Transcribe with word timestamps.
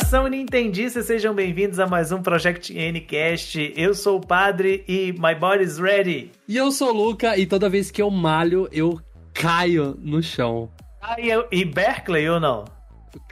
Nação 0.00 0.28
Nintendista, 0.28 1.02
sejam 1.02 1.34
bem-vindos 1.34 1.80
a 1.80 1.86
mais 1.86 2.12
um 2.12 2.22
Project 2.22 2.72
Ncast. 2.72 3.72
Eu 3.76 3.92
sou 3.94 4.18
o 4.18 4.20
Padre 4.24 4.84
e 4.86 5.12
my 5.18 5.34
body's 5.34 5.76
ready. 5.76 6.30
E 6.46 6.56
eu 6.56 6.70
sou 6.70 6.90
o 6.90 6.96
Luca 6.96 7.36
e 7.36 7.44
toda 7.44 7.68
vez 7.68 7.90
que 7.90 8.00
eu 8.00 8.08
malho, 8.08 8.68
eu 8.70 9.00
caio 9.34 9.98
no 10.00 10.22
chão. 10.22 10.70
Ah, 11.02 11.16
e, 11.20 11.28
eu- 11.28 11.48
e 11.50 11.64
Berkeley 11.64 12.28
ou 12.28 12.38
não? 12.38 12.64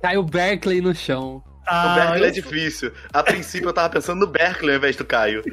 Caio 0.02 0.24
Berkeley 0.24 0.80
no 0.80 0.92
chão. 0.92 1.40
Ah, 1.68 1.92
o 1.92 1.94
Berkeley 1.94 2.28
é 2.30 2.32
difícil. 2.32 2.92
A 3.12 3.22
princípio 3.22 3.68
eu 3.68 3.72
tava 3.72 3.88
pensando 3.90 4.18
no 4.18 4.26
Berkeley 4.26 4.72
ao 4.72 4.78
invés 4.78 4.96
do 4.96 5.04
Caio. 5.04 5.44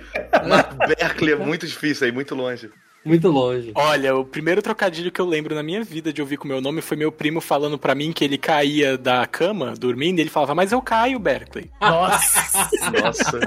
Mas 0.50 0.96
Berkeley 0.98 1.34
é 1.34 1.38
muito 1.38 1.68
difícil 1.68 2.06
aí, 2.08 2.12
muito 2.12 2.34
longe. 2.34 2.72
Muito 3.06 3.30
longe. 3.30 3.72
Olha, 3.76 4.16
o 4.16 4.24
primeiro 4.24 4.62
trocadilho 4.62 5.12
que 5.12 5.20
eu 5.20 5.26
lembro 5.26 5.54
na 5.54 5.64
minha 5.64 5.84
vida 5.84 6.14
de 6.14 6.22
ouvir 6.22 6.38
com 6.38 6.46
o 6.46 6.48
meu 6.48 6.62
nome 6.62 6.82
foi 6.82 6.96
meu 6.96 7.12
primo 7.12 7.42
falando 7.42 7.78
pra 7.78 7.94
mim 7.94 8.12
que 8.12 8.24
ele 8.24 8.38
caía 8.38 8.98
da 8.98 9.26
cama, 9.26 9.74
dormindo, 9.78 10.20
e 10.20 10.22
ele 10.22 10.30
falava, 10.30 10.56
mas 10.56 10.72
eu 10.72 10.82
caio, 10.82 11.20
Berkeley. 11.20 11.70
Nossa, 11.82 12.70
Nossa. 13.02 13.40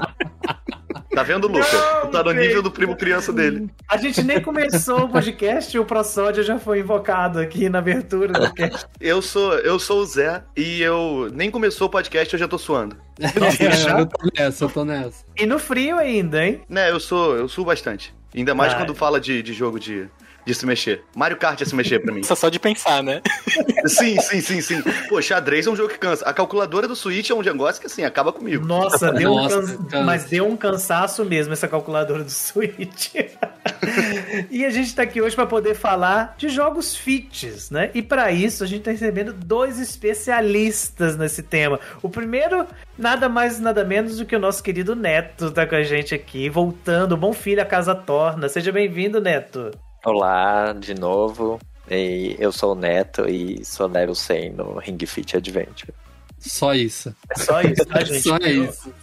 Tá 1.17 1.23
vendo, 1.23 1.47
Luca? 1.47 1.65
Tu 2.01 2.07
tá 2.09 2.23
no 2.23 2.31
nível 2.31 2.61
do 2.61 2.69
primo 2.69 2.95
criança 2.95 3.33
dele. 3.33 3.67
a 3.89 3.97
gente 3.97 4.21
nem 4.21 4.39
começou 4.39 5.05
o 5.05 5.09
podcast 5.09 5.75
e 5.75 5.79
o 5.79 5.83
ProSódia 5.85 6.43
já 6.43 6.59
foi 6.59 6.81
invocado 6.81 7.39
aqui 7.39 7.69
na 7.69 7.79
abertura 7.79 8.31
do 8.31 8.53
cast. 8.53 8.85
Eu 9.01 9.19
sou, 9.19 9.53
eu 9.55 9.79
sou 9.79 10.01
o 10.01 10.05
Zé 10.05 10.43
e 10.55 10.79
eu 10.79 11.31
nem 11.33 11.49
começou 11.49 11.87
o 11.87 11.89
podcast 11.89 12.31
eu 12.31 12.39
já 12.39 12.47
tô 12.47 12.59
suando. 12.59 12.95
É, 13.19 13.99
eu 13.99 14.05
tô 14.05 14.29
nessa, 14.37 14.65
eu 14.65 14.69
tô 14.69 14.85
nessa. 14.85 15.25
E 15.35 15.47
no 15.47 15.57
frio 15.57 15.97
ainda, 15.97 16.45
hein? 16.45 16.61
Né, 16.69 16.91
eu 16.91 16.99
sou, 16.99 17.35
eu 17.35 17.49
suo 17.49 17.65
bastante. 17.65 18.13
Ainda 18.35 18.53
mais 18.53 18.73
Ah. 18.73 18.77
quando 18.77 18.93
fala 18.93 19.19
de, 19.19 19.41
de 19.41 19.53
jogo 19.53 19.79
de, 19.79 20.07
de 20.47 20.55
se 20.55 20.65
mexer. 20.65 21.03
Mario 21.13 21.37
Kart 21.37 21.61
é 21.61 21.65
se 21.65 21.75
mexer 21.75 21.99
pra 21.99 22.13
mim. 22.13 22.21
Nossa, 22.21 22.35
só 22.35 22.47
de 22.49 22.57
pensar, 22.59 23.03
né? 23.03 23.21
Sim, 23.85 24.19
sim, 24.19 24.41
sim, 24.41 24.59
sim. 24.61 24.81
Pô, 25.07 25.21
xadrez 25.21 25.67
é 25.67 25.69
um 25.69 25.75
jogo 25.75 25.89
que 25.89 25.97
cansa. 25.99 26.25
A 26.25 26.33
calculadora 26.33 26.87
do 26.87 26.95
Switch 26.95 27.29
é 27.29 27.33
um 27.33 27.41
negócio 27.41 27.79
que 27.79 27.87
assim, 27.87 28.03
acaba 28.03 28.33
comigo. 28.33 28.65
Nossa, 28.65 29.11
deu 29.13 29.31
um 29.31 29.35
Nossa, 29.35 29.61
can- 29.61 29.83
cansa. 29.85 30.03
mas 30.03 30.25
deu 30.25 30.47
um 30.47 30.57
cansaço 30.57 31.23
mesmo 31.23 31.53
essa 31.53 31.67
calculadora 31.67 32.23
do 32.23 32.29
Switch. 32.31 33.13
e 34.49 34.65
a 34.65 34.69
gente 34.69 34.93
tá 34.95 35.03
aqui 35.03 35.21
hoje 35.21 35.35
para 35.35 35.45
poder 35.45 35.75
falar 35.75 36.35
de 36.37 36.49
jogos 36.49 36.95
fits, 36.95 37.69
né? 37.69 37.91
E 37.93 38.01
para 38.01 38.31
isso 38.31 38.63
a 38.63 38.67
gente 38.67 38.81
tá 38.83 38.91
recebendo 38.91 39.31
dois 39.31 39.79
especialistas 39.79 41.15
nesse 41.15 41.43
tema. 41.43 41.79
O 42.01 42.09
primeiro, 42.09 42.65
nada 42.97 43.29
mais 43.29 43.59
nada 43.59 43.83
menos 43.85 44.17
do 44.17 44.25
que 44.25 44.35
o 44.35 44.39
nosso 44.39 44.61
querido 44.63 44.95
Neto 44.95 45.51
tá 45.51 45.65
com 45.65 45.75
a 45.75 45.83
gente 45.83 46.13
aqui, 46.15 46.49
voltando, 46.49 47.15
bom 47.15 47.31
filho 47.33 47.61
a 47.61 47.65
casa 47.65 47.93
torna. 47.95 48.49
Seja 48.49 48.71
bem-vindo, 48.71 49.21
Neto. 49.21 49.71
Olá, 50.11 50.71
de 50.71 50.93
novo. 50.93 51.59
E 51.91 52.33
eu 52.39 52.49
sou 52.49 52.71
o 52.71 52.75
Neto 52.75 53.27
e 53.29 53.63
sou 53.65 53.87
level 53.87 54.15
100 54.15 54.51
no 54.53 54.77
Ring 54.79 54.97
Fit 55.05 55.35
Adventure. 55.35 55.93
Só 56.39 56.73
isso. 56.73 57.13
É 57.29 57.37
só 57.37 57.59
isso, 57.61 57.85
tá, 57.85 57.99
gente? 58.05 58.21
Só 58.21 58.37
isso. 58.37 58.93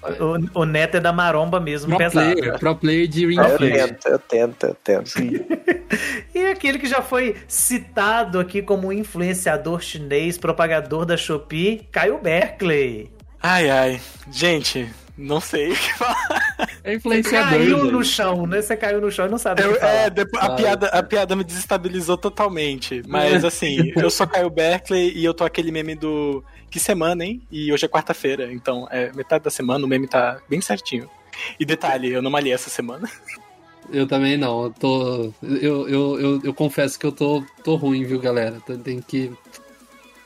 O, 0.55 0.61
o 0.63 0.65
Neto 0.65 0.97
é 0.97 1.01
da 1.01 1.13
maromba 1.13 1.61
mesmo, 1.61 1.89
Pro 1.91 1.99
pesado. 1.99 2.33
player, 2.33 2.59
pro 2.59 2.75
player 2.77 3.07
de 3.07 3.27
Ring 3.27 3.37
Eu 3.37 3.59
Fit. 3.59 3.73
tento, 3.75 4.09
eu 4.09 4.19
tento, 4.19 4.67
eu 4.67 4.75
tento. 4.83 5.13
E 6.35 6.47
aquele 6.47 6.79
que 6.79 6.87
já 6.89 7.03
foi 7.03 7.37
citado 7.47 8.41
aqui 8.41 8.63
como 8.63 8.91
influenciador 8.93 9.81
chinês, 9.83 10.39
propagador 10.39 11.05
da 11.05 11.19
Shopee, 11.19 11.87
Caio 11.93 12.19
Berkeley. 12.19 13.13
Ai, 13.43 13.69
ai. 13.71 14.01
Gente, 14.33 14.89
não 15.19 15.39
sei 15.41 15.71
o 15.73 15.77
que 15.77 15.93
falar. 15.95 16.64
É 16.85 16.95
influenciador, 16.95 17.49
caiu 17.51 17.79
gente. 17.81 17.93
no 17.93 18.05
chão, 18.05 18.47
né? 18.47 18.61
Você 18.61 18.77
caiu 18.77 19.01
no 19.01 19.11
chão 19.11 19.27
e 19.27 19.31
não 19.31 19.39
sabe 19.39 19.63
o 19.63 19.65
Eu- 19.65 19.73
que 19.75 19.81
falar. 19.81 19.93
é, 19.93 20.11
depois- 20.11 20.45
a, 20.45 20.51
piada, 20.55 20.87
a 20.89 21.03
piada 21.03 21.35
me 21.35 21.43
desestabilizou 21.43 22.19
totalmente. 22.19 23.03
Mas 23.09 23.43
assim, 23.45 23.91
eu 23.97 24.11
sou 24.11 24.27
Caio 24.27 24.51
Berkeley 24.51 25.13
e 25.17 25.25
eu 25.25 25.33
tô 25.33 25.45
aquele 25.45 25.73
meme 25.73 25.95
do. 25.95 26.45
Que 26.71 26.79
semana, 26.79 27.25
hein? 27.25 27.41
E 27.51 27.73
hoje 27.73 27.87
é 27.87 27.89
quarta-feira. 27.89 28.53
Então, 28.53 28.87
é 28.91 29.11
metade 29.15 29.45
da 29.45 29.51
semana, 29.51 29.85
o 29.85 29.89
meme 29.89 30.07
tá 30.07 30.41
bem 30.49 30.61
certinho. 30.61 31.09
E 31.59 31.65
detalhe, 31.65 32.13
eu 32.13 32.21
não 32.21 32.31
malhei 32.31 32.53
essa 32.53 32.69
semana. 32.69 33.09
Eu 33.93 34.07
também 34.07 34.37
não. 34.37 34.65
Eu 34.65 34.71
tô. 34.71 35.33
Eu, 35.43 35.89
eu, 35.89 36.21
eu, 36.21 36.41
eu 36.45 36.55
confesso 36.55 36.99
que 36.99 37.07
eu 37.07 37.13
tô, 37.13 37.43
tô 37.63 37.77
ruim, 37.77 38.05
viu, 38.05 38.19
galera? 38.21 38.59
Tem 38.83 39.01
que 39.01 39.31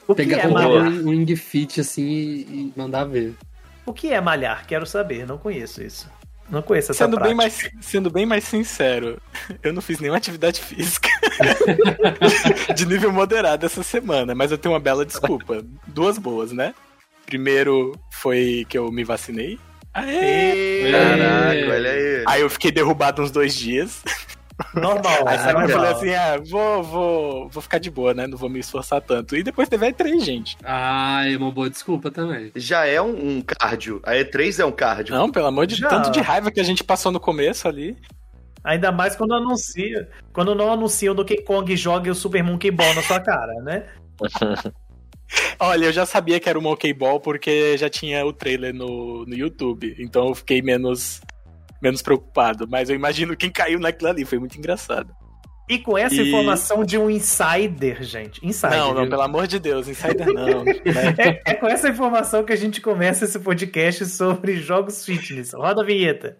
O 0.06 0.14
que, 0.14 0.22
pegar 0.24 0.38
é 0.44 0.46
um, 0.48 1.08
um 1.08 1.10
Ring 1.10 1.36
Fit 1.36 1.80
assim 1.80 2.02
e 2.08 2.72
mandar 2.76 3.04
ver. 3.04 3.34
o 3.86 3.92
que 3.92 4.12
é 4.12 4.20
malhar? 4.20 4.66
Quero 4.66 4.86
saber, 4.86 5.26
não 5.26 5.38
conheço 5.38 5.82
isso. 5.82 6.08
Não 6.48 6.62
conheço 6.62 6.92
essa 6.92 7.04
Sendo 7.04 7.16
prática. 7.16 7.28
bem, 7.28 7.34
mais, 7.36 7.70
sendo 7.80 8.10
bem 8.10 8.24
mais 8.26 8.44
sincero, 8.44 9.20
eu 9.62 9.72
não 9.72 9.82
fiz 9.82 10.00
nenhuma 10.00 10.16
atividade 10.16 10.60
física 10.60 11.08
de 12.74 12.86
nível 12.86 13.12
moderado 13.12 13.66
essa 13.66 13.82
semana, 13.82 14.34
mas 14.34 14.50
eu 14.50 14.58
tenho 14.58 14.72
uma 14.74 14.80
bela 14.80 15.04
desculpa. 15.04 15.62
Duas 15.86 16.16
boas, 16.18 16.52
né? 16.52 16.74
Primeiro 17.26 17.92
foi 18.10 18.64
que 18.68 18.78
eu 18.78 18.90
me 18.90 19.04
vacinei. 19.04 19.58
Aê! 19.92 20.90
Caraca, 20.90 21.70
olha 21.74 21.90
aí. 21.90 22.24
Aí 22.26 22.40
eu 22.40 22.48
fiquei 22.50 22.70
derrubado 22.70 23.22
uns 23.22 23.30
dois 23.30 23.54
dias. 23.54 24.02
Normal. 24.74 25.28
Aí 25.28 25.52
normal. 25.52 25.68
falei 25.68 25.92
assim: 25.92 26.14
ah, 26.14 26.40
vou, 26.44 26.82
vou, 26.82 27.48
vou 27.48 27.62
ficar 27.62 27.78
de 27.78 27.90
boa, 27.90 28.12
né? 28.12 28.26
Não 28.26 28.36
vou 28.36 28.48
me 28.48 28.58
esforçar 28.58 29.00
tanto. 29.00 29.36
E 29.36 29.42
depois 29.42 29.68
teve 29.68 29.86
a 29.86 29.92
E3, 29.92 30.20
gente. 30.20 30.56
Ah, 30.64 31.22
é 31.28 31.36
uma 31.36 31.50
boa 31.50 31.70
desculpa 31.70 32.10
também. 32.10 32.50
Já 32.56 32.84
é 32.86 33.00
um, 33.00 33.36
um 33.36 33.42
cardio. 33.42 34.00
A 34.04 34.12
E3 34.12 34.60
é 34.60 34.64
um 34.64 34.72
cardio. 34.72 35.14
Não, 35.14 35.30
pelo 35.30 35.46
amor 35.46 35.66
de 35.66 35.76
Já. 35.76 35.88
tanto 35.88 36.10
de 36.10 36.20
raiva 36.20 36.50
que 36.50 36.60
a 36.60 36.64
gente 36.64 36.82
passou 36.82 37.12
no 37.12 37.20
começo 37.20 37.68
ali. 37.68 37.96
Ainda 38.64 38.90
mais 38.90 39.14
quando 39.14 39.34
anuncia. 39.34 40.08
Quando 40.32 40.54
não 40.54 40.72
anunciam 40.72 41.14
do 41.14 41.24
que 41.24 41.42
Kong 41.42 41.76
joga 41.76 42.10
o 42.10 42.14
Super 42.14 42.42
Monkey 42.42 42.70
Ball 42.70 42.94
na 42.94 43.02
sua 43.02 43.20
cara, 43.20 43.54
né? 43.62 43.86
Olha, 45.60 45.86
eu 45.86 45.92
já 45.92 46.06
sabia 46.06 46.40
que 46.40 46.48
era 46.48 46.58
o 46.58 46.62
Monkey 46.62 46.92
Ball 46.92 47.20
porque 47.20 47.76
já 47.76 47.88
tinha 47.88 48.24
o 48.24 48.32
trailer 48.32 48.74
no, 48.74 49.24
no 49.24 49.34
YouTube. 49.34 49.94
Então 49.98 50.28
eu 50.28 50.34
fiquei 50.34 50.62
menos, 50.62 51.20
menos 51.82 52.02
preocupado. 52.02 52.66
Mas 52.68 52.88
eu 52.90 52.96
imagino 52.96 53.36
quem 53.36 53.50
caiu 53.50 53.78
naquilo 53.78 54.10
ali. 54.10 54.24
Foi 54.24 54.38
muito 54.38 54.56
engraçado. 54.58 55.12
E 55.68 55.78
com 55.78 55.98
essa 55.98 56.14
E- 56.14 56.28
informação 56.28 56.82
de 56.82 56.96
um 56.96 57.10
insider, 57.10 58.02
gente. 58.02 58.44
Insider. 58.44 58.78
não, 58.78 58.94
não, 58.94 59.08
pelo 59.08 59.20
amor 59.20 59.46
de 59.46 59.58
Deus, 59.58 59.86
Insider 59.86 60.26
não. 60.32 60.64
né? 60.64 60.72
É, 61.44 61.50
é 61.50 61.54
com 61.54 61.66
essa 61.66 61.90
informação 61.90 62.42
que 62.42 62.52
a 62.54 62.56
gente 62.56 62.80
começa 62.80 63.26
esse 63.26 63.38
podcast 63.38 64.06
sobre 64.06 64.56
jogos 64.56 65.04
fitness. 65.04 65.52
Roda 65.52 65.82
a 65.82 65.84
vinheta. 65.84 66.38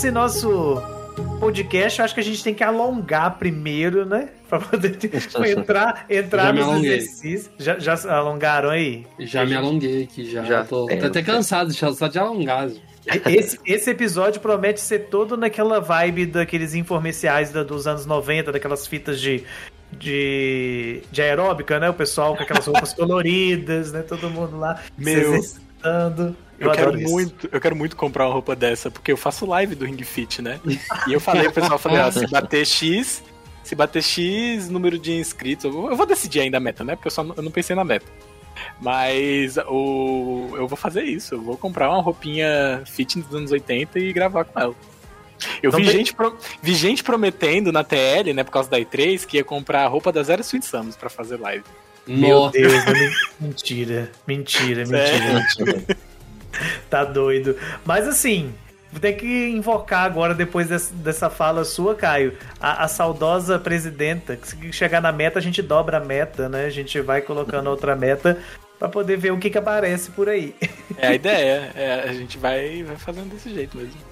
Esse 0.00 0.10
nosso 0.10 0.80
podcast, 1.38 1.98
eu 1.98 2.04
acho 2.06 2.14
que 2.14 2.20
a 2.20 2.24
gente 2.24 2.42
tem 2.42 2.54
que 2.54 2.64
alongar 2.64 3.36
primeiro, 3.38 4.06
né? 4.06 4.30
Pra 4.48 4.58
poder 4.58 4.96
entrar, 5.46 6.06
entrar 6.08 6.54
nos 6.54 6.82
exercícios. 6.82 7.50
Já, 7.58 7.78
já 7.78 7.94
alongaram 8.10 8.70
aí? 8.70 9.06
Já 9.18 9.44
me 9.44 9.54
alonguei 9.54 10.04
aqui, 10.04 10.24
já. 10.24 10.42
Já. 10.42 10.64
Tô, 10.64 10.86
tô 10.86 11.06
até 11.06 11.22
cansado 11.22 11.70
já, 11.70 11.92
só 11.92 12.08
de 12.08 12.18
alongar. 12.18 12.70
Esse, 13.26 13.58
esse 13.66 13.90
episódio 13.90 14.40
promete 14.40 14.80
ser 14.80 15.10
todo 15.10 15.36
naquela 15.36 15.80
vibe 15.80 16.24
daqueles 16.26 16.72
informeciais 16.74 17.52
da- 17.52 17.62
dos 17.62 17.86
anos 17.86 18.06
90, 18.06 18.52
daquelas 18.52 18.86
fitas 18.86 19.20
de, 19.20 19.44
de, 19.92 21.02
de 21.12 21.20
aeróbica, 21.20 21.78
né? 21.78 21.90
O 21.90 21.94
pessoal 21.94 22.34
com 22.34 22.42
aquelas 22.42 22.64
roupas 22.66 22.94
coloridas, 22.94 23.92
né? 23.92 24.00
Todo 24.00 24.30
mundo 24.30 24.58
lá 24.58 24.76
se 24.76 25.04
Meu. 25.04 25.34
exercitando. 25.34 26.34
Eu, 26.60 26.70
quero 26.72 26.88
adoro 26.88 27.00
isso. 27.02 27.10
muito, 27.10 27.48
eu 27.50 27.60
quero 27.60 27.74
muito 27.74 27.96
comprar 27.96 28.26
uma 28.26 28.34
roupa 28.34 28.54
dessa, 28.54 28.90
porque 28.90 29.10
eu 29.10 29.16
faço 29.16 29.46
live 29.46 29.74
do 29.74 29.84
Ring 29.86 29.96
Fit, 30.04 30.42
né? 30.42 30.60
E 31.08 31.12
eu 31.12 31.18
falei 31.20 31.44
pro 31.44 31.54
pessoal, 31.54 31.72
eu 31.74 31.78
falei, 31.78 31.98
ó, 31.98 32.10
se 32.10 32.26
bater 32.28 32.66
X, 32.66 33.22
se 33.64 33.74
bater 33.74 34.02
X 34.02 34.68
número 34.68 34.98
de 34.98 35.12
inscritos, 35.12 35.64
eu 35.64 35.72
vou, 35.72 35.90
eu 35.90 35.96
vou 35.96 36.04
decidir 36.06 36.40
ainda 36.40 36.58
a 36.58 36.60
meta, 36.60 36.84
né? 36.84 36.94
Porque 36.96 37.08
eu 37.08 37.12
só 37.12 37.22
não, 37.24 37.34
eu 37.34 37.42
não 37.42 37.50
pensei 37.50 37.74
na 37.74 37.84
meta. 37.84 38.06
Mas 38.80 39.56
o, 39.68 40.50
eu 40.54 40.68
vou 40.68 40.76
fazer 40.76 41.02
isso, 41.04 41.34
eu 41.34 41.40
vou 41.40 41.56
comprar 41.56 41.88
uma 41.90 42.02
roupinha 42.02 42.82
fitness 42.86 43.26
dos 43.26 43.36
anos 43.36 43.52
80 43.52 43.98
e 43.98 44.12
gravar 44.12 44.44
com 44.44 44.60
ela. 44.60 44.74
Eu 45.62 45.70
vi, 45.72 45.84
tem- 45.84 45.92
gente 45.92 46.12
pro- 46.14 46.36
vi 46.62 46.74
gente 46.74 47.02
prometendo 47.02 47.72
na 47.72 47.82
TL, 47.82 48.34
né, 48.34 48.44
por 48.44 48.50
causa 48.50 48.68
da 48.68 48.78
E3, 48.78 49.24
que 49.24 49.38
ia 49.38 49.44
comprar 49.44 49.84
a 49.84 49.88
roupa 49.88 50.12
da 50.12 50.22
Zero 50.22 50.42
Sweet 50.42 50.66
Samus 50.66 50.96
pra 50.96 51.08
fazer 51.08 51.38
live. 51.40 51.64
Meu 52.06 52.40
Nossa. 52.40 52.52
Deus, 52.58 52.84
men- 52.86 53.10
mentira, 53.40 54.10
mentira, 54.26 54.84
mentira, 54.84 55.06
Sério? 55.08 55.34
mentira. 55.34 55.96
Tá 56.88 57.04
doido. 57.04 57.56
Mas 57.84 58.06
assim, 58.06 58.52
Vou 58.92 58.98
ter 59.00 59.12
que 59.12 59.48
invocar 59.48 60.04
agora, 60.04 60.34
depois 60.34 60.66
dessa, 60.66 60.92
dessa 60.92 61.30
fala 61.30 61.64
sua, 61.64 61.94
Caio, 61.94 62.36
a, 62.60 62.84
a 62.84 62.88
saudosa 62.88 63.56
presidenta. 63.56 64.34
Que 64.34 64.48
se 64.48 64.72
chegar 64.72 65.00
na 65.00 65.12
meta, 65.12 65.38
a 65.38 65.42
gente 65.42 65.62
dobra 65.62 65.98
a 65.98 66.00
meta, 66.00 66.48
né? 66.48 66.64
A 66.64 66.70
gente 66.70 67.00
vai 67.00 67.22
colocando 67.22 67.68
outra 67.70 67.94
meta 67.94 68.36
pra 68.80 68.88
poder 68.88 69.16
ver 69.16 69.30
o 69.30 69.38
que, 69.38 69.48
que 69.48 69.58
aparece 69.58 70.10
por 70.10 70.28
aí. 70.28 70.56
É 70.96 71.06
a 71.06 71.14
ideia, 71.14 71.70
é, 71.76 72.02
a 72.08 72.12
gente 72.12 72.36
vai, 72.36 72.82
vai 72.82 72.96
fazendo 72.96 73.30
desse 73.30 73.54
jeito 73.54 73.76
mesmo. 73.76 74.09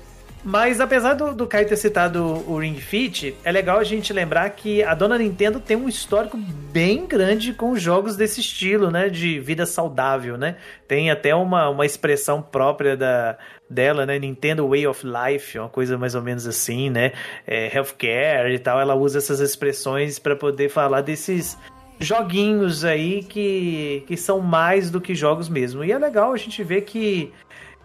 Mas 0.49 0.81
apesar 0.81 1.12
do, 1.12 1.35
do 1.35 1.47
Caio 1.47 1.69
ter 1.69 1.77
citado 1.77 2.25
o 2.50 2.59
Ring 2.59 2.81
Fit, 2.81 3.37
é 3.45 3.53
legal 3.53 3.79
a 3.79 3.85
gente 3.85 4.15
lembrar 4.15 4.49
que 4.49 4.83
a 4.83 4.95
dona 4.95 5.19
Nintendo 5.19 5.61
tem 5.61 5.77
um 5.77 5.87
histórico 5.87 6.39
bem 6.73 7.06
grande 7.06 7.53
com 7.53 7.77
jogos 7.77 8.17
desse 8.17 8.41
estilo, 8.41 8.91
né? 8.91 9.11
De 9.11 9.39
vida 9.41 9.67
saudável, 9.67 10.39
né? 10.39 10.56
Tem 10.87 11.11
até 11.11 11.35
uma, 11.35 11.69
uma 11.69 11.85
expressão 11.85 12.41
própria 12.41 12.97
da, 12.97 13.37
dela, 13.69 14.06
né? 14.06 14.19
Nintendo 14.19 14.67
Way 14.67 14.87
of 14.87 15.06
Life, 15.06 15.59
uma 15.59 15.69
coisa 15.69 15.99
mais 15.99 16.15
ou 16.15 16.23
menos 16.23 16.47
assim, 16.47 16.89
né? 16.89 17.12
É, 17.47 17.77
healthcare 17.77 18.50
e 18.50 18.59
tal. 18.59 18.81
Ela 18.81 18.95
usa 18.95 19.19
essas 19.19 19.41
expressões 19.41 20.19
para 20.19 20.35
poder 20.35 20.71
falar 20.71 21.03
desses 21.03 21.59
joguinhos 22.00 22.87
aí 22.87 23.23
que, 23.23 24.03
que 24.06 24.17
são 24.17 24.41
mais 24.41 24.91
do 24.91 24.99
que 24.99 25.15
jogos 25.15 25.47
mesmo. 25.47 25.85
E 25.85 25.93
é 25.93 25.99
legal 25.99 26.33
a 26.33 26.37
gente 26.39 26.65
ver 26.65 26.83
que 26.83 27.33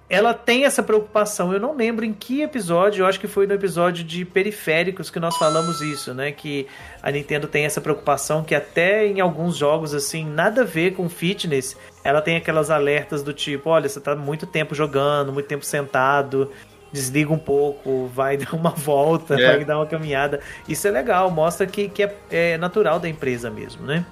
ela 0.10 0.34
tem 0.34 0.66
essa 0.66 0.84
preocupação. 0.84 1.54
Eu 1.54 1.60
não 1.60 1.76
lembro 1.76 2.06
em 2.06 2.14
que 2.14 2.42
episódio, 2.42 3.02
eu 3.04 3.08
acho 3.08 3.20
que 3.20 3.28
foi 3.28 3.48
no 3.48 3.54
episódio 3.54 4.04
de 4.04 4.24
periféricos 4.26 5.10
que 5.10 5.20
nós 5.20 5.36
falamos 5.38 5.82
isso, 5.82 6.14
né? 6.14 6.32
Que 6.32 6.68
a 7.02 7.10
Nintendo 7.10 7.48
tem 7.48 7.66
essa 7.66 7.82
preocupação 7.82 8.44
que 8.44 8.54
até 8.54 9.08
em 9.08 9.20
alguns 9.22 9.56
jogos, 9.58 9.94
assim, 9.94 10.26
nada 10.26 10.62
a 10.62 10.66
ver 10.66 10.94
com 10.94 11.10
fitness, 11.10 11.76
ela 12.04 12.22
tem 12.22 12.36
aquelas 12.36 12.70
alertas 12.70 13.24
do 13.24 13.34
tipo, 13.34 13.70
olha, 13.70 13.90
você 13.90 14.00
tá 14.00 14.16
muito 14.16 14.46
tempo 14.46 14.76
jogando, 14.76 15.32
muito 15.34 15.48
tempo 15.48 15.66
sentado, 15.66 16.52
desliga 16.92 17.34
um 17.34 17.40
pouco, 17.40 18.06
vai 18.14 18.38
dar 18.38 18.54
uma 18.54 18.70
volta, 18.72 19.34
É. 19.40 19.56
vai 19.56 19.66
dar 19.66 19.78
uma 19.78 19.88
caminhada. 19.88 20.42
Isso 20.68 20.88
é 20.88 20.92
legal, 20.92 21.32
mostra 21.32 21.66
que, 21.66 21.88
que 21.90 22.04
é, 22.04 22.16
é 22.30 22.58
natural 22.58 23.00
da 23.00 23.10
empresa 23.10 23.50
mesmo, 23.50 23.86
né? 23.86 24.06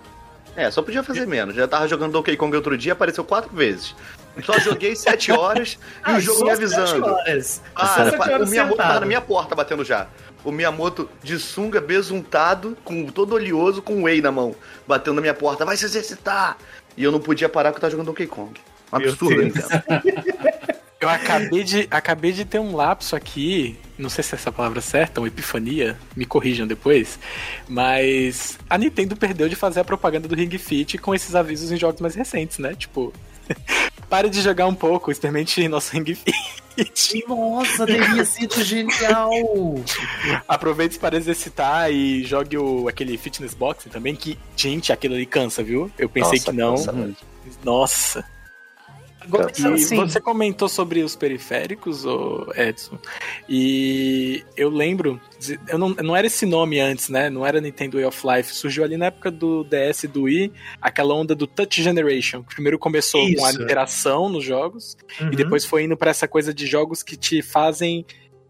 É, 0.55 0.69
só 0.71 0.81
podia 0.81 1.03
fazer 1.03 1.25
menos. 1.27 1.55
Já 1.55 1.67
tava 1.67 1.87
jogando 1.87 2.11
Donkey 2.11 2.35
Kong 2.35 2.53
outro 2.55 2.77
dia, 2.77 2.91
apareceu 2.93 3.23
quatro 3.23 3.55
vezes. 3.55 3.95
Só 4.43 4.57
joguei 4.59 4.95
sete 4.95 5.31
horas 5.33 5.77
e 6.07 6.11
o 6.11 6.19
jogo 6.19 6.45
me 6.45 6.51
sete 6.51 6.63
avisando. 6.63 7.05
horas. 7.05 7.61
Ah, 7.75 7.87
Só 7.87 8.05
sete 8.09 8.17
o 8.17 8.33
horas 8.33 8.49
Miyamoto 8.49 8.77
tava 8.77 8.87
sentado. 8.87 9.01
na 9.01 9.05
minha 9.07 9.21
porta 9.21 9.55
batendo 9.55 9.83
já. 9.83 10.07
O 10.43 10.51
Miyamoto 10.51 11.09
de 11.21 11.37
sunga, 11.37 11.79
besuntado, 11.79 12.75
com 12.83 13.05
todo 13.07 13.35
oleoso, 13.35 13.81
com 13.81 14.03
whey 14.03 14.21
na 14.21 14.31
mão, 14.31 14.55
batendo 14.87 15.15
na 15.15 15.21
minha 15.21 15.33
porta. 15.33 15.65
Vai 15.65 15.77
se 15.77 15.85
exercitar! 15.85 16.57
E 16.97 17.03
eu 17.03 17.11
não 17.11 17.19
podia 17.19 17.47
parar 17.47 17.71
porque 17.71 17.77
eu 17.77 17.81
tava 17.81 17.91
jogando 17.91 18.07
Donkey 18.07 18.27
Kong. 18.27 18.53
Um 18.91 18.95
absurdo, 18.97 19.35
Deus. 19.35 19.53
Nintendo. 19.55 19.83
Eu 21.01 21.09
acabei 21.09 21.63
de, 21.63 21.87
acabei 21.89 22.31
de 22.31 22.45
ter 22.45 22.59
um 22.59 22.75
lapso 22.75 23.15
aqui, 23.15 23.75
não 23.97 24.07
sei 24.07 24.23
se 24.23 24.35
é 24.35 24.37
essa 24.37 24.51
palavra 24.51 24.81
certa, 24.81 25.19
uma 25.19 25.27
epifania, 25.27 25.97
me 26.15 26.27
corrijam 26.27 26.67
depois, 26.67 27.17
mas 27.67 28.59
a 28.69 28.77
Nintendo 28.77 29.15
perdeu 29.15 29.49
de 29.49 29.55
fazer 29.55 29.79
a 29.79 29.83
propaganda 29.83 30.27
do 30.27 30.35
Ring 30.35 30.55
Fit 30.59 30.99
com 30.99 31.15
esses 31.15 31.33
avisos 31.33 31.71
em 31.71 31.77
jogos 31.77 31.99
mais 32.01 32.13
recentes, 32.13 32.59
né? 32.59 32.75
Tipo, 32.75 33.11
pare 34.11 34.29
de 34.29 34.41
jogar 34.41 34.67
um 34.67 34.75
pouco, 34.75 35.09
experimente 35.09 35.65
nosso 35.69 35.93
Ring 35.93 36.13
Fit. 36.13 37.23
Nossa, 37.29 37.85
teria 37.85 38.25
sido 38.25 38.61
genial! 38.61 39.31
Aproveite 40.45 40.99
para 40.99 41.15
exercitar 41.15 41.89
e 41.89 42.21
jogue 42.25 42.57
o, 42.57 42.89
aquele 42.89 43.17
Fitness 43.17 43.53
Boxing 43.53 43.89
também, 43.89 44.13
que, 44.13 44.37
gente, 44.55 44.91
aquilo 44.91 45.15
ali 45.15 45.25
cansa, 45.25 45.63
viu? 45.63 45.89
Eu 45.97 46.09
pensei 46.09 46.39
Nossa, 46.39 46.51
que 46.51 46.57
não. 46.57 46.75
cansa. 46.75 47.15
Nossa. 47.63 48.25
Agora, 49.21 49.51
E 49.57 49.65
assim, 49.67 49.95
você 49.95 50.19
comentou 50.19 50.67
sobre 50.67 51.03
os 51.03 51.15
periféricos, 51.15 52.03
Edson, 52.55 52.97
e 53.47 54.43
eu 54.57 54.69
lembro, 54.69 55.21
eu 55.67 55.77
não, 55.77 55.89
não 55.89 56.15
era 56.15 56.25
esse 56.25 56.45
nome 56.45 56.79
antes, 56.79 57.09
né? 57.09 57.29
Não 57.29 57.45
era 57.45 57.61
Nintendo 57.61 57.97
Way 57.97 58.05
of 58.05 58.27
Life. 58.27 58.53
Surgiu 58.53 58.83
ali 58.83 58.97
na 58.97 59.05
época 59.05 59.29
do 59.29 59.63
DS 59.63 60.03
e 60.03 60.07
do 60.07 60.23
Wii, 60.23 60.51
aquela 60.81 61.13
onda 61.13 61.35
do 61.35 61.45
Touch 61.45 61.81
Generation. 61.81 62.43
que 62.43 62.55
Primeiro 62.55 62.79
começou 62.79 63.21
com 63.35 63.45
a 63.45 63.51
Isso. 63.51 63.61
interação 63.61 64.27
nos 64.27 64.43
jogos, 64.43 64.97
uhum. 65.19 65.31
e 65.31 65.35
depois 65.35 65.65
foi 65.65 65.83
indo 65.83 65.95
pra 65.95 66.09
essa 66.09 66.27
coisa 66.27 66.53
de 66.53 66.65
jogos 66.65 67.03
que 67.03 67.15
te 67.15 67.41
fazem 67.41 68.05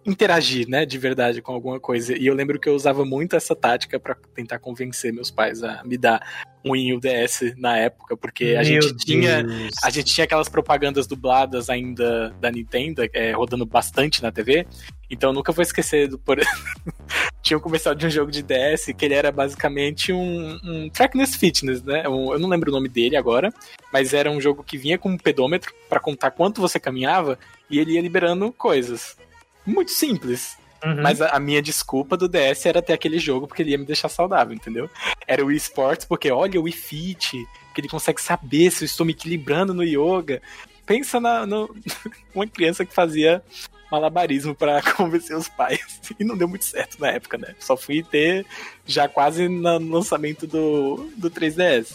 interagir, 0.05 0.67
né, 0.67 0.85
de 0.85 0.97
verdade 0.97 1.41
com 1.41 1.53
alguma 1.53 1.79
coisa. 1.79 2.17
E 2.17 2.25
eu 2.25 2.33
lembro 2.33 2.59
que 2.59 2.67
eu 2.67 2.73
usava 2.75 3.05
muito 3.05 3.35
essa 3.35 3.55
tática 3.55 3.99
pra 3.99 4.15
tentar 4.35 4.59
convencer 4.59 5.13
meus 5.13 5.29
pais 5.29 5.63
a 5.63 5.83
me 5.83 5.97
dar 5.97 6.21
um 6.65 6.71
Wii 6.71 6.99
DS 6.99 7.53
na 7.57 7.77
época, 7.77 8.15
porque 8.15 8.55
a 8.59 8.63
Meu 8.63 8.81
gente 8.81 8.95
tinha 8.97 9.43
Deus. 9.43 9.73
a 9.83 9.89
gente 9.89 10.13
tinha 10.13 10.25
aquelas 10.25 10.47
propagandas 10.49 11.07
dubladas 11.07 11.69
ainda 11.69 12.29
da 12.39 12.51
Nintendo, 12.51 13.03
é, 13.13 13.31
rodando 13.31 13.65
bastante 13.65 14.21
na 14.21 14.31
TV. 14.31 14.65
Então 15.09 15.31
eu 15.31 15.33
nunca 15.33 15.51
vou 15.51 15.61
esquecer 15.61 16.07
do. 16.07 16.17
Por... 16.17 16.39
tinha 17.41 17.57
um 17.57 17.61
comercial 17.61 17.93
de 17.95 18.05
um 18.05 18.09
jogo 18.09 18.31
de 18.31 18.41
DS 18.43 18.93
que 18.95 19.05
ele 19.05 19.13
era 19.13 19.31
basicamente 19.31 20.13
um, 20.13 20.57
um 20.63 20.89
Trackness 20.89 21.35
Fitness, 21.35 21.83
né? 21.83 22.07
Um- 22.07 22.31
eu 22.33 22.39
não 22.39 22.47
lembro 22.47 22.69
o 22.71 22.73
nome 22.73 22.87
dele 22.87 23.15
agora, 23.17 23.51
mas 23.91 24.13
era 24.13 24.31
um 24.31 24.39
jogo 24.39 24.63
que 24.63 24.77
vinha 24.77 24.97
com 24.97 25.09
um 25.09 25.17
pedômetro 25.17 25.73
pra 25.89 25.99
contar 25.99 26.31
quanto 26.31 26.61
você 26.61 26.79
caminhava 26.79 27.37
e 27.69 27.79
ele 27.79 27.93
ia 27.93 28.01
liberando 28.01 28.51
coisas. 28.53 29.17
Muito 29.65 29.91
simples. 29.91 30.57
Uhum. 30.83 31.01
Mas 31.01 31.21
a, 31.21 31.29
a 31.35 31.39
minha 31.39 31.61
desculpa 31.61 32.17
do 32.17 32.27
DS 32.27 32.65
era 32.65 32.81
ter 32.81 32.93
aquele 32.93 33.19
jogo 33.19 33.47
porque 33.47 33.61
ele 33.61 33.71
ia 33.71 33.77
me 33.77 33.85
deixar 33.85 34.09
saudável, 34.09 34.53
entendeu? 34.55 34.89
Era 35.27 35.43
o 35.43 35.47
Wii 35.47 35.57
Sports 35.57 36.05
porque, 36.05 36.31
olha, 36.31 36.59
o 36.59 36.63
Wii 36.63 36.73
Fit, 36.73 37.37
que 37.75 37.81
ele 37.81 37.87
consegue 37.87 38.19
saber 38.21 38.71
se 38.71 38.83
eu 38.83 38.87
estou 38.87 39.05
me 39.05 39.11
equilibrando 39.13 39.73
no 39.73 39.83
yoga. 39.83 40.41
Pensa 40.85 41.19
na 41.19 41.45
no- 41.45 41.73
uma 42.33 42.47
criança 42.47 42.83
que 42.83 42.93
fazia 42.93 43.43
malabarismo 43.91 44.55
pra 44.55 44.81
convencer 44.97 45.35
os 45.37 45.47
pais. 45.47 46.01
E 46.19 46.23
não 46.23 46.35
deu 46.35 46.47
muito 46.47 46.65
certo 46.65 46.99
na 46.99 47.09
época, 47.09 47.37
né? 47.37 47.53
Só 47.59 47.77
fui 47.77 48.01
ter 48.01 48.43
já 48.85 49.07
quase 49.07 49.47
no 49.47 49.77
lançamento 49.77 50.47
do, 50.47 51.11
do 51.15 51.29
3DS. 51.29 51.93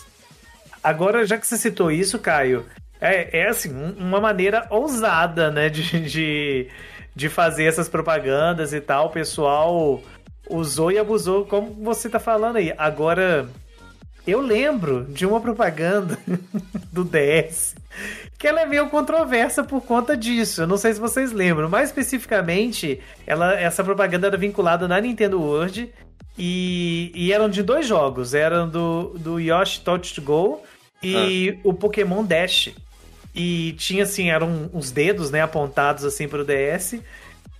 Agora, 0.82 1.26
já 1.26 1.36
que 1.36 1.46
você 1.46 1.56
citou 1.56 1.90
isso, 1.90 2.18
Caio, 2.20 2.64
é, 3.00 3.40
é 3.40 3.48
assim, 3.48 3.74
um- 3.74 3.96
uma 3.98 4.20
maneira 4.20 4.66
ousada, 4.70 5.50
né, 5.50 5.68
de, 5.68 6.00
de, 6.08 6.68
de 7.16 7.30
fazer 7.30 7.64
essas 7.64 7.88
propagandas 7.88 8.72
e 8.74 8.80
tal. 8.80 9.06
O 9.06 9.10
pessoal 9.10 10.02
usou 10.48 10.92
e 10.92 10.98
abusou, 10.98 11.46
como 11.46 11.72
você 11.82 12.08
tá 12.08 12.20
falando 12.20 12.56
aí. 12.56 12.72
Agora, 12.76 13.48
eu 14.26 14.40
lembro 14.40 15.06
de 15.08 15.26
uma 15.26 15.40
propaganda 15.40 16.18
do 16.92 17.02
DS 17.02 17.74
que 18.38 18.46
ela 18.46 18.60
é 18.60 18.66
meio 18.66 18.88
controversa 18.90 19.64
por 19.64 19.80
conta 19.82 20.16
disso. 20.16 20.62
Eu 20.62 20.66
não 20.66 20.76
sei 20.76 20.92
se 20.92 21.00
vocês 21.00 21.32
lembram. 21.32 21.68
Mais 21.68 21.88
especificamente, 21.88 23.00
ela, 23.26 23.58
essa 23.58 23.82
propaganda 23.82 24.26
era 24.26 24.36
vinculada 24.36 24.86
na 24.86 25.00
Nintendo 25.00 25.40
World 25.40 25.90
e, 26.38 27.10
e 27.14 27.32
eram 27.32 27.48
de 27.48 27.62
dois 27.62 27.86
jogos. 27.86 28.34
Eram 28.34 28.68
do, 28.68 29.14
do 29.18 29.40
Yoshi 29.40 29.80
Touch 29.80 30.14
to 30.14 30.20
Go 30.20 30.62
e 31.02 31.58
o 31.64 31.72
Pokémon 31.72 32.22
Dash. 32.22 32.74
E 33.36 33.74
tinha 33.74 34.04
assim, 34.04 34.30
eram 34.30 34.70
uns 34.72 34.90
dedos, 34.90 35.30
né, 35.30 35.42
apontados 35.42 36.04
assim 36.04 36.26
pro 36.26 36.42
DS. 36.44 36.98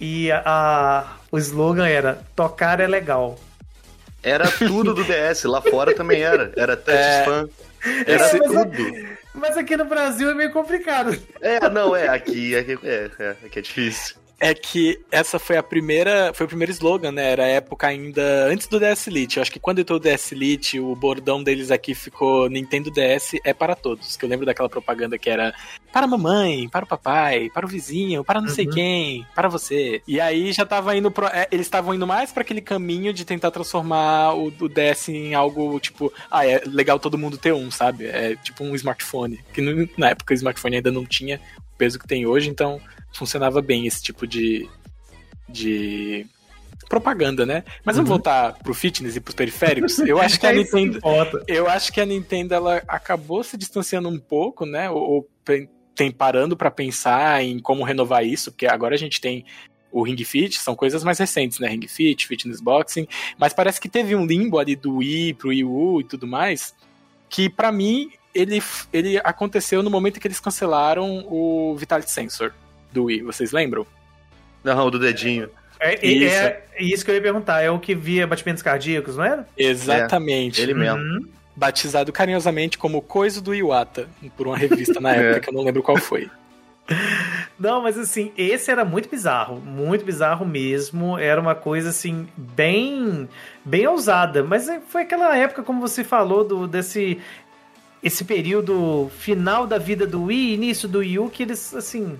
E 0.00 0.32
a, 0.32 0.42
a- 0.44 1.16
o 1.30 1.38
slogan 1.38 1.86
era 1.86 2.18
tocar 2.34 2.80
é 2.80 2.86
legal. 2.86 3.38
Era 4.22 4.50
tudo 4.50 4.94
do 4.94 5.04
DS, 5.04 5.44
lá 5.44 5.60
fora 5.60 5.94
também 5.94 6.22
era. 6.22 6.50
Era 6.56 6.76
touch 6.76 6.98
É. 6.98 7.24
fan. 7.24 7.48
Era 8.06 8.12
É, 8.12 8.18
mas 8.18 8.34
é- 8.34 8.38
tudo. 8.64 9.16
Mas 9.34 9.56
aqui 9.58 9.76
no 9.76 9.84
Brasil 9.84 10.30
é 10.30 10.34
meio 10.34 10.50
complicado. 10.50 11.16
É, 11.42 11.60
não, 11.68 11.94
é, 11.94 12.08
aqui, 12.08 12.56
aqui 12.56 12.78
é, 12.82 13.10
é, 13.18 13.30
aqui 13.44 13.58
é 13.58 13.62
difícil. 13.62 14.16
É 14.38 14.52
que 14.52 15.00
essa 15.10 15.38
foi 15.38 15.56
a 15.56 15.62
primeira. 15.62 16.30
Foi 16.34 16.44
o 16.44 16.48
primeiro 16.48 16.70
slogan, 16.70 17.10
né? 17.10 17.30
Era 17.32 17.44
a 17.44 17.48
época 17.48 17.86
ainda 17.86 18.44
antes 18.46 18.66
do 18.66 18.78
DS 18.78 19.06
Lite. 19.06 19.36
Eu 19.38 19.42
acho 19.42 19.50
que 19.50 19.58
quando 19.58 19.78
entrou 19.78 19.98
o 19.98 20.02
DS 20.02 20.32
Lite, 20.32 20.78
o 20.78 20.94
bordão 20.94 21.42
deles 21.42 21.70
aqui 21.70 21.94
ficou 21.94 22.46
Nintendo 22.50 22.90
DS 22.90 23.32
é 23.44 23.54
para 23.54 23.74
todos. 23.74 24.14
Que 24.14 24.26
eu 24.26 24.28
lembro 24.28 24.44
daquela 24.44 24.68
propaganda 24.68 25.16
que 25.16 25.30
era 25.30 25.54
para 25.90 26.04
a 26.04 26.06
mamãe, 26.08 26.68
para 26.68 26.84
o 26.84 26.88
papai, 26.88 27.48
para 27.48 27.64
o 27.64 27.68
vizinho, 27.68 28.22
para 28.22 28.40
não 28.42 28.48
sei 28.48 28.66
Uhum. 28.66 28.72
quem, 28.74 29.26
para 29.34 29.48
você. 29.48 30.02
E 30.06 30.20
aí 30.20 30.52
já 30.52 30.66
tava 30.66 30.94
indo 30.94 31.10
pro. 31.10 31.26
é, 31.28 31.48
eles 31.50 31.64
estavam 31.64 31.94
indo 31.94 32.06
mais 32.06 32.30
para 32.30 32.42
aquele 32.42 32.60
caminho 32.60 33.14
de 33.14 33.24
tentar 33.24 33.50
transformar 33.50 34.34
o, 34.34 34.48
o 34.48 34.68
DS 34.68 35.08
em 35.08 35.34
algo 35.34 35.80
tipo. 35.80 36.12
Ah, 36.30 36.46
é 36.46 36.60
legal 36.66 36.98
todo 36.98 37.16
mundo 37.16 37.38
ter 37.38 37.54
um, 37.54 37.70
sabe? 37.70 38.04
É 38.04 38.36
tipo 38.36 38.62
um 38.64 38.74
smartphone. 38.74 39.40
Que 39.54 39.62
no- 39.62 39.88
na 39.96 40.10
época 40.10 40.34
o 40.34 40.36
smartphone 40.36 40.76
ainda 40.76 40.90
não 40.90 41.06
tinha 41.06 41.40
o 41.56 41.76
peso 41.78 41.98
que 41.98 42.06
tem 42.06 42.26
hoje, 42.26 42.50
então 42.50 42.78
funcionava 43.16 43.60
bem 43.62 43.86
esse 43.86 44.02
tipo 44.02 44.26
de, 44.26 44.68
de 45.48 46.26
propaganda, 46.88 47.44
né? 47.44 47.64
Mas 47.84 47.96
vamos 47.96 48.08
Uhum. 48.10 48.16
voltar 48.16 48.54
pro 48.62 48.74
fitness 48.74 49.16
e 49.16 49.20
pros 49.20 49.34
periféricos. 49.34 49.98
Eu 50.06 50.20
acho 50.20 50.38
que 50.38 50.46
a 50.46 50.52
É 50.52 50.56
Nintendo, 50.56 51.00
eu 51.48 51.68
acho 51.68 51.92
que 51.92 52.00
a 52.00 52.06
Nintendo 52.06 52.54
ela 52.54 52.82
acabou 52.86 53.42
se 53.42 53.56
distanciando 53.56 54.08
um 54.08 54.18
pouco, 54.18 54.64
né? 54.64 54.88
Ou, 54.90 54.98
ou 54.98 55.30
tem 55.94 56.10
parando 56.12 56.56
pra 56.56 56.70
pensar 56.70 57.42
em 57.42 57.58
como 57.58 57.82
renovar 57.82 58.24
isso, 58.24 58.52
porque 58.52 58.66
agora 58.66 58.94
a 58.94 58.98
gente 58.98 59.20
tem 59.20 59.44
o 59.90 60.02
Ring 60.02 60.22
Fit, 60.24 60.58
são 60.58 60.74
coisas 60.76 61.02
mais 61.02 61.18
recentes, 61.18 61.58
né? 61.58 61.68
Ring 61.68 61.88
Fit, 61.88 62.26
Fitness 62.26 62.60
Boxing, 62.60 63.08
mas 63.38 63.54
parece 63.54 63.80
que 63.80 63.88
teve 63.88 64.14
um 64.14 64.26
limbo 64.26 64.58
ali 64.58 64.76
do 64.76 64.96
Wii 64.98 65.34
pro 65.34 65.48
Wii 65.48 65.64
U 65.64 66.00
e 66.00 66.04
tudo 66.04 66.26
mais, 66.26 66.74
que 67.30 67.48
pra 67.48 67.72
mim 67.72 68.10
ele, 68.34 68.62
ele 68.92 69.18
aconteceu 69.24 69.82
no 69.82 69.88
momento 69.90 70.20
que 70.20 70.26
eles 70.28 70.38
cancelaram 70.38 71.24
o 71.30 71.74
Vitality 71.78 72.10
Sensor 72.10 72.52
do 72.96 73.04
Wii, 73.04 73.22
vocês 73.22 73.52
lembram? 73.52 73.86
Não, 74.64 74.90
do 74.90 74.98
dedinho. 74.98 75.48
É, 75.78 75.94
é- 75.94 76.06
Isso. 76.06 76.36
é 76.36 76.62
isso 76.80 77.04
que 77.04 77.10
eu 77.10 77.14
ia 77.14 77.20
perguntar. 77.22 77.60
É 77.62 77.70
o 77.70 77.78
que 77.78 77.94
via 77.94 78.26
batimentos 78.26 78.62
cardíacos, 78.62 79.16
não 79.16 79.24
era? 79.24 79.46
Exatamente. 79.56 80.60
Ele 80.60 80.74
mesmo. 80.74 80.98
Uhum. 80.98 81.28
Batizado 81.54 82.12
carinhosamente 82.12 82.76
como 82.76 83.00
Coisa 83.00 83.40
do 83.40 83.54
Iwata, 83.54 84.08
por 84.36 84.46
uma 84.46 84.56
revista 84.58 85.00
na 85.00 85.12
época 85.14 85.36
É. 85.36 85.40
que 85.40 85.48
eu 85.48 85.54
não 85.54 85.62
lembro 85.64 85.82
qual 85.82 85.96
foi. 85.98 86.28
Não, 87.58 87.82
mas 87.82 87.98
assim, 87.98 88.30
esse 88.36 88.70
era 88.70 88.84
muito 88.84 89.08
bizarro, 89.08 89.56
muito 89.60 90.04
bizarro 90.04 90.44
mesmo. 90.46 91.18
Era 91.18 91.40
uma 91.40 91.54
coisa 91.54 91.88
assim 91.90 92.28
bem, 92.36 93.28
bem 93.64 93.86
ousada. 93.86 94.42
Mas 94.44 94.68
é- 94.68 94.80
foi 94.80 95.02
aquela 95.02 95.36
época, 95.36 95.62
como 95.62 95.80
você 95.80 96.04
falou, 96.04 96.44
do 96.44 96.66
desse 96.66 97.18
esse 98.02 98.24
período 98.24 99.10
final 99.18 99.66
da 99.66 99.78
vida 99.78 100.06
do 100.06 100.24
Wii, 100.24 100.54
início 100.54 100.86
do 100.88 100.98
Wii 100.98 101.18
U, 101.18 101.30
que 101.30 101.42
eles 101.42 101.74
assim 101.74 102.16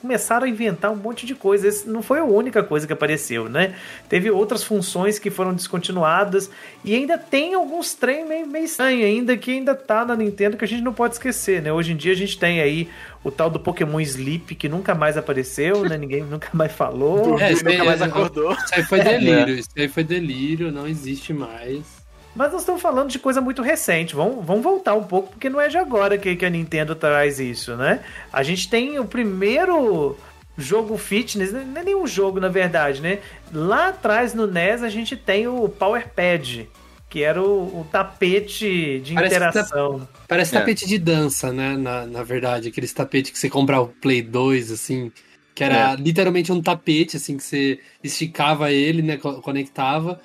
começaram 0.00 0.46
a 0.46 0.48
inventar 0.48 0.90
um 0.90 0.96
monte 0.96 1.26
de 1.26 1.34
coisa. 1.34 1.68
Esse 1.68 1.88
não 1.88 2.02
foi 2.02 2.18
a 2.18 2.24
única 2.24 2.62
coisa 2.62 2.86
que 2.86 2.92
apareceu, 2.92 3.48
né? 3.48 3.74
Teve 4.08 4.30
outras 4.30 4.62
funções 4.64 5.18
que 5.18 5.30
foram 5.30 5.54
descontinuadas 5.54 6.50
e 6.84 6.94
ainda 6.94 7.18
tem 7.18 7.54
alguns 7.54 7.94
trem 7.94 8.26
meio, 8.26 8.46
meio 8.46 8.64
estranho 8.64 9.04
ainda 9.04 9.36
que 9.36 9.50
ainda 9.50 9.74
tá 9.74 10.04
na 10.04 10.16
Nintendo 10.16 10.56
que 10.56 10.64
a 10.64 10.68
gente 10.68 10.82
não 10.82 10.92
pode 10.92 11.14
esquecer, 11.14 11.60
né? 11.62 11.72
Hoje 11.72 11.92
em 11.92 11.96
dia 11.96 12.12
a 12.12 12.16
gente 12.16 12.38
tem 12.38 12.60
aí 12.60 12.88
o 13.22 13.30
tal 13.30 13.50
do 13.50 13.60
Pokémon 13.60 14.00
Sleep 14.00 14.54
que 14.54 14.68
nunca 14.68 14.94
mais 14.94 15.16
apareceu, 15.16 15.82
né? 15.88 15.98
Ninguém 15.98 16.22
nunca 16.22 16.48
mais 16.52 16.72
falou. 16.72 17.38
É, 17.40 17.46
aí, 17.46 17.54
Nunca 17.54 17.84
mais 17.84 18.00
é- 18.00 18.04
acordou. 18.04 18.52
Isso 18.52 18.74
aí 18.74 18.82
foi 18.84 19.00
delírio, 19.04 19.54
isso 19.54 19.68
aí 19.76 19.88
foi 19.88 20.04
delírio, 20.04 20.70
não 20.72 20.86
existe 20.86 21.32
mais. 21.32 21.99
Mas 22.34 22.52
nós 22.52 22.62
estamos 22.62 22.80
falando 22.80 23.10
de 23.10 23.18
coisa 23.18 23.40
muito 23.40 23.60
recente. 23.62 24.14
Vamos, 24.14 24.44
vamos 24.44 24.62
voltar 24.62 24.94
um 24.94 25.02
pouco, 25.02 25.30
porque 25.30 25.50
não 25.50 25.60
é 25.60 25.68
de 25.68 25.76
agora 25.76 26.16
que, 26.16 26.36
que 26.36 26.44
a 26.44 26.50
Nintendo 26.50 26.94
traz 26.94 27.40
isso, 27.40 27.76
né? 27.76 28.00
A 28.32 28.42
gente 28.42 28.68
tem 28.70 28.98
o 28.98 29.04
primeiro 29.04 30.16
jogo 30.56 30.96
fitness, 30.96 31.52
não 31.52 31.80
é 31.80 31.84
nenhum 31.84 32.06
jogo, 32.06 32.38
na 32.38 32.48
verdade, 32.48 33.00
né? 33.00 33.18
Lá 33.52 33.88
atrás 33.88 34.32
no 34.34 34.46
NES 34.46 34.82
a 34.82 34.88
gente 34.88 35.16
tem 35.16 35.48
o 35.48 35.68
Power 35.68 36.08
Pad, 36.14 36.68
que 37.08 37.22
era 37.22 37.42
o, 37.42 37.80
o 37.80 37.86
tapete 37.90 39.00
de 39.02 39.14
Parece 39.14 39.38
tá- 39.38 39.48
interação. 39.48 40.08
Parece 40.28 40.54
É. 40.54 40.58
tapete 40.60 40.86
de 40.86 40.98
dança, 40.98 41.52
né? 41.52 41.76
Na, 41.76 42.06
na 42.06 42.22
verdade, 42.22 42.68
aqueles 42.68 42.92
tapetes 42.92 43.32
que 43.32 43.38
você 43.38 43.50
comprava 43.50 43.82
o 43.82 43.88
Play 43.88 44.22
2, 44.22 44.70
assim. 44.70 45.10
Que 45.52 45.64
era 45.64 45.94
literalmente 45.94 46.52
um 46.52 46.62
tapete, 46.62 47.16
assim, 47.16 47.36
que 47.36 47.42
você 47.42 47.80
esticava 48.04 48.70
ele, 48.70 49.02
né? 49.02 49.16
co- 49.16 49.42
Conectava. 49.42 50.20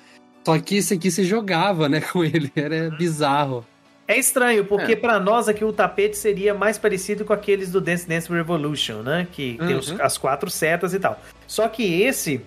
Só 0.46 0.56
que 0.60 0.76
esse 0.76 0.94
aqui 0.94 1.10
você 1.10 1.24
jogava, 1.24 1.88
né? 1.88 2.00
Com 2.00 2.24
ele. 2.24 2.52
Era 2.54 2.88
bizarro. 2.90 3.66
É 4.06 4.16
estranho, 4.16 4.64
porque 4.64 4.92
É. 4.92 4.96
pra 4.96 5.18
nós 5.18 5.48
aqui 5.48 5.64
o 5.64 5.72
tapete 5.72 6.16
seria 6.16 6.54
mais 6.54 6.78
parecido 6.78 7.24
com 7.24 7.32
aqueles 7.32 7.72
do 7.72 7.80
Dance 7.80 8.06
Dance 8.08 8.30
Revolution, 8.32 9.02
né? 9.02 9.26
Que 9.32 9.58
tem 9.58 9.74
os- 9.74 9.90
Uhum. 9.90 9.96
as 10.00 10.16
quatro 10.16 10.48
setas 10.48 10.94
e 10.94 11.00
tal. 11.00 11.20
Só 11.48 11.66
que 11.68 12.02
esse, 12.02 12.40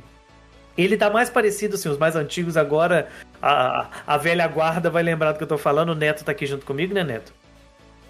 ele 0.77 0.95
tá 0.95 1.09
mais 1.09 1.29
parecido, 1.29 1.75
assim, 1.75 1.89
os 1.89 1.97
mais 1.97 2.15
antigos 2.15 2.55
agora, 2.55 3.09
a, 3.41 3.87
a 4.07 4.15
velha 4.15 4.47
guarda 4.47 4.89
vai 4.89 5.03
lembrar 5.03 5.33
do 5.33 5.37
que 5.37 5.43
eu 5.43 5.47
tô 5.47 5.57
falando, 5.57 5.89
o 5.89 5.95
Neto 5.95 6.23
tá 6.23 6.31
aqui 6.31 6.45
junto 6.45 6.65
comigo, 6.65 6.93
né, 6.93 7.03
Neto? 7.03 7.33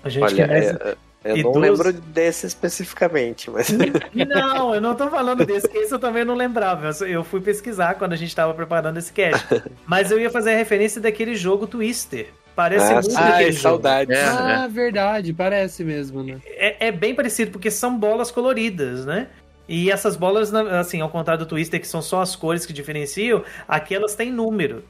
A 0.04 0.10
gente 0.10 0.24
Olha, 0.26 0.36
que 0.36 0.42
é- 0.44 0.66
é, 0.92 0.96
eu 1.24 1.36
idoso. 1.38 1.54
não 1.60 1.62
lembro 1.62 1.92
desse 1.94 2.46
especificamente, 2.48 3.50
mas 3.52 3.70
Não, 4.14 4.74
eu 4.76 4.82
não 4.82 4.96
tô 4.96 5.10
falando 5.10 5.46
desse, 5.46 5.68
que 5.68 5.78
esse 5.78 5.94
eu 5.94 6.00
também 6.00 6.24
não 6.24 6.36
lembrava. 6.36 6.92
Eu, 7.06 7.24
fui 7.24 7.42
pesquisar 7.42 7.96
quando 7.96 8.14
a 8.14 8.16
gente 8.16 8.36
tava 8.36 8.54
preparando 8.54 8.98
esse 8.98 9.12
cast. 9.12 9.46
Mas 9.86 10.12
eu 10.12 10.20
ia 10.20 10.30
fazer 10.30 10.52
a 10.54 10.58
referência 10.58 11.02
daquele 11.02 11.36
jogo 11.36 11.68
Twister. 11.68 12.28
Parece 12.56 12.92
Ah, 12.92 13.02
muito 13.02 13.12
sim. 13.12 13.18
aquele 13.18 13.34
Ai, 13.34 13.52
jogo. 13.52 13.62
saudades. 13.62 14.18
É, 14.18 14.24
ah, 14.26 14.68
verdade, 14.68 15.34
parece 15.34 15.84
mesmo, 15.84 16.24
né? 16.24 16.40
é, 16.46 16.88
é 16.88 16.92
bem 16.92 17.14
parecido, 17.16 17.52
porque 17.52 17.70
são 17.72 17.98
bolas 17.98 18.32
coloridas, 18.32 19.06
né? 19.06 19.28
E 19.68 19.92
essas 19.92 20.16
bolas, 20.16 20.54
assim, 20.54 21.00
ao 21.00 21.10
contrário 21.10 21.46
do 21.46 21.48
Twister, 21.48 21.80
que 21.80 21.88
são 21.88 22.02
só 22.02 22.22
as 22.22 22.36
cores 22.36 22.66
que 22.66 22.74
diferenciam, 22.74 23.44
aqui 23.68 23.94
elas 23.94 24.16
têm 24.16 24.32
número. 24.32 24.84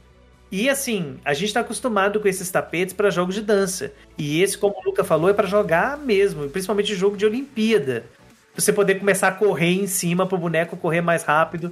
E 0.51 0.68
assim, 0.70 1.18
a 1.24 1.34
gente 1.34 1.53
tá 1.53 1.60
acostumado 1.60 2.20
com 2.20 2.27
esses 2.27 2.50
tapetes 2.50 2.94
para 2.94 3.10
jogos 3.12 3.36
de 3.36 3.41
dança. 3.41 3.91
E 4.18 4.41
esse, 4.41 4.58
como 4.58 4.75
o 4.79 4.84
Luca 4.89 5.03
falou, 5.03 5.29
é 5.29 5.34
para 5.34 5.48
jogar 5.48 5.98
mesmo, 5.98 6.50
principalmente 6.50 6.96
jogo 6.96 7.15
de 7.15 7.25
Olimpíada. 7.25 8.03
Pra 8.53 8.62
você 8.63 8.74
poder 8.74 8.96
começar 8.96 9.27
a 9.27 9.32
correr 9.32 9.74
em 9.74 9.86
cima 9.88 10.25
pro 10.25 10.38
boneco 10.38 10.75
correr 10.75 11.01
mais 11.01 11.24
rápido. 11.24 11.72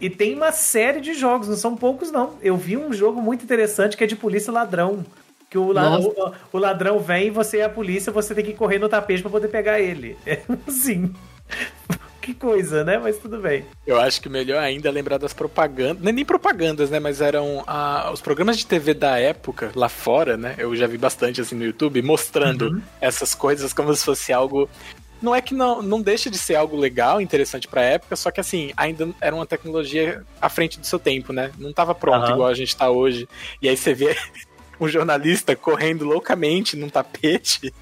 E 0.00 0.10
tem 0.10 0.34
uma 0.34 0.50
série 0.50 1.00
de 1.00 1.14
jogos, 1.14 1.46
não 1.46 1.56
são 1.56 1.76
poucos 1.76 2.10
não. 2.10 2.34
Eu 2.42 2.56
vi 2.56 2.76
um 2.76 2.92
jogo 2.92 3.20
muito 3.22 3.44
interessante 3.44 3.96
que 3.96 4.02
é 4.02 4.06
de 4.06 4.16
polícia 4.16 4.52
ladrão. 4.52 5.04
Que 5.48 5.58
o, 5.58 5.72
la- 5.72 5.98
o, 5.98 6.12
o 6.52 6.58
ladrão 6.58 6.98
vem 6.98 7.26
e 7.28 7.30
você 7.30 7.58
é 7.58 7.64
a 7.64 7.68
polícia, 7.68 8.12
você 8.12 8.34
tem 8.34 8.44
que 8.44 8.54
correr 8.54 8.78
no 8.78 8.88
tapete 8.88 9.20
pra 9.22 9.30
poder 9.30 9.48
pegar 9.48 9.78
ele. 9.80 10.16
É 10.26 10.40
assim. 10.66 11.12
Que 12.32 12.34
coisa, 12.34 12.84
né? 12.84 12.98
Mas 12.98 13.18
tudo 13.18 13.38
bem. 13.38 13.64
Eu 13.86 13.98
acho 14.00 14.20
que 14.20 14.28
melhor 14.28 14.62
ainda 14.62 14.88
é 14.88 14.92
lembrar 14.92 15.18
das 15.18 15.32
propagandas. 15.32 16.02
Nem, 16.02 16.12
nem 16.12 16.24
propagandas, 16.24 16.90
né? 16.90 16.98
Mas 17.00 17.20
eram 17.20 17.64
ah, 17.66 18.10
os 18.12 18.20
programas 18.20 18.56
de 18.58 18.66
TV 18.66 18.94
da 18.94 19.18
época, 19.18 19.72
lá 19.74 19.88
fora, 19.88 20.36
né? 20.36 20.54
Eu 20.58 20.74
já 20.76 20.86
vi 20.86 20.96
bastante 20.96 21.40
assim 21.40 21.54
no 21.54 21.64
YouTube, 21.64 22.00
mostrando 22.02 22.82
essas 23.00 23.34
coisas 23.34 23.72
como 23.72 23.94
se 23.94 24.04
fosse 24.04 24.32
algo. 24.32 24.68
Não 25.20 25.34
é 25.34 25.42
que 25.42 25.52
não, 25.52 25.82
não 25.82 26.00
deixa 26.00 26.30
de 26.30 26.38
ser 26.38 26.54
algo 26.54 26.76
legal, 26.76 27.20
interessante 27.20 27.68
pra 27.68 27.82
época, 27.82 28.16
só 28.16 28.30
que 28.30 28.40
assim, 28.40 28.72
ainda 28.74 29.10
era 29.20 29.34
uma 29.36 29.44
tecnologia 29.44 30.24
à 30.40 30.48
frente 30.48 30.80
do 30.80 30.86
seu 30.86 30.98
tempo, 30.98 31.30
né? 31.30 31.50
Não 31.58 31.74
tava 31.74 31.94
pronto 31.94 32.24
Aham. 32.24 32.32
igual 32.32 32.48
a 32.48 32.54
gente 32.54 32.74
tá 32.74 32.88
hoje. 32.88 33.28
E 33.60 33.68
aí 33.68 33.76
você 33.76 33.92
vê 33.92 34.16
um 34.80 34.88
jornalista 34.88 35.54
correndo 35.54 36.06
loucamente 36.06 36.74
num 36.74 36.88
tapete, 36.88 37.72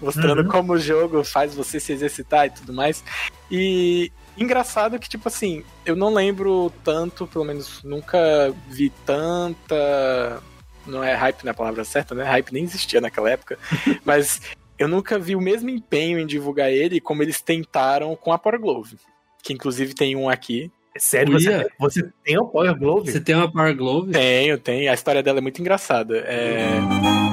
mostrando 0.00 0.42
Uhum. 0.42 0.48
como 0.48 0.72
o 0.72 0.78
jogo 0.78 1.22
faz 1.24 1.54
você 1.54 1.78
se 1.80 1.92
exercitar 1.92 2.46
e 2.46 2.50
tudo 2.50 2.72
mais. 2.72 3.02
E 3.50 4.10
engraçado 4.36 4.98
que, 4.98 5.08
tipo 5.08 5.28
assim, 5.28 5.62
eu 5.84 5.94
não 5.94 6.12
lembro 6.12 6.72
tanto, 6.82 7.26
pelo 7.26 7.44
menos 7.44 7.82
nunca 7.84 8.54
vi 8.68 8.90
tanta. 9.04 10.42
Não 10.86 11.02
é 11.04 11.14
hype 11.14 11.44
na 11.44 11.54
palavra 11.54 11.84
certa, 11.84 12.14
né? 12.14 12.24
Hype 12.24 12.52
nem 12.52 12.64
existia 12.64 13.00
naquela 13.00 13.30
época. 13.30 13.58
mas 14.04 14.40
eu 14.78 14.88
nunca 14.88 15.18
vi 15.18 15.36
o 15.36 15.40
mesmo 15.40 15.70
empenho 15.70 16.18
em 16.18 16.26
divulgar 16.26 16.70
ele 16.72 17.00
como 17.00 17.22
eles 17.22 17.40
tentaram 17.40 18.16
com 18.16 18.32
a 18.32 18.38
Power 18.38 18.58
Glove. 18.60 18.96
Que 19.42 19.52
inclusive 19.52 19.94
tem 19.94 20.16
um 20.16 20.28
aqui. 20.28 20.70
É 20.94 20.98
Sério, 20.98 21.32
você, 21.32 21.66
você 21.78 22.10
tem 22.24 22.38
o 22.38 22.44
Power 22.46 22.78
Glove? 22.78 23.10
Você 23.10 23.20
tem 23.20 23.34
uma 23.34 23.50
Power 23.50 23.74
Glove? 23.76 24.12
Tenho, 24.12 24.58
tem. 24.58 24.88
A 24.88 24.94
história 24.94 25.22
dela 25.22 25.38
é 25.38 25.40
muito 25.40 25.60
engraçada. 25.60 26.18
É. 26.26 27.31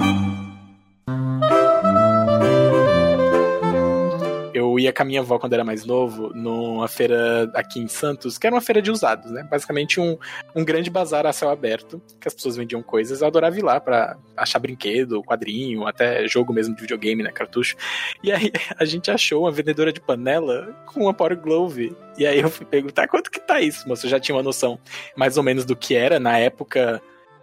Eu 4.80 4.84
ia 4.84 4.94
com 4.94 5.02
a 5.02 5.06
minha 5.06 5.20
avó 5.20 5.38
quando 5.38 5.52
era 5.52 5.64
mais 5.66 5.84
novo, 5.84 6.32
numa 6.34 6.88
feira 6.88 7.52
aqui 7.54 7.82
em 7.82 7.88
Santos, 7.90 8.38
que 8.38 8.48
era 8.48 8.56
uma 8.56 8.62
feira 8.62 8.82
de 8.82 8.90
usados, 8.90 9.30
né? 9.30 9.44
Basicamente 9.44 10.00
um, 10.00 10.18
um 10.56 10.64
grande 10.64 10.90
bazar 10.90 11.26
a 11.26 11.34
céu 11.34 11.50
aberto, 11.50 12.02
que 12.18 12.30
as 12.30 12.34
pessoas 12.34 12.56
vendiam 12.56 12.82
coisas. 12.82 13.20
Eu 13.20 13.28
adorava 13.28 13.60
ir 13.60 13.62
lá 13.62 13.82
pra 13.82 14.18
achar 14.38 14.58
brinquedo, 14.58 15.22
quadrinho, 15.22 15.86
até 15.86 16.26
jogo 16.30 16.54
mesmo 16.54 16.74
de 16.74 16.82
videogame, 16.82 17.22
né? 17.22 17.30
Cartucho. 17.30 17.76
E 18.24 18.32
aí 18.32 18.54
a 18.80 18.86
gente 18.86 19.12
achou 19.12 19.44
uma 19.44 19.52
vendedora 19.52 19.92
de 19.92 20.00
panela 20.00 20.74
com 20.86 21.02
uma 21.02 21.14
Power 21.14 21.38
Glove. 21.38 21.94
E 22.18 22.26
aí 22.26 22.40
eu 22.40 22.50
fui 22.50 22.66
perguntar 22.66 23.10
quanto 23.10 23.30
que 23.30 23.40
tá 23.42 23.60
isso, 23.60 23.86
moço. 23.86 24.06
Eu 24.06 24.12
já 24.12 24.20
tinha 24.20 24.34
uma 24.34 24.44
noção 24.44 24.80
mais 25.14 25.36
ou 25.36 25.44
menos 25.44 25.66
do 25.66 25.76
que 25.76 25.94
era 25.94 26.22
na 26.22 26.38
época. 26.38 27.02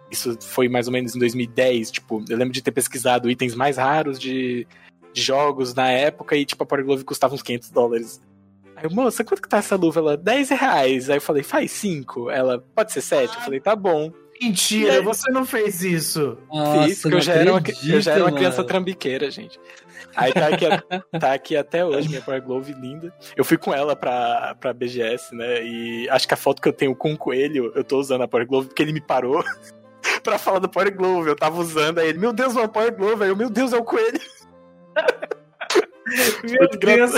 Isso 0.09 0.35
foi 0.41 0.67
mais 0.67 0.87
ou 0.87 0.93
menos 0.93 1.15
em 1.15 1.19
2010. 1.19 1.91
Tipo, 1.91 2.25
eu 2.27 2.35
lembro 2.35 2.53
de 2.53 2.63
ter 2.63 2.71
pesquisado 2.71 3.29
itens 3.29 3.53
mais 3.53 3.77
raros 3.77 4.17
de, 4.17 4.65
de 5.17 5.23
jogos 5.23 5.73
na 5.73 5.89
época 5.89 6.35
e, 6.35 6.45
tipo, 6.45 6.63
a 6.63 6.65
Power 6.65 6.85
Glove 6.85 7.03
custava 7.03 7.33
uns 7.33 7.41
500 7.41 7.71
dólares. 7.71 8.21
Aí, 8.75 8.83
eu, 8.85 8.91
moça, 8.91 9.23
quanto 9.23 9.41
que 9.41 9.49
tá 9.49 9.57
essa 9.57 9.75
luva? 9.75 9.99
Ela, 9.99 10.15
10 10.17 10.49
reais. 10.49 11.09
Aí 11.09 11.17
eu 11.17 11.21
falei, 11.21 11.41
faz 11.41 11.71
5. 11.71 12.29
Ela, 12.29 12.63
pode 12.75 12.91
ser 12.91 13.01
7? 13.01 13.35
Eu 13.35 13.41
falei, 13.41 13.59
tá 13.59 13.75
bom. 13.75 14.11
Mentira, 14.39 14.93
aí- 14.93 15.01
você 15.01 15.31
não 15.31 15.43
fez 15.45 15.81
isso. 15.83 16.37
Nossa, 16.53 16.83
Fiz, 16.83 17.01
porque 17.01 17.15
eu 17.17 17.21
já, 17.21 17.33
era 17.33 17.51
uma, 17.51 17.57
acredito, 17.57 17.89
eu 17.91 18.01
já 18.01 18.11
era 18.11 18.19
uma 18.21 18.25
mano. 18.27 18.37
criança 18.37 18.63
trambiqueira, 18.63 19.31
gente. 19.31 19.59
Aí 20.15 20.31
tá 20.31 20.47
aqui, 20.47 20.65
tá 21.19 21.33
aqui 21.33 21.55
até 21.57 21.83
hoje, 21.83 22.07
minha 22.07 22.21
Power 22.21 22.43
Glove 22.43 22.71
linda. 22.73 23.11
Eu 23.35 23.43
fui 23.43 23.57
com 23.57 23.73
ela 23.73 23.95
pra, 23.95 24.55
pra 24.59 24.73
BGS, 24.73 25.33
né? 25.35 25.63
E 25.63 26.07
acho 26.11 26.27
que 26.27 26.33
a 26.35 26.37
foto 26.37 26.61
que 26.61 26.67
eu 26.67 26.73
tenho 26.73 26.95
com 26.95 27.13
o 27.13 27.17
coelho, 27.17 27.71
eu 27.75 27.83
tô 27.83 27.99
usando 27.99 28.21
a 28.23 28.27
Power 28.27 28.45
Glove 28.47 28.67
porque 28.67 28.83
ele 28.83 28.93
me 28.93 29.01
parou 29.01 29.43
pra 30.21 30.37
falar 30.37 30.59
do 30.59 30.69
Power 30.69 30.95
Glove. 30.95 31.29
Eu 31.29 31.35
tava 31.35 31.59
usando, 31.59 31.97
aí 31.97 32.09
ele, 32.09 32.19
meu 32.19 32.31
Deus, 32.31 32.55
é 32.55 32.61
o 32.61 32.69
Power 32.69 32.95
Glove. 32.95 33.23
Aí 33.23 33.29
eu, 33.29 33.35
meu 33.35 33.49
Deus, 33.49 33.73
é 33.73 33.77
o 33.77 33.83
coelho. 33.83 34.19
Meu 36.43 36.59
Muito 36.59 36.77
Deus, 36.79 37.11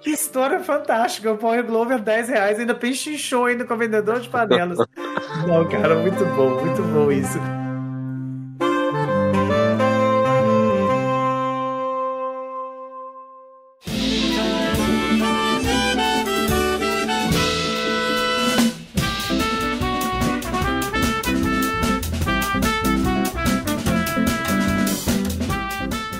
que 0.00 0.10
história 0.10 0.58
fantástica. 0.60 1.32
O 1.32 1.38
Power 1.38 1.64
Glove 1.64 1.94
é 1.94 1.98
10 1.98 2.28
reais, 2.28 2.58
ainda 2.58 2.74
pechinchou 2.74 3.44
ainda 3.46 3.64
com 3.64 3.74
o 3.74 3.76
vendedor 3.76 4.20
de 4.20 4.28
panelas. 4.28 4.78
Não, 5.46 5.68
cara, 5.68 5.94
muito 5.94 6.24
bom, 6.24 6.64
muito 6.64 6.82
bom 6.82 7.12
isso. 7.12 7.38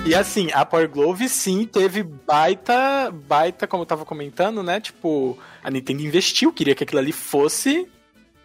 E 0.09 0.15
assim, 0.15 0.47
a 0.55 0.65
Power 0.65 0.89
Glove 0.89 1.29
sim 1.29 1.65
teve 1.65 2.01
baita, 2.01 3.11
baita, 3.11 3.67
como 3.67 3.83
eu 3.83 3.85
tava 3.85 4.03
comentando, 4.03 4.63
né? 4.63 4.81
Tipo, 4.81 5.37
a 5.63 5.69
Nintendo 5.69 6.01
investiu, 6.01 6.51
queria 6.51 6.73
que 6.73 6.83
aquilo 6.83 6.99
ali 6.99 7.11
fosse 7.11 7.87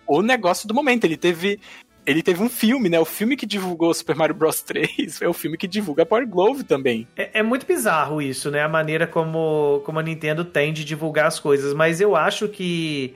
o 0.06 0.20
negócio 0.20 0.68
do 0.68 0.74
momento. 0.74 1.04
Ele 1.04 1.16
teve 1.16 1.58
ele 2.04 2.22
teve 2.22 2.42
um 2.42 2.50
filme, 2.50 2.90
né? 2.90 3.00
O 3.00 3.06
filme 3.06 3.34
que 3.34 3.46
divulgou 3.46 3.94
Super 3.94 4.14
Mario 4.14 4.34
Bros 4.34 4.60
3 4.62 5.22
é 5.22 5.26
o 5.26 5.32
filme 5.32 5.56
que 5.56 5.66
divulga 5.66 6.02
a 6.02 6.06
Power 6.06 6.28
Glove 6.28 6.64
também. 6.64 7.08
É, 7.16 7.38
é, 7.38 7.42
muito 7.42 7.64
bizarro 7.64 8.20
isso, 8.20 8.50
né? 8.50 8.62
A 8.62 8.68
maneira 8.68 9.06
como, 9.06 9.80
como 9.86 9.98
a 9.98 10.02
Nintendo 10.02 10.44
tem 10.44 10.70
de 10.70 10.84
divulgar 10.84 11.28
as 11.28 11.40
coisas. 11.40 11.72
Mas 11.72 11.98
eu 11.98 12.14
acho 12.14 12.46
que 12.46 13.14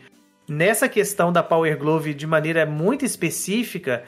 nessa 0.48 0.88
questão 0.88 1.30
da 1.30 1.42
Power 1.42 1.76
Glove 1.76 2.14
de 2.14 2.26
maneira 2.26 2.64
muito 2.64 3.04
específica, 3.04 4.04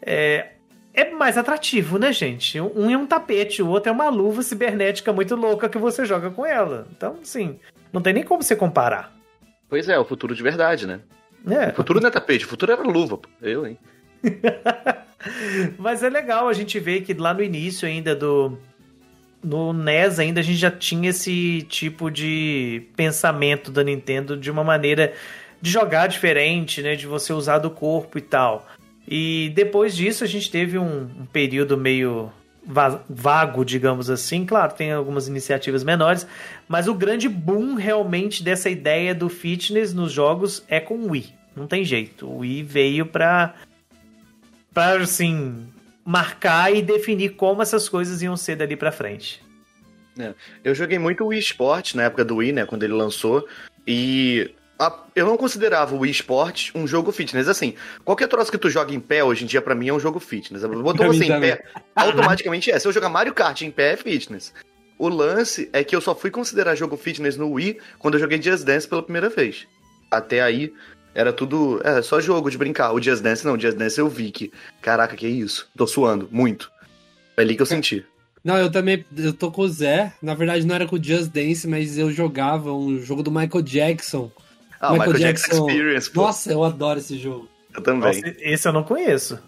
é, 0.00 0.52
é 0.94 1.10
mais 1.10 1.38
atrativo, 1.38 1.98
né, 1.98 2.12
gente? 2.12 2.60
Um 2.60 2.90
é 2.90 2.96
um 2.96 3.06
tapete, 3.06 3.62
o 3.62 3.68
outro 3.68 3.90
é 3.90 3.92
uma 3.92 4.08
luva 4.08 4.42
cibernética 4.42 5.12
muito 5.12 5.34
louca 5.34 5.68
que 5.68 5.78
você 5.78 6.04
joga 6.04 6.30
com 6.30 6.44
ela. 6.44 6.86
Então, 6.94 7.16
sim, 7.22 7.58
não 7.92 8.02
tem 8.02 8.12
nem 8.12 8.22
como 8.22 8.42
você 8.42 8.54
comparar. 8.54 9.12
Pois 9.68 9.88
é, 9.88 9.98
o 9.98 10.04
futuro 10.04 10.34
de 10.34 10.42
verdade, 10.42 10.86
né? 10.86 11.00
É. 11.48 11.70
O 11.70 11.74
futuro 11.74 12.00
não 12.00 12.08
é 12.08 12.10
tapete, 12.10 12.44
o 12.44 12.48
futuro 12.48 12.72
era 12.72 12.82
luva. 12.82 13.18
Eu, 13.40 13.66
hein? 13.66 13.78
Mas 15.78 16.02
é 16.02 16.08
legal 16.08 16.48
a 16.48 16.52
gente 16.52 16.78
ver 16.78 17.02
que 17.02 17.14
lá 17.14 17.32
no 17.32 17.42
início 17.42 17.88
ainda 17.88 18.14
do. 18.14 18.58
No 19.42 19.72
NES 19.72 20.20
ainda 20.20 20.40
a 20.40 20.42
gente 20.42 20.58
já 20.58 20.70
tinha 20.70 21.10
esse 21.10 21.62
tipo 21.62 22.10
de 22.10 22.86
pensamento 22.94 23.72
da 23.72 23.82
Nintendo 23.82 24.36
de 24.36 24.50
uma 24.50 24.62
maneira 24.62 25.14
de 25.60 25.68
jogar 25.68 26.06
diferente, 26.06 26.80
né? 26.80 26.94
De 26.94 27.06
você 27.06 27.32
usar 27.32 27.58
do 27.58 27.70
corpo 27.70 28.18
e 28.18 28.20
tal. 28.20 28.66
E 29.06 29.52
depois 29.54 29.96
disso 29.96 30.24
a 30.24 30.26
gente 30.26 30.50
teve 30.50 30.78
um, 30.78 31.02
um 31.02 31.26
período 31.26 31.76
meio 31.76 32.30
vago, 33.08 33.64
digamos 33.64 34.08
assim. 34.08 34.46
Claro, 34.46 34.74
tem 34.74 34.92
algumas 34.92 35.26
iniciativas 35.28 35.82
menores, 35.82 36.26
mas 36.68 36.86
o 36.86 36.94
grande 36.94 37.28
boom 37.28 37.74
realmente 37.74 38.42
dessa 38.42 38.70
ideia 38.70 39.14
do 39.14 39.28
fitness 39.28 39.92
nos 39.92 40.12
jogos 40.12 40.64
é 40.68 40.78
com 40.78 40.94
o 40.94 41.10
Wii. 41.10 41.34
Não 41.56 41.66
tem 41.66 41.84
jeito. 41.84 42.26
O 42.26 42.38
Wii 42.38 42.62
veio 42.62 43.06
para 43.06 43.54
para 44.72 45.02
assim 45.02 45.66
marcar 46.04 46.74
e 46.74 46.80
definir 46.80 47.30
como 47.30 47.60
essas 47.60 47.88
coisas 47.88 48.22
iam 48.22 48.36
ser 48.36 48.56
dali 48.56 48.74
para 48.74 48.90
frente. 48.90 49.42
É. 50.18 50.34
Eu 50.64 50.74
joguei 50.74 50.98
muito 50.98 51.24
o 51.24 51.28
Wii 51.28 51.40
Sport 51.40 51.94
na 51.94 52.04
época 52.04 52.24
do 52.24 52.36
Wii, 52.36 52.52
né, 52.52 52.66
quando 52.66 52.82
ele 52.82 52.92
lançou, 52.92 53.46
e 53.86 54.50
eu 55.14 55.26
não 55.26 55.36
considerava 55.36 55.94
o 55.94 55.98
Wii 55.98 56.12
Sport 56.12 56.70
um 56.74 56.86
jogo 56.86 57.12
fitness. 57.12 57.48
Assim, 57.48 57.74
qualquer 58.04 58.28
troço 58.28 58.50
que 58.50 58.58
tu 58.58 58.70
joga 58.70 58.94
em 58.94 59.00
pé 59.00 59.22
hoje 59.22 59.44
em 59.44 59.46
dia 59.46 59.60
para 59.60 59.74
mim 59.74 59.88
é 59.88 59.92
um 59.92 60.00
jogo 60.00 60.18
fitness. 60.18 60.64
Botou 60.82 61.06
você 61.06 61.24
em 61.24 61.40
pé, 61.40 61.64
automaticamente 61.94 62.70
é. 62.70 62.78
Se 62.78 62.88
eu 62.88 62.92
jogar 62.92 63.08
Mario 63.08 63.34
Kart 63.34 63.60
em 63.62 63.70
pé 63.70 63.92
é 63.92 63.96
fitness. 63.96 64.52
O 64.98 65.08
lance 65.08 65.68
é 65.72 65.82
que 65.82 65.96
eu 65.96 66.00
só 66.00 66.14
fui 66.14 66.30
considerar 66.30 66.76
jogo 66.76 66.96
fitness 66.96 67.36
no 67.36 67.50
Wii 67.52 67.78
quando 67.98 68.14
eu 68.14 68.20
joguei 68.20 68.40
Just 68.40 68.64
Dance 68.64 68.86
pela 68.86 69.02
primeira 69.02 69.28
vez. 69.28 69.66
Até 70.10 70.40
aí, 70.40 70.72
era 71.14 71.32
tudo. 71.32 71.80
É, 71.84 72.00
só 72.02 72.20
jogo 72.20 72.50
de 72.50 72.56
brincar. 72.56 72.92
O 72.92 73.02
Just 73.02 73.22
Dance 73.22 73.44
não, 73.44 73.54
o 73.54 73.60
Just 73.60 73.76
Dance 73.76 73.98
eu 73.98 74.08
vi 74.08 74.30
que. 74.30 74.52
Caraca, 74.80 75.16
que 75.16 75.26
é 75.26 75.28
isso? 75.28 75.68
Tô 75.76 75.86
suando, 75.86 76.28
muito. 76.30 76.70
Foi 77.34 77.44
ali 77.44 77.56
que 77.56 77.62
eu 77.62 77.66
senti. 77.66 78.04
Não, 78.44 78.56
eu 78.56 78.70
também. 78.70 79.04
Eu 79.16 79.32
tô 79.32 79.50
com 79.50 79.62
o 79.62 79.68
Zé. 79.68 80.12
Na 80.22 80.34
verdade, 80.34 80.66
não 80.66 80.74
era 80.74 80.86
com 80.86 80.96
o 80.96 81.02
Just 81.02 81.30
Dance, 81.30 81.66
mas 81.66 81.98
eu 81.98 82.10
jogava 82.10 82.72
um 82.72 82.98
jogo 83.00 83.22
do 83.22 83.30
Michael 83.30 83.62
Jackson. 83.62 84.30
Ah, 84.82 84.90
Michael, 84.90 85.12
Michael 85.12 85.32
Jackson, 85.32 85.46
Jackson 85.46 85.68
Experience. 85.68 86.10
Pô. 86.10 86.22
Nossa, 86.22 86.52
eu 86.52 86.64
adoro 86.64 86.98
esse 86.98 87.16
jogo. 87.16 87.48
Eu 87.72 87.80
também. 87.80 88.20
Nossa, 88.20 88.36
esse 88.40 88.68
eu 88.68 88.72
não 88.72 88.82
conheço. 88.82 89.38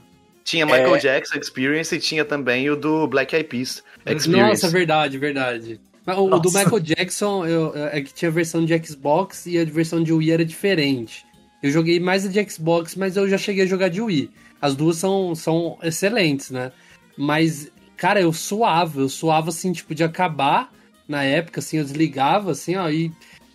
Tinha 0.45 0.65
Michael 0.65 0.95
é... 0.95 0.99
Jackson 0.99 1.39
Experience 1.39 1.95
e 1.95 1.99
tinha 1.99 2.25
também 2.25 2.71
o 2.71 2.77
do 2.77 3.09
Black 3.09 3.35
Eyed 3.35 3.49
Peas 3.49 3.83
Experience. 4.07 4.63
Nossa, 4.63 4.69
verdade, 4.69 5.19
verdade. 5.19 5.81
O, 6.07 6.35
o 6.35 6.39
do 6.39 6.53
Michael 6.53 6.81
Jackson 6.81 7.47
eu, 7.47 7.73
é 7.75 8.01
que 8.01 8.13
tinha 8.13 8.29
a 8.31 8.33
versão 8.33 8.65
de 8.65 8.79
Xbox 8.87 9.47
e 9.47 9.59
a 9.59 9.65
versão 9.65 10.03
de 10.03 10.13
Wii 10.13 10.31
era 10.31 10.45
diferente. 10.45 11.25
Eu 11.63 11.71
joguei 11.71 11.99
mais 11.99 12.27
a 12.27 12.29
de 12.29 12.49
Xbox, 12.49 12.95
mas 12.95 13.17
eu 13.17 13.27
já 13.29 13.39
cheguei 13.39 13.65
a 13.65 13.67
jogar 13.67 13.89
de 13.89 14.01
Wii. 14.01 14.31
As 14.61 14.77
duas 14.77 14.99
são, 14.99 15.35
são 15.35 15.79
excelentes, 15.83 16.51
né? 16.51 16.71
Mas, 17.17 17.73
cara, 17.97 18.21
eu 18.21 18.33
suava, 18.33 19.01
eu 19.01 19.09
suava 19.09 19.49
assim, 19.49 19.73
tipo, 19.73 19.95
de 19.95 20.05
acabar 20.05 20.71
na 21.09 21.23
época, 21.23 21.61
assim, 21.61 21.79
eu 21.79 21.85
desligava, 21.85 22.51
assim, 22.51 22.77
ó, 22.77 22.89
e 22.91 23.11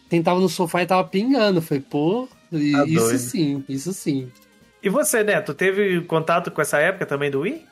tentava 0.09 0.39
no 0.39 0.49
sofá 0.49 0.81
e 0.81 0.87
tava 0.87 1.07
pingando. 1.07 1.61
Falei, 1.61 1.83
pô, 1.87 2.27
tá 2.51 2.57
isso 2.57 2.95
doido. 2.95 3.17
sim, 3.17 3.63
isso 3.69 3.93
sim. 3.93 4.31
E 4.81 4.89
você, 4.89 5.23
Neto, 5.23 5.53
teve 5.53 6.01
contato 6.01 6.51
com 6.51 6.61
essa 6.61 6.79
época 6.79 7.05
também 7.05 7.29
do 7.29 7.41
Wii? 7.41 7.65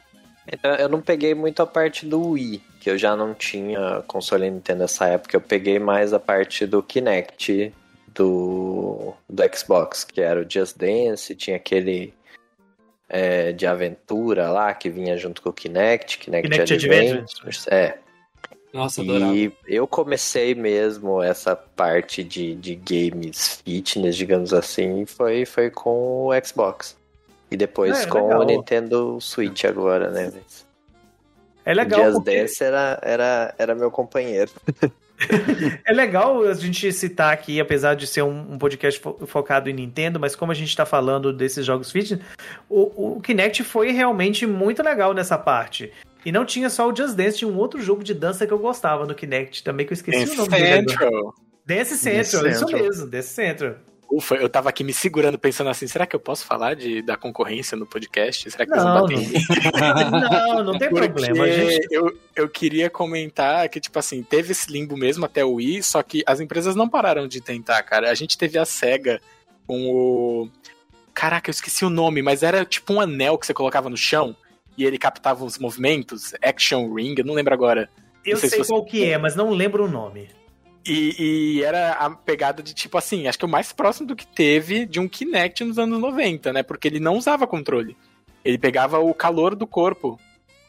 Então, 0.52 0.76
eu 0.76 0.88
não 0.88 1.02
peguei 1.02 1.34
muito 1.34 1.62
a 1.62 1.68
parte 1.68 2.06
do 2.06 2.30
Wii, 2.30 2.62
que 2.80 2.90
eu 2.90 2.98
já 2.98 3.16
não 3.16 3.34
tinha 3.34 4.02
console 4.08 4.50
Nintendo 4.50 4.80
nessa 4.80 5.08
época. 5.08 5.36
Eu 5.36 5.42
peguei 5.42 5.80
mais 5.80 6.14
a 6.14 6.20
parte 6.20 6.66
do 6.66 6.82
Kinect 6.82 7.74
do, 8.14 9.14
do 9.30 9.44
Xbox, 9.56 10.04
que 10.04 10.22
era 10.22 10.42
o 10.42 10.50
Just 10.50 10.78
Dance, 10.78 11.36
tinha 11.36 11.58
aquele 11.58 12.14
é, 13.10 13.52
de 13.52 13.66
aventura 13.66 14.50
lá 14.50 14.74
que 14.74 14.90
vinha 14.90 15.18
junto 15.18 15.42
com 15.42 15.50
o 15.50 15.54
Kinect, 15.54 16.20
Kinect, 16.20 16.50
Kinect 16.50 16.74
Adventures. 16.74 17.68
É. 17.68 17.98
Nossa, 18.74 19.02
adorava. 19.02 19.36
E 19.36 19.52
eu 19.68 19.88
comecei 19.88 20.54
mesmo 20.54 21.22
essa 21.22 21.56
parte 21.56 22.24
de, 22.24 22.56
de 22.56 22.76
games 22.76 23.62
fitness, 23.64 24.16
digamos 24.16 24.54
assim, 24.54 25.06
foi, 25.06 25.46
foi 25.46 25.70
com 25.70 26.28
o 26.28 26.32
Xbox. 26.46 26.98
E 27.50 27.56
depois 27.56 28.02
é, 28.02 28.06
com 28.08 28.28
legal. 28.28 28.42
o 28.42 28.44
Nintendo 28.44 29.22
Switch 29.22 29.64
agora, 29.64 30.12
né? 30.12 30.34
É 31.66 31.74
legal. 31.74 32.02
O 32.02 32.04
Just 32.04 32.16
porque... 32.18 32.38
Dance 32.38 32.64
era, 32.64 33.00
era, 33.02 33.56
era 33.58 33.76
meu 33.76 33.90
companheiro. 33.90 34.52
é 35.86 35.94
legal 35.94 36.44
a 36.44 36.54
gente 36.54 36.92
citar 36.92 37.34
aqui, 37.34 37.60
apesar 37.60 37.96
de 37.96 38.06
ser 38.06 38.22
um, 38.22 38.54
um 38.54 38.58
podcast 38.58 39.00
fo 39.00 39.18
focado 39.26 39.70
em 39.70 39.74
Nintendo, 39.74 40.20
mas 40.20 40.36
como 40.36 40.52
a 40.52 40.56
gente 40.56 40.70
está 40.70 40.86
falando 40.86 41.34
desses 41.34 41.66
jogos 41.66 41.92
fitness, 41.92 42.22
o, 42.70 43.16
o 43.16 43.22
Kinect 43.22 43.64
foi 43.64 43.92
realmente 43.92 44.46
muito 44.46 44.84
legal 44.84 45.14
nessa 45.14 45.38
parte. 45.38 45.92
E 46.28 46.32
não 46.32 46.44
tinha 46.44 46.70
só 46.70 46.92
o 46.92 46.94
Just 46.94 47.16
Dance, 47.16 47.38
tinha 47.38 47.50
um 47.50 47.56
outro 47.56 47.82
jogo 47.82 48.04
de 48.04 48.14
dança 48.14 48.46
que 48.46 48.52
eu 48.52 48.60
gostava 48.60 49.06
no 49.06 49.16
Kinect 49.16 49.64
também, 49.64 49.86
que 49.86 49.94
eu 49.94 49.96
esqueci 49.96 50.26
Dance 50.26 50.34
o 50.34 50.36
nome 50.36 50.58
Central. 50.58 51.34
Dance 51.66 51.98
Central, 51.98 52.44
Dance 52.44 52.56
isso 52.58 52.66
mesmo, 52.66 53.08
Dance 53.08 53.30
Central. 53.30 53.76
Ufa, 54.12 54.36
eu 54.36 54.50
tava 54.50 54.68
aqui 54.68 54.84
me 54.84 54.92
segurando 54.92 55.40
pensando 55.40 55.70
assim, 55.70 55.88
será 55.88 56.06
que 56.06 56.14
eu 56.14 56.20
posso 56.20 56.46
falar 56.46 56.76
de, 56.76 57.02
da 57.02 57.16
concorrência 57.16 57.78
no 57.78 57.86
podcast? 57.86 58.52
Será 58.52 58.66
que 58.66 58.76
não, 58.76 59.10
eles 59.10 59.48
Não, 59.72 60.20
não, 60.20 60.64
não 60.66 60.78
tem 60.78 60.90
Porque 60.90 61.08
problema. 61.08 61.50
Gente... 61.50 61.88
Eu, 61.90 62.14
eu 62.36 62.50
queria 62.50 62.90
comentar 62.90 63.70
que, 63.70 63.80
tipo 63.80 63.98
assim, 63.98 64.22
teve 64.22 64.52
esse 64.52 64.70
limbo 64.70 64.98
mesmo 64.98 65.24
até 65.24 65.46
o 65.46 65.54
Wii, 65.54 65.82
só 65.82 66.04
que 66.04 66.24
as 66.28 66.42
empresas 66.42 66.76
não 66.76 66.90
pararam 66.90 67.26
de 67.26 67.40
tentar, 67.40 67.82
cara. 67.84 68.12
A 68.12 68.14
gente 68.14 68.38
teve 68.38 68.60
a 68.60 68.66
SEGA 68.66 69.22
com 69.66 69.90
o... 69.90 70.50
Caraca, 71.14 71.50
eu 71.50 71.54
esqueci 71.54 71.86
o 71.86 71.90
nome, 71.90 72.22
mas 72.22 72.44
era 72.44 72.66
tipo 72.66 72.92
um 72.92 73.00
anel 73.00 73.38
que 73.38 73.46
você 73.46 73.54
colocava 73.54 73.90
no 73.90 73.96
chão 73.96 74.36
e 74.78 74.86
ele 74.86 74.98
captava 74.98 75.44
os 75.44 75.58
movimentos, 75.58 76.34
Action 76.42 76.94
Ring, 76.94 77.16
eu 77.18 77.26
não 77.26 77.34
lembro 77.34 77.54
agora. 77.54 77.90
Eu 78.26 78.38
sei, 78.38 78.50
sei 78.50 78.64
qual 78.64 78.84
você... 78.84 78.90
que 78.90 79.04
é, 79.04 79.18
mas 79.18 79.36
não 79.36 79.50
lembro 79.50 79.86
o 79.86 79.90
nome. 79.90 80.30
E, 80.86 81.58
e, 81.58 81.64
era 81.64 81.94
a 81.94 82.10
pegada 82.10 82.64
de 82.64 82.74
tipo 82.74 82.98
assim, 82.98 83.28
acho 83.28 83.38
que 83.38 83.46
o 83.46 83.50
mais 83.50 83.74
próximo 83.74 84.08
do 84.08 84.16
que 84.16 84.26
teve 84.26 84.86
de 84.86 85.00
um 85.00 85.08
Kinect 85.08 85.64
nos 85.66 85.78
anos 85.78 86.00
90, 86.00 86.54
né? 86.54 86.64
Porque 86.64 86.88
ele 86.88 87.00
não 87.00 87.18
usava 87.18 87.46
controle. 87.46 87.98
Ele 88.46 88.58
pegava 88.58 89.00
o 89.00 89.14
calor 89.14 89.54
do 89.54 89.68
corpo 89.68 90.18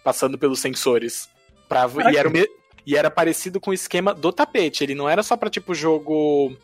passando 0.02 0.36
pelos 0.36 0.58
sensores. 0.58 1.28
Pra, 1.68 1.88
e, 2.10 2.16
era 2.16 2.28
me, 2.28 2.48
e 2.84 2.96
era 2.96 3.10
parecido 3.10 3.60
com 3.60 3.70
o 3.70 3.74
esquema 3.74 4.12
do 4.12 4.32
tapete. 4.32 4.82
Ele 4.82 4.94
não 4.94 5.08
era 5.08 5.22
só 5.22 5.36
pra 5.36 5.50
tipo 5.50 5.74
jogo. 5.74 6.56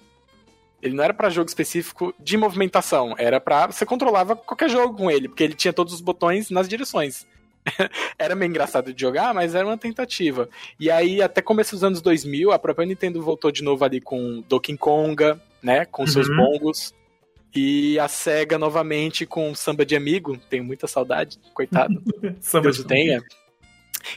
Ele 0.85 0.95
não 0.95 1.03
era 1.03 1.15
para 1.15 1.31
jogo 1.31 1.49
específico 1.49 2.15
de 2.21 2.37
movimentação. 2.37 3.15
Era 3.17 3.41
para 3.41 3.69
Você 3.69 3.87
controlava 3.87 4.37
qualquer 4.37 4.69
jogo 4.69 4.95
com 4.95 5.11
ele, 5.11 5.29
porque 5.29 5.43
ele 5.43 5.55
tinha 5.55 5.73
todos 5.73 5.95
os 5.95 6.03
botões 6.03 6.51
nas 6.51 6.69
direções. 6.69 7.27
era 8.19 8.35
meio 8.35 8.51
engraçado 8.51 8.93
de 8.93 9.01
jogar, 9.01 9.33
mas 9.33 9.55
era 9.55 9.67
uma 9.67 9.79
tentativa. 9.79 10.47
E 10.79 10.91
aí, 10.91 11.23
até 11.23 11.41
começo 11.41 11.75
dos 11.75 11.83
anos 11.83 12.03
2000, 12.03 12.53
a 12.53 12.59
própria 12.59 12.85
Nintendo 12.85 13.23
voltou 13.23 13.51
de 13.51 13.63
novo 13.63 13.83
ali 13.83 13.99
com 13.99 14.45
Donkey 14.47 14.77
Konga, 14.77 15.41
né? 15.63 15.87
Com 15.87 16.07
seus 16.07 16.29
uhum. 16.29 16.37
bongos. 16.37 16.95
E 17.57 17.99
a 17.99 18.07
SEGA 18.07 18.59
novamente 18.59 19.25
com 19.25 19.55
Samba 19.55 19.87
de 19.87 19.97
Amigo. 19.97 20.37
Tenho 20.51 20.65
muita 20.65 20.87
saudade, 20.87 21.39
coitado. 21.55 22.03
Samba 22.41 22.65
Deus 22.65 22.77
de 22.77 22.85
tenha. 22.85 23.23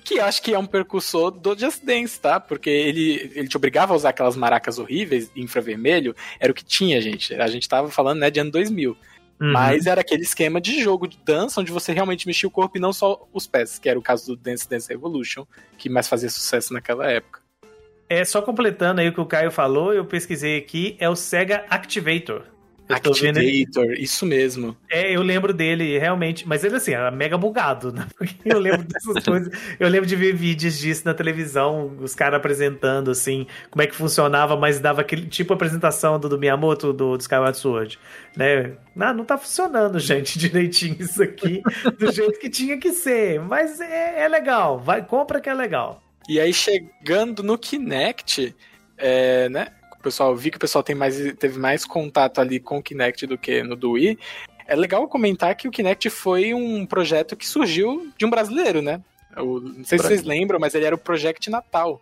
Que 0.04 0.20
acho 0.20 0.42
que 0.42 0.54
é 0.54 0.60
um 0.60 0.66
percussor 0.66 1.32
do 1.32 1.58
Just 1.58 1.84
Dance, 1.84 2.20
tá? 2.20 2.40
Porque 2.40 2.70
ele, 2.70 3.32
ele 3.36 3.48
te 3.48 3.58
obrigava 3.58 3.94
a 3.94 3.96
usar 3.96 4.10
aquelas 4.10 4.36
maracas 4.36 4.80
horríveis, 4.80 5.32
infravermelho. 5.36 6.16
Era 6.40 6.52
o 6.52 6.56
que 6.56 6.64
tinha, 6.64 7.02
gente. 7.02 7.34
A 7.36 7.48
gente 7.48 7.68
tava 7.68 7.90
falando, 7.90 8.20
né, 8.20 8.30
de 8.30 8.40
ano 8.40 8.52
2000. 8.52 8.98
Uhum. 9.40 9.52
Mas 9.52 9.86
era 9.86 10.02
aquele 10.02 10.24
esquema 10.24 10.60
de 10.60 10.82
jogo 10.82 11.08
de 11.08 11.18
dança 11.24 11.62
onde 11.62 11.72
você 11.72 11.94
realmente 11.94 12.26
mexia 12.26 12.48
o 12.48 12.52
corpo 12.52 12.78
e 12.78 12.82
não 12.82 12.92
só 12.92 13.28
os 13.32 13.46
pés, 13.46 13.78
que 13.78 13.88
era 13.88 13.98
o 13.98 14.02
caso 14.02 14.28
do 14.28 14.36
Dance 14.36 14.68
Dance 14.68 14.90
Revolution, 14.90 15.46
que 15.78 15.90
mais 15.90 16.08
fazia 16.08 16.30
sucesso 16.30 16.74
naquela 16.74 17.10
época. 17.10 17.42
É, 18.10 18.24
só 18.24 18.42
completando 18.42 19.02
aí 19.02 19.10
o 19.10 19.14
que 19.14 19.22
o 19.22 19.26
Caio 19.26 19.52
falou, 19.52 19.94
eu 19.94 20.06
pesquisei 20.06 20.58
aqui, 20.58 20.96
é 21.00 21.10
o 21.10 21.16
Sega 21.16 21.66
Activator. 21.70 22.44
Eu 22.90 23.14
vendo 23.14 23.38
Activator, 23.40 23.94
isso 24.00 24.26
mesmo. 24.26 24.76
É, 24.90 25.14
eu 25.14 25.22
lembro 25.22 25.54
dele, 25.54 26.00
realmente. 26.00 26.48
Mas 26.48 26.64
ele, 26.64 26.78
assim, 26.78 26.94
era 26.94 27.12
mega 27.12 27.38
bugado, 27.38 27.92
né? 27.92 28.08
Porque 28.18 28.36
eu 28.46 28.60
lembro 28.60 28.84
dessas 28.84 29.24
coisas. 29.24 29.50
Eu 29.78 29.90
lembro 29.90 30.08
de 30.08 30.16
ver 30.16 30.34
vídeos 30.34 30.78
disso 30.78 31.04
na 31.06 31.14
televisão, 31.14 31.98
os 32.00 32.16
caras 32.16 32.38
apresentando, 32.38 33.12
assim, 33.12 33.46
como 33.70 33.82
é 33.82 33.88
que 33.88 33.96
funcionava, 33.96 34.56
mas 34.56 34.80
dava 34.80 35.02
aquele 35.02 35.28
tipo 35.28 35.54
apresentação 35.54 36.18
do, 36.18 36.30
do 36.30 36.40
Miyamoto, 36.40 36.94
do, 36.94 37.18
do 37.18 37.22
Skyward 37.22 37.58
Sword, 37.58 38.00
né? 38.36 38.74
Não, 38.96 39.14
não 39.14 39.26
tá 39.26 39.38
funcionando, 39.38 40.00
gente, 40.00 40.40
direitinho 40.40 40.98
isso 41.00 41.22
aqui, 41.22 41.62
do 41.98 42.12
jeito 42.12 42.40
que 42.40 42.50
tinha 42.50 42.78
que 42.78 42.94
ser. 42.94 43.42
Mas 43.42 43.82
é, 43.82 44.22
é 44.24 44.28
legal, 44.28 44.80
vai, 44.80 45.06
compra 45.06 45.42
que 45.42 45.50
é 45.50 45.54
legal. 45.54 46.02
E 46.30 46.40
aí, 46.40 46.54
chegando 46.54 47.42
no 47.42 47.58
Kinect, 47.58 48.56
é, 48.98 49.48
né? 49.50 49.68
O 50.00 50.04
pessoal, 50.04 50.36
vi 50.36 50.52
que 50.52 50.58
o 50.58 50.60
pessoal 50.60 50.84
tem 50.84 50.96
mais, 50.96 51.18
teve 51.38 51.58
mais 51.60 51.84
contato 51.86 52.40
ali 52.40 52.60
com 52.60 52.78
o 52.78 52.84
Kinect 52.84 53.26
do 53.26 53.38
que 53.38 53.64
no 53.64 53.76
do 53.76 53.92
Wii. 53.92 54.18
É 54.68 54.76
legal 54.76 55.08
comentar 55.08 55.56
que 55.56 55.68
o 55.68 55.72
Kinect 55.72 56.10
foi 56.10 56.54
um 56.54 56.86
projeto 56.86 57.36
que 57.36 57.48
surgiu 57.48 58.08
de 58.18 58.26
um 58.26 58.30
brasileiro, 58.30 58.82
né? 58.82 59.02
O- 59.38 59.60
não 59.60 59.84
sei 59.84 59.98
se 59.98 60.06
vocês 60.06 60.24
lembram, 60.24 60.60
mas 60.60 60.76
ele 60.76 60.86
era 60.86 60.96
o 60.96 60.98
Project 60.98 61.50
Natal. 61.50 62.02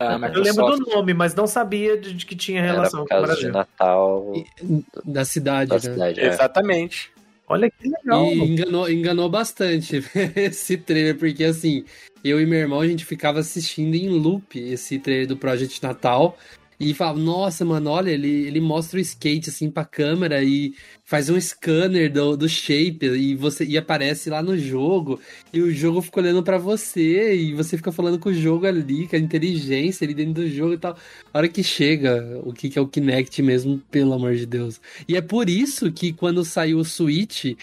Uhum. 0.00 0.26
Eu 0.26 0.42
lembro 0.42 0.76
do 0.76 0.90
nome, 0.90 1.14
mas 1.14 1.34
não 1.34 1.46
sabia 1.46 1.96
de, 1.96 2.12
de 2.14 2.26
que 2.26 2.34
tinha 2.34 2.60
Era 2.60 2.72
relação 2.72 3.00
com 3.00 3.06
o 3.06 3.08
causa 3.08 3.26
de 3.26 3.32
Brasil. 3.32 3.52
Natal 3.52 4.32
Da 5.04 5.24
cidade, 5.24 5.68
da 5.70 5.76
né? 5.76 5.80
cidade. 5.80 6.20
é. 6.20 6.26
Exatamente. 6.26 7.12
Olha 7.46 7.70
que 7.70 7.88
legal. 7.88 8.24
E 8.26 8.38
enganou, 8.38 8.90
enganou 8.90 9.28
bastante 9.28 10.02
esse 10.34 10.76
trailer, 10.76 11.16
porque 11.16 11.44
assim, 11.44 11.84
eu 12.24 12.40
e 12.40 12.46
meu 12.46 12.58
irmão, 12.58 12.80
a 12.80 12.86
gente 12.88 13.04
ficava 13.04 13.38
assistindo 13.40 13.94
em 13.94 14.08
loop 14.08 14.58
esse 14.58 14.98
trailer 14.98 15.26
do 15.28 15.36
Project 15.36 15.82
Natal. 15.82 16.36
E 16.84 16.92
falava, 16.92 17.18
nossa, 17.18 17.64
mano, 17.64 17.88
olha, 17.88 18.10
ele, 18.10 18.46
ele 18.46 18.60
mostra 18.60 18.98
o 18.98 19.00
skate 19.00 19.48
assim 19.48 19.70
pra 19.70 19.86
câmera 19.86 20.44
e 20.44 20.74
faz 21.02 21.30
um 21.30 21.40
scanner 21.40 22.12
do, 22.12 22.36
do 22.36 22.46
shape 22.46 23.06
e 23.06 23.34
você 23.34 23.64
e 23.64 23.78
aparece 23.78 24.28
lá 24.28 24.42
no 24.42 24.58
jogo. 24.58 25.18
E 25.50 25.62
o 25.62 25.72
jogo 25.72 26.02
fica 26.02 26.20
olhando 26.20 26.42
pra 26.42 26.58
você 26.58 27.34
e 27.34 27.54
você 27.54 27.78
fica 27.78 27.90
falando 27.90 28.18
com 28.18 28.28
o 28.28 28.34
jogo 28.34 28.66
ali, 28.66 29.08
com 29.08 29.16
a 29.16 29.18
inteligência 29.18 30.04
ali 30.04 30.12
dentro 30.12 30.42
do 30.42 30.48
jogo 30.50 30.74
e 30.74 30.78
tal. 30.78 30.94
A 31.32 31.38
hora 31.38 31.48
que 31.48 31.62
chega 31.62 32.38
o 32.44 32.52
que, 32.52 32.68
que 32.68 32.78
é 32.78 32.82
o 32.82 32.86
Kinect 32.86 33.40
mesmo, 33.40 33.82
pelo 33.90 34.12
amor 34.12 34.34
de 34.34 34.44
Deus. 34.44 34.78
E 35.08 35.16
é 35.16 35.22
por 35.22 35.48
isso 35.48 35.90
que 35.90 36.12
quando 36.12 36.44
saiu 36.44 36.78
o 36.78 36.84
Switch, 36.84 37.56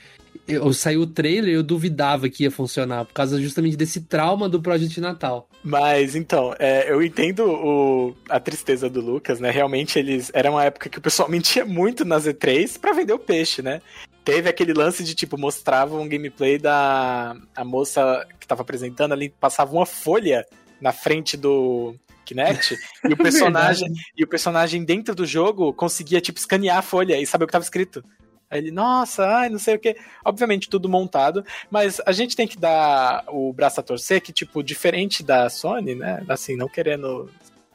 eu, 0.55 0.73
saiu 0.73 1.01
o 1.01 1.07
trailer, 1.07 1.53
eu 1.53 1.63
duvidava 1.63 2.29
que 2.29 2.43
ia 2.43 2.51
funcionar, 2.51 3.05
por 3.05 3.13
causa 3.13 3.41
justamente 3.41 3.75
desse 3.77 4.01
trauma 4.01 4.47
do 4.49 4.61
Project 4.61 4.99
Natal. 5.01 5.47
Mas 5.63 6.15
então, 6.15 6.55
é, 6.59 6.91
eu 6.91 7.01
entendo 7.03 7.45
o- 7.45 8.15
a 8.29 8.39
tristeza 8.39 8.89
do 8.89 8.99
Lucas, 9.01 9.39
né? 9.39 9.51
Realmente 9.51 9.97
eles. 9.99 10.31
Era 10.33 10.49
uma 10.51 10.63
época 10.63 10.89
que 10.89 10.97
o 10.97 11.01
pessoal 11.01 11.27
mentia 11.29 11.65
muito 11.65 12.03
nas 12.05 12.25
E3 12.25 12.79
pra 12.79 12.93
vender 12.93 13.13
o 13.13 13.19
peixe, 13.19 13.61
né? 13.61 13.81
Teve 14.23 14.47
aquele 14.49 14.73
lance 14.73 15.03
de 15.03 15.15
tipo, 15.15 15.37
mostrava 15.37 15.95
um 15.95 16.07
gameplay 16.07 16.57
da 16.59 17.35
a 17.55 17.63
moça 17.65 18.25
que 18.39 18.45
tava 18.47 18.61
apresentando 18.61 19.13
ali, 19.13 19.29
passava 19.29 19.71
uma 19.73 19.85
folha 19.85 20.45
na 20.79 20.91
frente 20.91 21.35
do 21.35 21.95
Kinect 22.25 22.77
e 23.09 23.13
o 23.13 23.17
personagem 23.17 23.87
e 24.15 24.23
o 24.23 24.27
personagem 24.27 24.83
dentro 24.83 25.15
do 25.15 25.25
jogo 25.25 25.73
conseguia 25.73 26.21
tipo 26.21 26.37
escanear 26.39 26.77
a 26.77 26.81
folha 26.83 27.19
e 27.19 27.25
saber 27.25 27.45
o 27.45 27.47
que 27.47 27.51
tava 27.51 27.63
escrito. 27.63 28.03
Aí 28.51 28.59
ele, 28.59 28.69
nossa, 28.71 29.25
ai, 29.25 29.49
não 29.49 29.57
sei 29.57 29.75
o 29.75 29.79
que. 29.79 29.95
Obviamente, 30.25 30.69
tudo 30.69 30.89
montado. 30.89 31.43
Mas 31.69 32.01
a 32.05 32.11
gente 32.11 32.35
tem 32.35 32.45
que 32.45 32.57
dar 32.57 33.23
o 33.29 33.53
braço 33.53 33.79
a 33.79 33.83
torcer 33.83 34.21
que, 34.21 34.33
tipo, 34.33 34.61
diferente 34.61 35.23
da 35.23 35.49
Sony, 35.49 35.95
né? 35.95 36.21
Assim, 36.27 36.57
não 36.57 36.67
querendo 36.67 37.29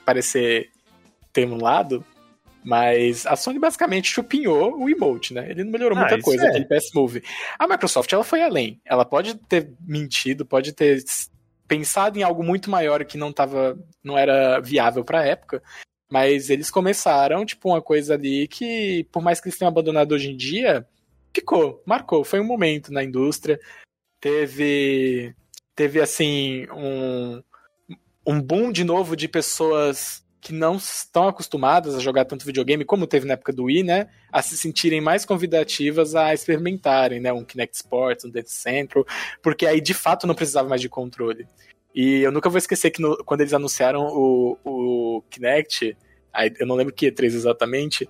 parecer 0.04 0.70
ter 1.32 1.46
um 1.46 1.56
lado, 1.60 2.04
mas 2.62 3.26
a 3.26 3.36
Sony 3.36 3.58
basicamente 3.58 4.08
chupinhou 4.10 4.78
o 4.78 4.88
emote, 4.90 5.32
né? 5.32 5.50
Ele 5.50 5.64
não 5.64 5.72
melhorou 5.72 5.96
Ah, 5.96 6.00
muita 6.02 6.20
coisa, 6.20 6.44
é. 6.44 6.48
aquele 6.48 6.66
PS 6.66 6.90
Move. 6.94 7.22
A 7.58 7.66
Microsoft, 7.66 8.12
ela 8.12 8.24
foi 8.24 8.42
além. 8.42 8.80
Ela 8.84 9.04
pode 9.04 9.34
ter 9.34 9.70
mentido, 9.80 10.44
pode 10.44 10.72
ter 10.72 11.02
pensado 11.66 12.18
em 12.18 12.22
algo 12.22 12.42
muito 12.44 12.70
maior 12.70 13.04
que 13.04 13.16
não 13.18 13.32
tava, 13.32 13.78
não 14.02 14.16
era 14.16 14.60
viável 14.60 15.04
pra 15.04 15.24
época, 15.26 15.62
mas 16.10 16.50
eles 16.50 16.70
começaram, 16.70 17.44
tipo, 17.44 17.68
uma 17.70 17.82
coisa 17.82 18.14
ali 18.14 18.46
que, 18.46 19.04
por 19.12 19.22
mais 19.22 19.40
que 19.40 19.48
eles 19.48 19.58
tenham 19.58 19.68
abandonado 19.68 20.12
hoje 20.12 20.30
em 20.30 20.36
dia, 20.36 20.86
ficou, 21.34 21.82
marcou, 21.84 22.24
foi 22.24 22.40
um 22.40 22.44
momento 22.44 22.92
na 22.92 23.02
indústria. 23.02 23.58
Teve, 24.20 25.34
teve 25.74 26.00
assim, 26.00 26.66
um, 26.72 27.42
um 28.26 28.40
boom 28.40 28.72
de 28.72 28.84
novo 28.84 29.16
de 29.16 29.28
pessoas 29.28 30.24
que 30.40 30.52
não 30.52 30.76
estão 30.76 31.26
acostumadas 31.26 31.96
a 31.96 31.98
jogar 31.98 32.24
tanto 32.24 32.46
videogame, 32.46 32.84
como 32.84 33.06
teve 33.06 33.26
na 33.26 33.32
época 33.32 33.52
do 33.52 33.64
Wii, 33.64 33.82
né? 33.82 34.08
A 34.30 34.40
se 34.42 34.56
sentirem 34.56 35.00
mais 35.00 35.24
convidativas 35.24 36.14
a 36.14 36.32
experimentarem, 36.32 37.18
né? 37.18 37.32
Um 37.32 37.44
Kinect 37.44 37.74
Sports, 37.74 38.24
um 38.24 38.30
Dance 38.30 38.54
Central, 38.54 39.04
porque 39.42 39.66
aí 39.66 39.80
de 39.80 39.92
fato 39.92 40.24
não 40.24 40.36
precisava 40.36 40.68
mais 40.68 40.80
de 40.80 40.88
controle. 40.88 41.48
E 41.96 42.20
eu 42.20 42.30
nunca 42.30 42.50
vou 42.50 42.58
esquecer 42.58 42.90
que 42.90 43.00
no- 43.00 43.16
quando 43.24 43.40
eles 43.40 43.54
anunciaram 43.54 44.02
o, 44.06 44.58
o 44.62 45.22
Kinect, 45.30 45.96
aí 46.30 46.52
eu 46.60 46.66
não 46.66 46.76
lembro 46.76 46.92
que 46.94 47.10
E3 47.10 47.24
exatamente, 47.24 48.06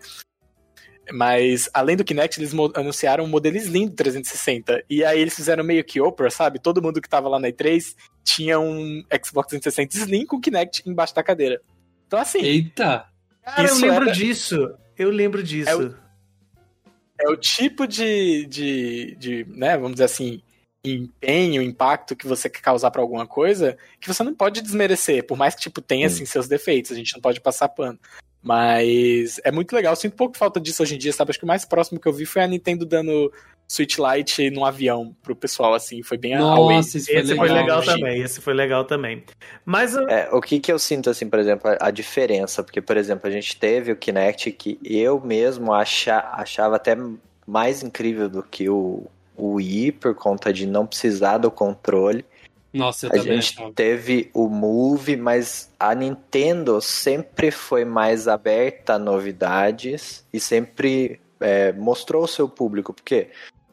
mas 1.12 1.70
além 1.72 1.96
do 1.96 2.04
Kinect, 2.04 2.40
eles 2.40 2.52
mo- 2.52 2.72
anunciaram 2.74 3.22
o 3.24 3.28
modelo 3.28 3.56
Slim 3.56 3.86
do 3.86 3.94
360. 3.94 4.82
E 4.90 5.04
aí 5.04 5.20
eles 5.20 5.36
fizeram 5.36 5.62
meio 5.62 5.84
que 5.84 6.00
Oprah, 6.00 6.30
sabe? 6.30 6.58
Todo 6.58 6.82
mundo 6.82 7.00
que 7.00 7.08
tava 7.08 7.28
lá 7.28 7.38
na 7.38 7.48
E3 7.48 7.94
tinha 8.24 8.58
um 8.58 9.04
Xbox 9.24 9.48
360 9.50 9.96
Slim 9.98 10.26
com 10.26 10.40
Kinect 10.40 10.82
embaixo 10.84 11.14
da 11.14 11.22
cadeira. 11.22 11.60
Então, 12.08 12.18
assim, 12.18 12.40
Eita! 12.42 13.06
Cara, 13.44 13.60
eu 13.62 13.64
Isso 13.66 13.80
lembro 13.86 14.02
era- 14.04 14.12
disso. 14.12 14.74
Eu 14.98 15.10
lembro 15.10 15.42
disso. 15.44 15.70
É 15.70 15.76
o- 15.76 15.94
é 17.20 17.28
o 17.30 17.36
tipo 17.36 17.86
de, 17.86 18.44
de, 18.46 19.14
de, 19.16 19.44
né, 19.48 19.74
vamos 19.76 19.92
dizer 19.92 20.04
assim, 20.04 20.42
empenho, 20.94 21.62
impacto 21.62 22.14
que 22.16 22.26
você 22.26 22.48
quer 22.48 22.60
causar 22.60 22.90
pra 22.90 23.00
alguma 23.02 23.26
coisa, 23.26 23.76
que 24.00 24.08
você 24.08 24.22
não 24.22 24.34
pode 24.34 24.60
desmerecer, 24.60 25.24
por 25.26 25.36
mais 25.36 25.54
que 25.54 25.62
tipo 25.62 25.80
tenha 25.80 26.06
assim 26.06 26.24
seus 26.26 26.48
defeitos, 26.48 26.92
a 26.92 26.94
gente 26.94 27.14
não 27.14 27.20
pode 27.20 27.40
passar 27.40 27.68
pano. 27.68 27.98
Mas 28.42 29.40
é 29.44 29.50
muito 29.50 29.74
legal, 29.74 29.92
eu 29.92 29.96
sinto 29.96 30.12
um 30.14 30.16
pouco 30.16 30.36
falta 30.38 30.60
disso 30.60 30.82
hoje 30.82 30.94
em 30.94 30.98
dia, 30.98 31.12
sabe? 31.12 31.30
Acho 31.30 31.38
que 31.38 31.44
o 31.44 31.48
mais 31.48 31.64
próximo 31.64 31.98
que 31.98 32.06
eu 32.06 32.12
vi 32.12 32.24
foi 32.24 32.42
a 32.42 32.46
Nintendo 32.46 32.86
dando 32.86 33.32
Switch 33.66 33.96
Lite 33.98 34.50
num 34.50 34.64
avião 34.64 35.16
pro 35.20 35.34
pessoal, 35.34 35.74
assim, 35.74 36.00
foi 36.02 36.16
bem. 36.16 36.38
Nossa, 36.38 36.96
isso 36.98 37.06
foi 37.10 37.16
Esse 37.20 37.34
foi 37.34 37.48
legal. 37.48 37.56
legal 37.64 37.82
Chique. 37.82 37.94
também. 38.00 38.22
Esse 38.22 38.40
foi 38.40 38.54
legal 38.54 38.84
também. 38.84 39.24
Mas 39.64 39.94
eu- 39.96 40.08
É, 40.08 40.28
o 40.32 40.40
que 40.40 40.60
que 40.60 40.70
eu 40.70 40.78
sinto, 40.78 41.10
assim, 41.10 41.28
por 41.28 41.40
exemplo, 41.40 41.68
a, 41.68 41.88
a 41.88 41.90
diferença, 41.90 42.62
porque, 42.62 42.80
por 42.80 42.96
exemplo, 42.96 43.26
a 43.28 43.32
gente 43.32 43.56
teve 43.56 43.90
o 43.90 43.96
Kinect 43.96 44.52
que 44.52 44.78
eu 44.84 45.20
mesmo 45.20 45.72
acha, 45.74 46.20
achava 46.32 46.76
até 46.76 46.96
mais 47.44 47.82
incrível 47.82 48.28
do 48.28 48.44
que 48.44 48.68
o, 48.70 49.08
o 49.36 49.54
Wii, 49.54 49.92
por 49.92 50.14
conta 50.14 50.52
de 50.52 50.66
não 50.66 50.86
precisar 50.86 51.38
do 51.38 51.50
controle. 51.50 52.24
Nossa, 52.72 53.06
eu 53.06 53.10
A 53.10 53.14
também 53.14 53.40
gente 53.40 53.54
achava. 53.54 53.72
teve 53.72 54.30
o 54.34 54.48
Move, 54.48 55.16
mas 55.16 55.70
a 55.80 55.94
Nintendo 55.94 56.80
sempre 56.80 57.50
foi 57.50 57.84
mais 57.84 58.28
aberta 58.28 58.94
a 58.94 58.98
novidades 58.98 60.26
e 60.32 60.38
sempre 60.38 61.20
é, 61.40 61.72
mostrou 61.72 62.24
o 62.24 62.28
seu 62.28 62.48
público, 62.48 62.92
porque 62.92 63.30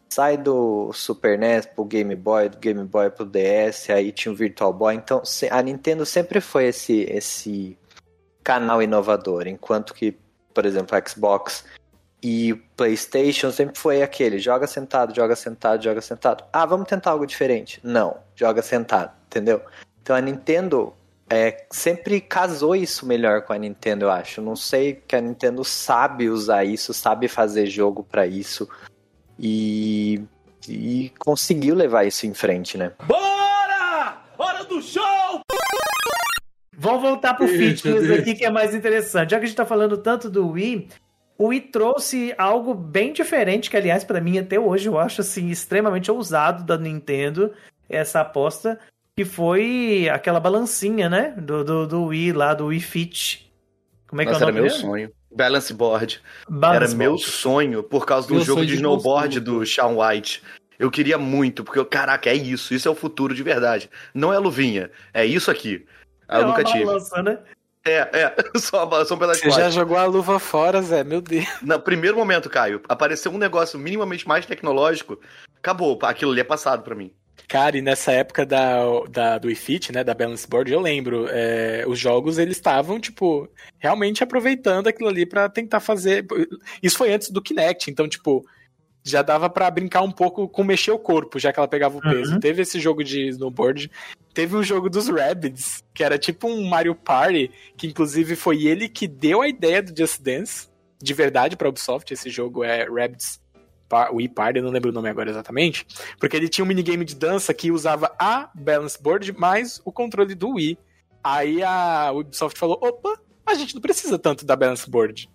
sai 0.09 0.37
do 0.37 0.93
Super 0.93 1.37
NES 1.37 1.65
pro 1.65 1.83
Game 1.83 2.15
Boy, 2.15 2.49
do 2.49 2.57
Game 2.57 2.83
Boy 2.83 3.09
pro 3.09 3.25
DS, 3.25 3.89
aí 3.89 4.11
tinha 4.11 4.31
o 4.31 4.35
Virtual 4.35 4.71
Boy, 4.71 4.95
então 4.95 5.21
a 5.49 5.61
Nintendo 5.61 6.05
sempre 6.05 6.39
foi 6.39 6.67
esse, 6.67 7.01
esse 7.09 7.77
canal 8.43 8.81
inovador, 8.81 9.47
enquanto 9.47 9.93
que, 9.93 10.15
por 10.53 10.65
exemplo, 10.65 10.95
a 10.95 11.03
Xbox 11.05 11.65
e 12.23 12.53
o 12.53 12.57
PlayStation 12.77 13.51
sempre 13.51 13.77
foi 13.77 14.01
aquele: 14.01 14.39
joga 14.39 14.65
sentado, 14.65 15.13
joga 15.13 15.35
sentado, 15.35 15.83
joga 15.83 15.99
sentado. 15.99 16.45
Ah, 16.53 16.65
vamos 16.65 16.87
tentar 16.87 17.11
algo 17.11 17.27
diferente. 17.27 17.81
Não, 17.83 18.17
joga 18.33 18.61
sentado, 18.61 19.11
entendeu? 19.27 19.61
Então 20.01 20.15
a 20.15 20.21
Nintendo 20.21 20.93
é, 21.29 21.65
sempre 21.69 22.21
casou 22.21 22.75
isso 22.75 23.05
melhor 23.05 23.41
com 23.41 23.51
a 23.51 23.57
Nintendo, 23.57 24.05
eu 24.05 24.11
acho. 24.11 24.41
Não 24.41 24.55
sei 24.55 25.01
que 25.05 25.15
a 25.15 25.21
Nintendo 25.21 25.65
sabe 25.65 26.29
usar 26.29 26.63
isso, 26.63 26.93
sabe 26.93 27.27
fazer 27.27 27.65
jogo 27.65 28.03
pra 28.03 28.25
isso 28.25 28.69
e, 29.37 30.21
e 30.67 31.11
conseguiu 31.19 31.75
levar 31.75 32.05
isso 32.05 32.25
em 32.25 32.33
frente, 32.33 32.77
né? 32.77 32.93
Vamos 36.75 37.01
voltar 37.01 37.33
pro 37.33 37.47
fitness 37.47 38.11
aqui, 38.11 38.35
que 38.35 38.45
é 38.45 38.49
mais 38.49 38.73
interessante. 38.75 39.31
Já 39.31 39.39
que 39.39 39.45
a 39.45 39.47
gente 39.47 39.55
tá 39.55 39.65
falando 39.65 39.97
tanto 39.97 40.29
do 40.29 40.49
Wii, 40.49 40.89
Wii 41.47 41.61
trouxe 41.61 42.33
algo 42.37 42.73
bem 42.73 43.13
diferente, 43.13 43.69
que 43.69 43.77
aliás, 43.77 44.03
pra 44.03 44.21
mim, 44.21 44.37
até 44.37 44.59
hoje, 44.59 44.87
eu 44.87 44.97
acho 44.97 45.21
assim, 45.21 45.49
extremamente 45.49 46.11
ousado 46.11 46.63
da 46.63 46.77
Nintendo, 46.77 47.51
essa 47.89 48.21
aposta, 48.21 48.79
que 49.17 49.25
foi 49.25 50.09
aquela 50.11 50.39
balancinha, 50.39 51.09
né? 51.09 51.33
Do, 51.37 51.63
do, 51.63 51.87
do 51.87 52.03
Wii 52.05 52.33
lá, 52.33 52.53
do 52.53 52.67
Wii 52.67 52.79
Fit. 52.79 53.51
Como 54.07 54.21
é 54.21 54.25
que 54.25 54.31
Nossa, 54.31 54.43
é 54.43 54.47
o 54.47 54.49
era 54.49 54.55
nome 54.57 54.67
meu 54.67 54.71
dele? 54.71 54.81
sonho. 54.81 55.11
Balance 55.35 55.73
Board. 55.73 56.21
Balance 56.47 56.85
era 56.93 56.95
meu 56.97 57.11
Board. 57.15 57.25
sonho 57.31 57.83
por 57.83 58.05
causa 58.05 58.27
do 58.27 58.35
Meu 58.35 58.43
jogo 58.43 58.61
de 58.61 58.67
de 58.67 58.73
snowboard 58.75 59.39
consumo. 59.39 59.59
do 59.59 59.65
Shawn 59.65 59.97
White. 59.99 60.43
Eu 60.77 60.91
queria 60.91 61.17
muito, 61.17 61.63
porque, 61.63 61.79
eu, 61.79 61.85
caraca, 61.85 62.29
é 62.29 62.35
isso. 62.35 62.73
Isso 62.73 62.87
é 62.87 62.91
o 62.91 62.95
futuro 62.95 63.33
de 63.33 63.41
verdade. 63.41 63.89
Não 64.13 64.31
é 64.33 64.37
luvinha. 64.37 64.91
É 65.13 65.25
isso 65.25 65.49
aqui. 65.49 65.85
Aí 66.27 66.37
É 66.39 66.41
eu 66.43 66.47
uma 66.47 66.57
nunca 66.57 66.63
tive. 66.63 66.85
balança, 66.85 67.23
né? 67.23 67.39
É, 67.85 68.09
é. 68.13 68.35
Só, 68.57 69.05
só 69.05 69.17
pelas 69.17 69.39
Você 69.39 69.51
já 69.51 69.69
jogou 69.69 69.97
a 69.97 70.05
luva 70.05 70.39
fora, 70.39 70.81
Zé? 70.81 71.03
Meu 71.03 71.21
Deus. 71.21 71.45
No 71.61 71.79
primeiro 71.79 72.17
momento, 72.17 72.49
Caio, 72.49 72.81
apareceu 72.87 73.31
um 73.31 73.37
negócio 73.37 73.77
minimamente 73.77 74.27
mais 74.27 74.45
tecnológico, 74.45 75.19
acabou. 75.57 75.99
Aquilo 76.03 76.31
ali 76.31 76.41
é 76.41 76.45
passado 76.45 76.83
pra 76.83 76.95
mim. 76.95 77.11
Cara, 77.47 77.77
e 77.77 77.81
nessa 77.81 78.11
época 78.11 78.45
da, 78.45 78.83
da, 79.09 79.37
do 79.37 79.51
iFit, 79.51 79.91
né, 79.91 80.03
da 80.03 80.13
Balance 80.13 80.47
Board, 80.47 80.71
eu 80.71 80.79
lembro, 80.79 81.27
é, 81.29 81.83
os 81.87 81.99
jogos, 81.99 82.37
eles 82.37 82.57
estavam, 82.57 82.99
tipo, 82.99 83.49
realmente 83.79 84.23
aproveitando 84.23 84.87
aquilo 84.87 85.09
ali 85.09 85.25
para 85.25 85.49
tentar 85.49 85.79
fazer... 85.79 86.25
Isso 86.81 86.97
foi 86.97 87.11
antes 87.11 87.29
do 87.29 87.41
Kinect, 87.41 87.91
então, 87.91 88.07
tipo, 88.07 88.45
já 89.03 89.21
dava 89.21 89.49
para 89.49 89.69
brincar 89.69 90.01
um 90.01 90.11
pouco 90.11 90.47
com 90.47 90.63
mexer 90.63 90.91
o 90.91 90.99
corpo, 90.99 91.39
já 91.39 91.51
que 91.51 91.59
ela 91.59 91.67
pegava 91.67 91.97
o 91.97 92.01
peso. 92.01 92.33
Uhum. 92.33 92.39
Teve 92.39 92.61
esse 92.61 92.79
jogo 92.79 93.03
de 93.03 93.27
snowboard, 93.27 93.91
teve 94.33 94.55
um 94.55 94.63
jogo 94.63 94.89
dos 94.89 95.09
Rabbids, 95.09 95.83
que 95.93 96.03
era 96.03 96.17
tipo 96.17 96.47
um 96.47 96.65
Mario 96.67 96.95
Party, 96.95 97.51
que 97.75 97.87
inclusive 97.87 98.35
foi 98.35 98.63
ele 98.63 98.87
que 98.87 99.07
deu 99.07 99.41
a 99.41 99.47
ideia 99.47 99.83
do 99.83 99.95
Just 99.95 100.21
Dance, 100.21 100.69
de 101.01 101.13
verdade, 101.13 101.57
pra 101.57 101.69
Ubisoft. 101.69 102.13
Esse 102.13 102.29
jogo 102.29 102.63
é 102.63 102.85
Rabbids 102.85 103.41
Wii 104.11 104.29
Party, 104.29 104.61
não 104.61 104.71
lembro 104.71 104.89
o 104.89 104.93
nome 104.93 105.09
agora 105.09 105.29
exatamente, 105.29 105.85
porque 106.19 106.35
ele 106.35 106.49
tinha 106.49 106.65
um 106.65 106.67
minigame 106.67 107.05
de 107.05 107.15
dança 107.15 107.53
que 107.53 107.71
usava 107.71 108.11
a 108.17 108.49
Balance 108.55 109.01
Board 109.01 109.31
mais 109.33 109.81
o 109.85 109.91
controle 109.91 110.33
do 110.33 110.55
Wii. 110.55 110.77
Aí 111.23 111.61
a 111.61 112.11
Ubisoft 112.11 112.57
falou: 112.57 112.79
opa, 112.81 113.19
a 113.45 113.53
gente 113.53 113.75
não 113.75 113.81
precisa 113.81 114.17
tanto 114.17 114.45
da 114.45 114.55
Balance 114.55 114.89
Board. 114.89 115.29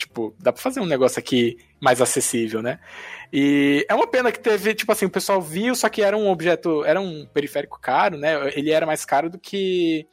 Tipo, 0.00 0.34
dá 0.38 0.50
pra 0.50 0.62
fazer 0.62 0.80
um 0.80 0.86
negócio 0.86 1.18
aqui 1.18 1.58
mais 1.78 2.00
acessível, 2.00 2.62
né? 2.62 2.80
E 3.30 3.84
é 3.86 3.94
uma 3.94 4.06
pena 4.06 4.32
que 4.32 4.40
teve, 4.40 4.74
tipo 4.74 4.90
assim, 4.90 5.04
o 5.04 5.10
pessoal 5.10 5.42
viu, 5.42 5.74
só 5.74 5.90
que 5.90 6.00
era 6.00 6.16
um 6.16 6.30
objeto, 6.30 6.82
era 6.86 6.98
um 6.98 7.26
periférico 7.26 7.78
caro, 7.78 8.16
né? 8.16 8.50
Ele 8.56 8.70
era 8.70 8.86
mais 8.86 9.04
caro 9.04 9.28
do 9.28 9.38
que 9.38 10.06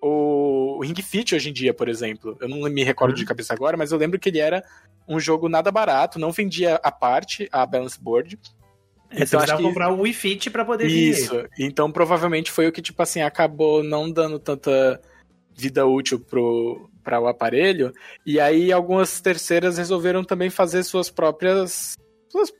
o 0.00 0.80
Ring 0.80 0.94
Fit 1.02 1.34
hoje 1.34 1.50
em 1.50 1.52
dia, 1.52 1.74
por 1.74 1.88
exemplo. 1.88 2.38
Eu 2.40 2.48
não 2.48 2.60
me 2.70 2.84
recordo 2.84 3.16
de 3.16 3.22
uhum. 3.22 3.26
cabeça 3.26 3.52
agora, 3.52 3.76
mas 3.76 3.90
eu 3.90 3.98
lembro 3.98 4.16
que 4.16 4.28
ele 4.28 4.38
era 4.38 4.62
um 5.08 5.18
jogo 5.18 5.48
nada 5.48 5.72
barato, 5.72 6.20
não 6.20 6.30
vendia 6.30 6.76
a 6.76 6.92
parte, 6.92 7.48
a 7.50 7.66
balance 7.66 8.00
board. 8.00 8.38
É, 9.10 9.24
então, 9.24 9.40
acho 9.40 9.56
que 9.56 9.62
comprar 9.64 9.90
o 9.90 10.02
Wii 10.02 10.14
Fit 10.14 10.50
pra 10.50 10.64
poder 10.64 10.86
Isso. 10.86 11.34
Vir. 11.34 11.50
Então, 11.58 11.90
provavelmente 11.90 12.52
foi 12.52 12.68
o 12.68 12.72
que, 12.72 12.80
tipo 12.80 13.02
assim, 13.02 13.22
acabou 13.22 13.82
não 13.82 14.08
dando 14.08 14.38
tanta 14.38 15.02
vida 15.52 15.84
útil 15.84 16.20
pro, 16.20 16.88
para 17.02 17.20
o 17.20 17.26
aparelho. 17.26 17.92
E 18.24 18.38
aí 18.40 18.72
algumas 18.72 19.20
terceiras 19.20 19.78
resolveram 19.78 20.24
também 20.24 20.50
fazer 20.50 20.82
suas 20.82 21.10
próprias. 21.10 21.96
Suas, 22.28 22.52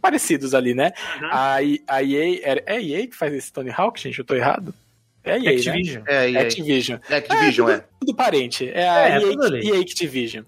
parecidos 0.00 0.54
ali, 0.54 0.74
né? 0.74 0.92
Uhum. 1.20 1.28
A, 1.30 1.56
a 1.88 2.02
EA. 2.02 2.40
É, 2.42 2.62
é 2.66 2.76
a 2.76 2.80
EA 2.80 3.06
que 3.06 3.16
faz 3.16 3.32
esse 3.32 3.52
Tony 3.52 3.70
Hawk, 3.70 4.00
gente? 4.00 4.18
Eu 4.18 4.24
tô 4.24 4.34
errado? 4.34 4.74
É 5.22 5.32
a 5.32 5.38
EA, 5.38 5.50
Activision. 5.50 6.02
Né? 6.02 6.04
É 6.06 6.18
a 6.18 6.30
EA. 6.30 6.40
Activision. 6.42 6.98
É 7.10 7.16
Activision, 7.16 7.68
é. 7.68 7.72
Tudo, 7.72 7.82
é. 7.82 7.88
tudo 8.00 8.14
parente. 8.14 8.68
É 8.68 8.88
a 8.88 9.08
é, 9.08 9.18
EA, 9.18 9.74
EA 9.74 9.80
Activision. 9.80 10.44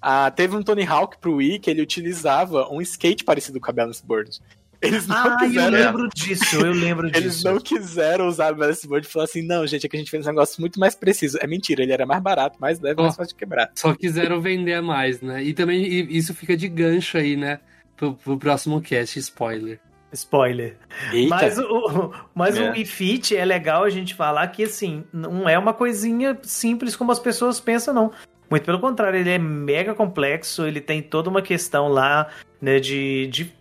Ah, 0.00 0.30
teve 0.32 0.56
um 0.56 0.62
Tony 0.62 0.84
Hawk 0.84 1.18
pro 1.18 1.36
Wii 1.36 1.60
que 1.60 1.70
ele 1.70 1.80
utilizava 1.80 2.68
um 2.68 2.80
skate 2.80 3.22
parecido 3.22 3.60
com 3.60 3.70
a 3.70 3.72
Balance 3.72 4.04
Board. 4.04 4.40
Eles 4.82 5.06
não 5.06 5.16
ah, 5.16 5.36
quiseram. 5.38 5.78
Eu 5.78 5.84
lembro 5.84 6.08
disso, 6.12 6.56
eu 6.56 6.72
lembro 6.72 7.06
disso. 7.08 7.22
Eles 7.22 7.44
não 7.44 7.58
quiseram 7.60 8.26
usar 8.26 8.52
o 8.52 8.56
Balance 8.56 8.86
Board 8.86 9.06
e 9.06 9.10
falaram 9.10 9.30
assim: 9.30 9.42
não, 9.42 9.64
gente, 9.64 9.86
é 9.86 9.88
que 9.88 9.96
a 9.96 9.98
gente 9.98 10.10
fez 10.10 10.26
um 10.26 10.30
negócio 10.30 10.60
muito 10.60 10.80
mais 10.80 10.96
preciso. 10.96 11.38
É 11.40 11.46
mentira, 11.46 11.84
ele 11.84 11.92
era 11.92 12.04
mais 12.04 12.20
barato, 12.20 12.58
mais 12.60 12.80
leve, 12.80 12.96
oh, 12.98 13.04
mais 13.04 13.14
fácil 13.14 13.32
de 13.32 13.38
quebrar. 13.38 13.70
Só 13.76 13.94
quiseram 13.94 14.40
vender 14.40 14.74
a 14.74 14.82
mais, 14.82 15.20
né? 15.20 15.42
E 15.42 15.54
também 15.54 15.84
isso 16.10 16.34
fica 16.34 16.56
de 16.56 16.66
gancho 16.68 17.16
aí, 17.16 17.36
né? 17.36 17.60
Pro, 17.96 18.14
pro 18.14 18.36
próximo 18.36 18.82
cast, 18.82 19.16
spoiler. 19.20 19.78
Spoiler. 20.12 20.76
Eita. 21.12 21.28
Mas, 21.28 21.58
o, 21.58 22.12
mas 22.34 22.56
é. 22.56 22.68
o 22.68 22.72
Wii 22.72 22.84
Fit 22.84 23.36
é 23.36 23.44
legal 23.44 23.84
a 23.84 23.90
gente 23.90 24.14
falar 24.14 24.46
que, 24.48 24.64
assim, 24.64 25.04
não 25.12 25.48
é 25.48 25.56
uma 25.56 25.72
coisinha 25.72 26.38
simples 26.42 26.96
como 26.96 27.12
as 27.12 27.20
pessoas 27.20 27.60
pensam, 27.60 27.94
não. 27.94 28.10
Muito 28.50 28.64
pelo 28.64 28.80
contrário, 28.80 29.18
ele 29.18 29.30
é 29.30 29.38
mega 29.38 29.94
complexo, 29.94 30.66
ele 30.66 30.80
tem 30.80 31.00
toda 31.00 31.30
uma 31.30 31.40
questão 31.40 31.88
lá, 31.88 32.28
né, 32.60 32.78
de, 32.78 33.26
de 33.28 33.54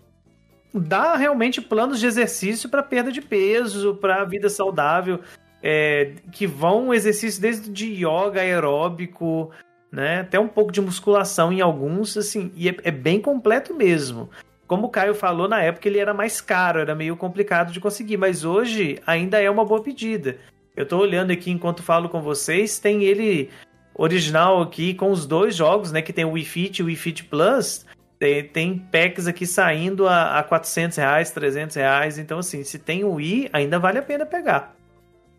dá 0.73 1.15
realmente 1.15 1.61
planos 1.61 1.99
de 1.99 2.07
exercício 2.07 2.69
para 2.69 2.83
perda 2.83 3.11
de 3.11 3.21
peso, 3.21 3.95
para 3.95 4.23
vida 4.23 4.49
saudável, 4.49 5.19
é, 5.61 6.13
que 6.31 6.47
vão 6.47 6.93
exercício 6.93 7.41
desde 7.41 7.69
de 7.69 8.05
yoga 8.05 8.41
aeróbico, 8.41 9.51
né, 9.91 10.21
até 10.21 10.39
um 10.39 10.47
pouco 10.47 10.71
de 10.71 10.81
musculação 10.81 11.51
em 11.51 11.61
alguns, 11.61 12.15
assim, 12.15 12.51
e 12.55 12.69
é, 12.69 12.75
é 12.83 12.91
bem 12.91 13.19
completo 13.19 13.73
mesmo. 13.73 14.29
Como 14.65 14.87
o 14.87 14.89
Caio 14.89 15.13
falou, 15.13 15.49
na 15.49 15.61
época 15.61 15.87
ele 15.89 15.99
era 15.99 16.13
mais 16.13 16.39
caro, 16.39 16.79
era 16.79 16.95
meio 16.95 17.17
complicado 17.17 17.73
de 17.73 17.79
conseguir, 17.81 18.15
mas 18.15 18.45
hoje 18.45 18.99
ainda 19.05 19.41
é 19.41 19.49
uma 19.49 19.65
boa 19.65 19.83
pedida. 19.83 20.37
Eu 20.75 20.85
tô 20.85 20.97
olhando 20.97 21.31
aqui 21.31 21.51
enquanto 21.51 21.83
falo 21.83 22.07
com 22.07 22.21
vocês, 22.21 22.79
tem 22.79 23.03
ele 23.03 23.49
original 23.93 24.61
aqui 24.61 24.93
com 24.93 25.11
os 25.11 25.25
dois 25.25 25.55
jogos, 25.55 25.91
né? 25.91 26.01
Que 26.01 26.13
tem 26.13 26.23
o 26.23 26.31
Wii 26.31 26.45
Fit 26.45 26.79
e 26.79 26.83
o 26.83 26.85
Wii 26.85 26.95
Fit 26.95 27.23
Plus. 27.25 27.85
Tem, 28.21 28.43
tem 28.43 28.77
packs 28.77 29.25
aqui 29.25 29.47
saindo 29.47 30.07
a, 30.07 30.37
a 30.37 30.43
400 30.43 30.95
reais, 30.95 31.31
300 31.31 31.75
reais. 31.75 32.19
Então, 32.19 32.37
assim, 32.37 32.63
se 32.63 32.77
tem 32.77 33.03
o 33.03 33.13
Wii, 33.13 33.49
ainda 33.51 33.79
vale 33.79 33.97
a 33.97 34.01
pena 34.03 34.27
pegar. 34.27 34.75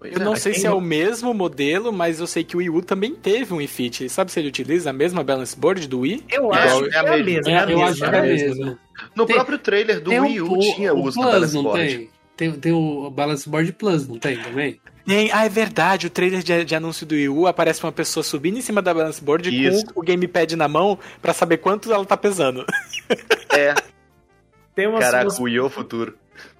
Eu 0.03 0.19
não 0.19 0.35
sei 0.35 0.55
se 0.55 0.67
é 0.67 0.71
o 0.73 0.81
mesmo 0.81 1.33
modelo, 1.33 1.93
mas 1.93 2.19
eu 2.19 2.27
sei 2.27 2.43
que 2.43 2.57
o 2.57 2.59
Wii 2.59 2.71
U 2.71 2.83
também 2.83 3.15
teve 3.15 3.55
um 3.55 3.65
Fit. 3.69 4.09
Sabe 4.09 4.33
se 4.33 4.41
ele 4.41 4.49
utiliza 4.49 4.91
a 4.91 4.93
mesma 4.93 5.23
balance 5.23 5.57
board 5.57 5.87
do 5.87 6.01
Wii? 6.01 6.25
Eu 6.29 6.53
acho 6.53 6.89
que 6.89 6.97
é 6.97 6.99
a 6.99 7.17
mesma. 7.19 7.53
É, 7.53 7.73
eu 7.73 7.83
acho 7.85 7.99
que 7.99 8.05
é 8.05 8.19
a 8.19 8.23
mesma. 8.23 8.79
No 9.15 9.27
tem, 9.27 9.37
próprio 9.37 9.59
trailer 9.59 10.01
do 10.01 10.11
Wii 10.11 10.41
U 10.41 10.59
tinha 10.59 10.93
o 10.93 11.05
uso 11.05 11.21
do 11.21 11.25
balance 11.25 11.55
board. 11.55 11.87
Tem? 11.87 12.11
Tem, 12.37 12.51
tem 12.51 12.73
o 12.73 13.09
Balance 13.11 13.49
Board 13.49 13.73
Plus, 13.75 14.09
não 14.09 14.19
tem 14.19 14.39
também? 14.39 14.81
Tem, 15.07 15.31
ah, 15.33 15.45
é 15.45 15.49
verdade, 15.49 16.07
o 16.07 16.11
trailer 16.11 16.43
de, 16.43 16.65
de, 16.65 16.75
anúncio 16.75 17.05
do 17.05 17.15
Wii 17.15 17.29
U 17.29 17.47
aparece 17.47 17.83
uma 17.83 17.91
pessoa 17.91 18.23
subindo 18.23 18.59
em 18.59 18.63
cima 18.63 18.81
da 18.81 18.95
balance 18.95 19.23
board 19.23 19.49
Isso. 19.51 19.87
com 19.87 20.01
o 20.01 20.05
gamepad 20.05 20.55
na 20.55 20.69
mão 20.69 20.99
para 21.21 21.33
saber 21.33 21.59
quanto 21.59 21.93
ela 21.93 22.05
tá 22.05 22.17
pesando. 22.17 22.65
É. 23.51 23.75
Tem 24.75 24.87
umas, 24.87 25.05
Caraca, 25.05 25.25
umas... 25.25 25.39
o 25.39 25.43
Wii 25.43 25.57
é 25.57 25.63
o 25.63 25.69
futuro. 25.69 26.17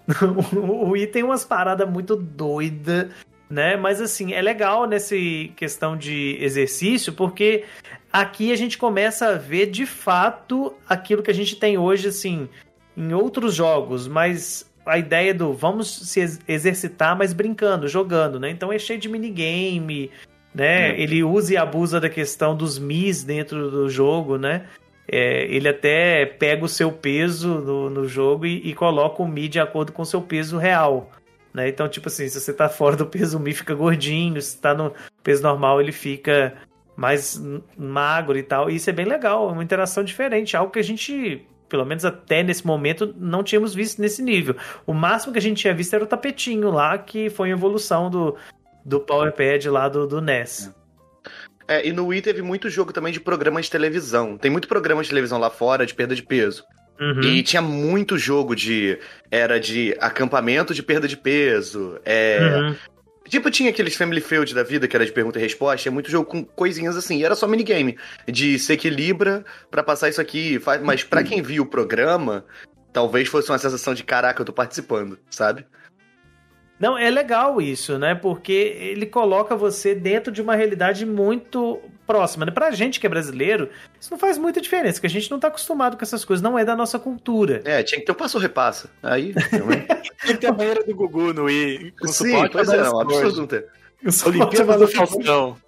o 0.55 0.91
Wii 0.91 1.07
tem 1.07 1.23
umas 1.23 1.45
paradas 1.45 1.89
muito 1.89 2.15
doidas, 2.15 3.09
né? 3.49 3.77
Mas 3.77 4.01
assim, 4.01 4.33
é 4.35 4.43
legal 4.43 4.87
nessa 4.87 5.15
questão 5.57 5.97
de 5.97 6.37
exercício, 6.41 7.13
porque 7.13 7.65
aqui 8.13 8.53
a 8.53 8.57
gente 8.57 8.77
começa 8.77 9.29
a 9.29 9.35
ver 9.35 9.71
de 9.71 9.87
fato 9.87 10.75
aquilo 10.87 11.23
que 11.23 11.31
a 11.31 11.35
gente 11.35 11.57
tem 11.57 11.79
hoje, 11.79 12.09
assim, 12.09 12.49
em 12.97 13.15
outros 13.15 13.55
jogos, 13.55 14.07
mas 14.07 14.71
a 14.85 14.99
ideia 14.99 15.33
do 15.33 15.53
vamos 15.53 16.09
se 16.09 16.41
exercitar, 16.49 17.17
mas 17.17 17.33
brincando, 17.33 17.89
jogando, 17.89 18.39
né? 18.41 18.51
Então 18.51 18.73
é 18.73 18.79
cheio 18.79 18.99
de 18.99 19.09
minigame, 19.09 20.11
né? 20.55 20.91
É. 20.91 21.01
Ele 21.01 21.23
usa 21.23 21.55
e 21.55 21.57
abusa 21.57 22.01
da 22.01 22.09
questão 22.09 22.57
dos 22.57 22.79
Mis 22.79 23.23
dentro 23.25 23.71
do 23.71 23.89
jogo, 23.89 24.37
né? 24.37 24.67
É, 25.09 25.45
ele 25.45 25.69
até 25.69 26.25
pega 26.25 26.65
o 26.65 26.69
seu 26.69 26.93
peso 26.93 27.49
no, 27.61 27.91
no 27.91 28.09
jogo 28.09 28.47
e, 28.47 28.69
e, 28.69 28.75
coloca 28.75 29.23
o 29.23 29.29
Mi 29.29 29.49
de 29.49 29.59
acordo 29.59 29.93
com 29.93 30.03
o 30.03 30.07
seu 30.07 30.23
peso 30.23 30.59
real. 30.59 31.11
Né? 31.53 31.69
Então, 31.69 31.89
tipo 31.89 32.09
assim, 32.09 32.29
se 32.29 32.41
você 32.41 32.53
tá 32.53 32.69
fora 32.71 32.97
do 32.97 33.07
peso, 33.07 33.37
o 33.37 33.41
Mi 33.41 33.53
fica 33.53 33.75
gordinho, 33.75 34.41
se 34.41 34.59
tá 34.61 34.73
no 34.73 34.93
peso 35.23 35.43
normal, 35.43 35.81
ele 35.81 35.93
fica 35.93 36.55
mais 36.97 37.43
magro 37.77 38.39
e 38.39 38.43
tal. 38.43 38.71
E 38.71 38.77
isso 38.77 38.89
é 38.89 38.93
bem 38.93 39.07
legal, 39.07 39.49
é 39.49 39.53
uma 39.53 39.65
interação 39.65 40.05
diferente, 40.05 40.57
algo 40.57 40.73
que 40.73 40.79
a 40.79 40.85
gente 40.85 41.45
pelo 41.73 41.87
menos 41.87 42.05
até 42.05 42.43
nesse 42.43 42.67
momento, 42.67 43.15
não 43.19 43.43
tínhamos 43.43 43.75
visto 43.75 43.99
nesse 43.99 44.23
nível. 44.23 44.55
O 44.87 44.93
máximo 44.93 45.33
que 45.33 45.39
a 45.39 45.43
gente 45.43 45.63
tinha 45.63 45.73
visto 45.73 45.95
era 45.95 46.05
o 46.05 46.07
tapetinho 46.07 46.71
lá, 46.71 46.99
que 46.99 47.31
foi 47.31 47.49
a 47.49 47.53
evolução 47.53 48.11
do, 48.11 48.37
do 48.85 49.01
PowerPad 49.01 49.65
lá 49.69 49.89
do, 49.89 50.07
do 50.07 50.21
NES. 50.21 50.71
É, 51.67 51.89
e 51.89 51.95
no 51.95 52.09
Wii 52.09 52.21
teve 52.21 52.43
muito 52.43 52.69
jogo 52.69 52.93
também 52.93 53.11
de 53.11 53.21
programa 53.21 53.63
de 53.63 53.71
televisão. 53.71 54.37
Tem 54.37 54.51
muito 54.51 54.69
programa 54.69 55.03
de 55.03 55.09
televisão 55.09 55.39
lá 55.39 55.49
fora 55.49 55.87
de 55.87 55.95
perda 55.95 56.15
de 56.15 56.23
peso. 56.23 56.63
Uhum. 57.01 57.23
E 57.23 57.43
tinha 57.43 57.63
muito 57.63 58.19
jogo 58.19 58.55
de. 58.55 58.99
Era 59.31 59.59
de 59.59 59.97
acampamento 59.99 60.75
de 60.75 60.83
perda 60.83 61.09
de 61.09 61.17
peso. 61.17 61.99
É, 62.05 62.39
uhum. 62.55 62.77
Tipo, 63.33 63.51
tinha 63.51 63.71
aqueles 63.71 63.97
Family 63.97 64.21
Field 64.21 64.55
da 64.55 64.63
vida, 64.63 64.87
que 64.87 64.95
era 64.95 65.07
de 65.07 65.11
pergunta 65.11 65.39
e 65.39 65.43
resposta, 65.43 65.89
é 65.89 65.91
muito 65.91 66.11
jogo 66.11 66.27
com 66.27 66.45
coisinhas 66.45 66.99
assim. 66.99 67.17
E 67.17 67.25
era 67.25 67.35
só 67.35 67.49
minigame. 67.49 67.97
De 68.29 68.59
se 68.59 68.75
equilibra 68.75 69.43
para 69.71 69.83
passar 69.83 70.11
isso 70.11 70.21
aqui. 70.21 70.61
Mas 70.85 71.03
para 71.03 71.25
quem 71.25 71.41
viu 71.41 71.63
o 71.63 71.67
programa, 71.67 72.45
talvez 72.93 73.31
fosse 73.31 73.51
uma 73.51 73.57
sensação 73.57 73.95
de 73.95 74.05
caraca, 74.05 74.43
eu 74.43 74.45
tô 74.45 74.53
participando, 74.53 75.19
sabe? 75.31 75.65
Não, 76.79 76.99
é 76.99 77.09
legal 77.09 77.59
isso, 77.59 77.99
né? 77.99 78.15
Porque 78.15 78.53
ele 78.53 79.07
coloca 79.07 79.57
você 79.57 79.95
dentro 79.95 80.31
de 80.31 80.43
uma 80.43 80.55
realidade 80.55 81.07
muito 81.07 81.81
próxima. 82.13 82.45
Né? 82.45 82.53
Pra 82.53 82.71
gente 82.71 83.01
que 83.01 83.07
é 83.07 83.11
brasileiro, 83.11 83.69
isso 84.01 84.11
não 84.11 84.19
faz 84.19 84.37
muita 84.37 84.61
diferença, 84.61 84.95
porque 84.95 85.07
a 85.07 85.11
gente 85.11 85.31
não 85.31 85.39
tá 85.41 85.49
acostumado 85.49 85.97
com 85.97 86.03
essas 86.05 86.25
coisas, 86.25 86.43
não 86.43 86.59
é 86.59 86.65
da 86.65 86.77
nossa 86.77 86.99
cultura. 86.99 87.63
É, 87.65 87.83
tinha 87.83 87.99
que 88.01 88.05
ter 88.07 88.13
um 88.13 88.15
passo-repassa. 88.15 88.91
Aí, 89.03 89.35
Tinha 90.23 90.35
que 90.35 90.41
ter 90.41 90.47
a 90.47 90.53
banheira 90.53 90.83
do 90.85 90.95
Gugu 90.95 91.33
no 91.33 91.49
I, 91.51 91.93
com 91.99 92.07
Sim, 92.09 92.31
suporte. 92.31 92.53
Pois 92.53 92.69
é, 92.69 92.83
não, 92.83 93.01
absurdo 93.01 93.41
não 93.41 93.47
ter. 93.47 93.67
Os 94.05 94.27
Olimpíadas 94.27 94.79
do 94.81 94.89
Faustão. 94.89 95.57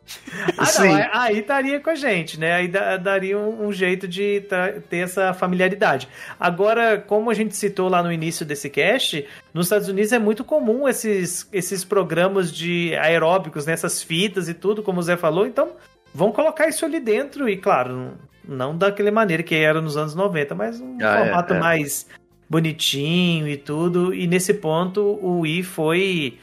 Ah, 0.59 0.67
não, 0.81 0.95
aí- 0.95 1.09
aí 1.13 1.39
estaria 1.39 1.81
com 1.81 1.89
a 1.89 1.95
gente, 1.95 2.39
né? 2.39 2.53
Aí 2.53 2.69
da- 2.69 2.99
daria 2.99 3.39
um, 3.39 3.69
um 3.69 3.73
jeito 3.73 4.07
de 4.07 4.43
tra- 4.43 4.75
ter 4.91 4.99
essa 4.99 5.33
familiaridade. 5.33 6.07
Agora, 6.39 6.99
como 6.99 7.31
a 7.31 7.35
gente 7.35 7.57
citou 7.57 7.89
lá 7.89 8.03
no 8.03 8.13
início 8.13 8.45
desse 8.45 8.69
cast, 8.69 9.27
nos 9.55 9.67
Estados 9.67 9.89
Unidos 9.89 10.13
é 10.13 10.19
muito 10.19 10.45
comum 10.45 10.87
esses, 10.87 11.49
esses 11.53 11.85
programas 11.85 12.53
de 12.53 12.95
aeróbicos, 12.97 13.65
né? 13.65 13.73
essas 13.73 14.03
fitas 14.03 14.47
e 14.49 14.53
tudo, 14.53 14.83
como 14.83 15.01
o 15.01 15.03
Zé 15.03 15.17
falou, 15.17 15.47
então 15.47 15.71
vão 16.15 16.31
colocar 16.33 16.69
isso 16.69 16.85
ali 16.85 17.01
dentro 17.01 17.49
e, 17.49 17.57
claro, 17.57 18.13
não 18.47 18.77
daquela 18.77 19.11
maneira 19.11 19.43
que 19.43 19.55
era 19.55 19.81
nos 19.81 19.97
anos 19.97 20.15
90, 20.15 20.55
mas 20.55 20.81
um 20.81 20.97
Ah, 21.03 21.19
é, 21.19 21.25
formato 21.25 21.55
é. 21.55 21.59
mais 21.59 22.07
bonitinho 22.49 23.49
e 23.49 23.57
tudo. 23.57 24.15
E 24.15 24.27
nesse 24.27 24.55
ponto, 24.55 25.01
o 25.01 25.41
Wii 25.41 25.63
foi 25.65 26.39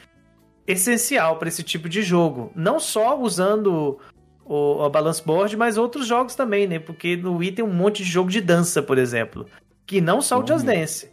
essencial 0.66 1.36
para 1.38 1.48
esse 1.48 1.62
tipo 1.62 1.88
de 1.88 2.02
jogo. 2.02 2.52
Não 2.54 2.78
só 2.78 3.18
usando 3.18 3.98
o, 4.44 4.82
a 4.84 4.88
balance 4.88 5.22
board, 5.24 5.56
mas 5.56 5.76
outros 5.78 6.06
jogos 6.06 6.34
também, 6.34 6.66
né? 6.66 6.78
Porque 6.78 7.16
no 7.16 7.36
Wii 7.36 7.52
tem 7.52 7.64
um 7.64 7.72
monte 7.72 8.02
de 8.04 8.10
jogo 8.10 8.30
de 8.30 8.40
dança, 8.40 8.82
por 8.82 8.98
exemplo. 8.98 9.46
Que 9.86 10.00
não 10.00 10.20
só 10.20 10.40
o 10.40 10.46
Just 10.46 10.64
Dance. 10.64 11.10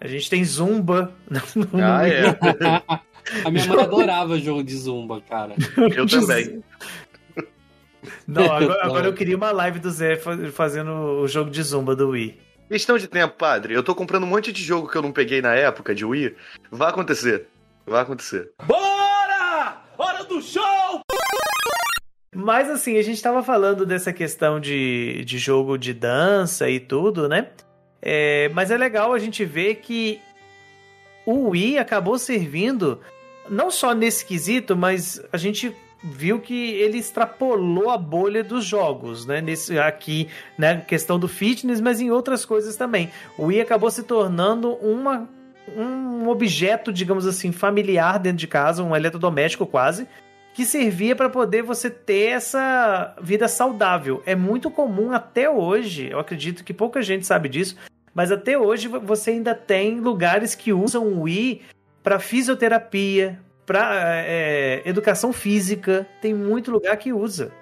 A 0.00 0.06
gente 0.06 0.28
tem 0.28 0.44
Zumba. 0.44 1.12
no- 1.30 1.66
no 1.72 1.84
Ah, 1.84 2.02
Wii. 2.02 2.12
é. 2.12 3.02
A 3.44 3.50
minha 3.52 3.64
mãe 3.68 3.80
adorava 3.84 4.36
jogo 4.36 4.64
de 4.64 4.74
zumba, 4.76 5.20
cara. 5.20 5.54
Eu 5.96 6.06
também. 6.08 6.60
Não, 8.26 8.50
agora, 8.52 8.82
agora 8.86 9.06
eu 9.06 9.12
queria 9.14 9.36
uma 9.36 9.50
live 9.52 9.78
do 9.78 9.90
Zé 9.90 10.16
fa- 10.16 10.36
fazendo 10.52 10.90
o 11.20 11.28
jogo 11.28 11.50
de 11.50 11.62
Zumba 11.62 11.94
do 11.96 12.10
Wii. 12.10 12.38
Questão 12.68 12.96
de 12.96 13.06
tempo, 13.06 13.36
padre. 13.36 13.74
Eu 13.74 13.82
tô 13.82 13.94
comprando 13.94 14.24
um 14.24 14.28
monte 14.28 14.50
de 14.52 14.62
jogo 14.62 14.88
que 14.88 14.96
eu 14.96 15.02
não 15.02 15.12
peguei 15.12 15.42
na 15.42 15.54
época 15.54 15.94
de 15.94 16.04
Wii. 16.04 16.34
Vai 16.70 16.88
acontecer. 16.90 17.46
Vai 17.86 18.00
acontecer. 18.02 18.50
Mas 22.34 22.70
assim, 22.70 22.96
a 22.96 23.02
gente 23.02 23.22
tava 23.22 23.42
falando 23.42 23.84
dessa 23.84 24.12
questão 24.12 24.58
de, 24.58 25.22
de 25.24 25.38
jogo 25.38 25.76
de 25.76 25.92
dança 25.92 26.68
e 26.68 26.80
tudo, 26.80 27.28
né? 27.28 27.48
É, 28.00 28.48
mas 28.54 28.70
é 28.70 28.76
legal 28.78 29.12
a 29.12 29.18
gente 29.18 29.44
ver 29.44 29.76
que 29.76 30.18
o 31.26 31.50
Wii 31.50 31.78
acabou 31.78 32.18
servindo 32.18 33.00
não 33.48 33.70
só 33.70 33.92
nesse 33.92 34.24
quesito, 34.24 34.74
mas 34.74 35.20
a 35.30 35.36
gente 35.36 35.76
viu 36.02 36.40
que 36.40 36.72
ele 36.74 36.98
extrapolou 36.98 37.90
a 37.90 37.98
bolha 37.98 38.42
dos 38.42 38.64
jogos, 38.64 39.24
né? 39.26 39.40
Nesse 39.40 39.78
aqui, 39.78 40.28
né? 40.58 40.82
Questão 40.86 41.18
do 41.18 41.28
fitness, 41.28 41.80
mas 41.80 42.00
em 42.00 42.10
outras 42.10 42.44
coisas 42.44 42.76
também. 42.76 43.10
O 43.38 43.46
Wii 43.46 43.60
acabou 43.60 43.90
se 43.90 44.02
tornando 44.02 44.74
uma 44.74 45.28
um 45.76 46.28
objeto, 46.28 46.92
digamos 46.92 47.26
assim, 47.26 47.52
familiar 47.52 48.18
dentro 48.18 48.38
de 48.38 48.48
casa, 48.48 48.82
um 48.82 48.96
eletrodoméstico 48.96 49.64
quase, 49.64 50.08
que 50.54 50.64
servia 50.64 51.16
para 51.16 51.30
poder 51.30 51.62
você 51.62 51.88
ter 51.88 52.32
essa 52.32 53.14
vida 53.20 53.48
saudável. 53.48 54.22
É 54.26 54.34
muito 54.34 54.70
comum 54.70 55.12
até 55.12 55.48
hoje, 55.48 56.08
eu 56.10 56.18
acredito 56.18 56.64
que 56.64 56.74
pouca 56.74 57.00
gente 57.00 57.26
sabe 57.26 57.48
disso, 57.48 57.76
mas 58.14 58.30
até 58.30 58.58
hoje 58.58 58.88
você 58.88 59.30
ainda 59.30 59.54
tem 59.54 60.00
lugares 60.00 60.54
que 60.54 60.72
usam 60.72 61.06
o 61.06 61.22
Wii 61.22 61.62
para 62.02 62.18
fisioterapia, 62.18 63.38
para 63.66 64.24
educação 64.84 65.32
física. 65.32 66.06
Tem 66.20 66.34
muito 66.34 66.70
lugar 66.70 66.96
que 66.96 67.12
usa. 67.12 67.52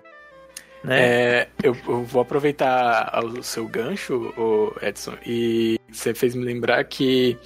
Né? 0.83 1.01
É, 1.03 1.49
eu, 1.63 1.77
eu 1.87 2.05
vou 2.05 2.23
aproveitar 2.23 3.23
o 3.23 3.43
seu 3.43 3.67
gancho, 3.69 4.33
Edson, 4.81 5.15
e 5.27 5.79
você 5.93 6.15
fez 6.15 6.35
me 6.35 6.43
lembrar 6.43 6.83
que 6.85 7.37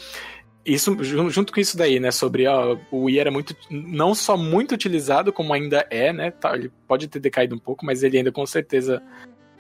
isso 0.65 0.97
jun- 1.03 1.29
junto 1.31 1.53
com 1.53 1.59
isso 1.59 1.77
daí, 1.77 1.99
né, 1.99 2.13
sobre 2.13 2.47
ó, 2.47 2.79
o 2.93 3.03
Wii 3.03 3.19
era 3.19 3.31
muito 3.33 3.57
não 3.69 4.15
só 4.15 4.37
muito 4.37 4.73
utilizado 4.73 5.33
como 5.33 5.53
ainda 5.53 5.85
é, 5.91 6.13
né, 6.13 6.31
tá, 6.31 6.55
ele 6.55 6.71
pode 6.87 7.09
ter 7.09 7.19
decaído 7.19 7.57
um 7.57 7.59
pouco, 7.59 7.85
mas 7.85 8.05
ele 8.05 8.17
ainda 8.17 8.31
com 8.31 8.47
certeza 8.47 9.03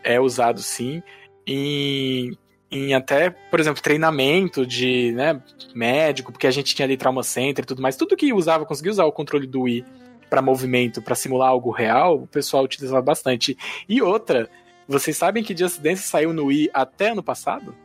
é 0.04 0.20
usado 0.20 0.60
sim 0.62 1.02
em, 1.44 2.38
em 2.74 2.92
até, 2.92 3.30
por 3.30 3.60
exemplo, 3.60 3.80
treinamento 3.80 4.66
de, 4.66 5.12
né, 5.12 5.40
médico, 5.72 6.32
porque 6.32 6.48
a 6.48 6.50
gente 6.50 6.74
tinha 6.74 6.84
ali 6.84 6.96
trauma 6.96 7.22
center 7.22 7.62
e 7.62 7.66
tudo 7.66 7.80
mais, 7.80 7.96
tudo 7.96 8.16
que 8.16 8.32
usava, 8.32 8.66
conseguia 8.66 8.90
usar 8.90 9.04
o 9.04 9.12
controle 9.12 9.46
do 9.46 9.62
Wii 9.62 9.84
para 10.28 10.42
movimento, 10.42 11.00
para 11.00 11.14
simular 11.14 11.50
algo 11.50 11.70
real, 11.70 12.22
o 12.22 12.26
pessoal 12.26 12.64
utilizava 12.64 13.00
bastante. 13.00 13.56
E 13.88 14.02
outra, 14.02 14.50
vocês 14.88 15.16
sabem 15.16 15.44
que 15.44 15.56
Just 15.56 15.80
Dance 15.80 16.02
saiu 16.02 16.32
no 16.32 16.46
Wii 16.46 16.70
até 16.74 17.10
ano 17.10 17.22
passado? 17.22 17.76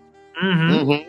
Uhum. 0.41 0.89
Uhum. 0.89 1.05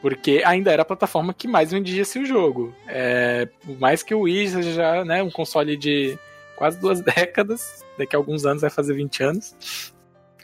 Porque 0.00 0.42
ainda 0.44 0.70
era 0.70 0.82
a 0.82 0.84
plataforma 0.84 1.34
que 1.34 1.48
mais 1.48 1.72
vendia 1.72 2.02
esse 2.02 2.24
jogo. 2.24 2.72
É, 2.86 3.48
por 3.64 3.76
mais 3.80 4.04
que 4.04 4.14
o 4.14 4.20
Wii 4.20 4.48
seja 4.50 4.72
já 4.72 5.04
né, 5.04 5.20
um 5.20 5.30
console 5.30 5.76
de 5.76 6.16
quase 6.54 6.80
duas 6.80 7.00
décadas, 7.02 7.84
daqui 7.98 8.14
a 8.14 8.18
alguns 8.20 8.46
anos 8.46 8.60
vai 8.60 8.70
fazer 8.70 8.94
20 8.94 9.22
anos. 9.24 9.95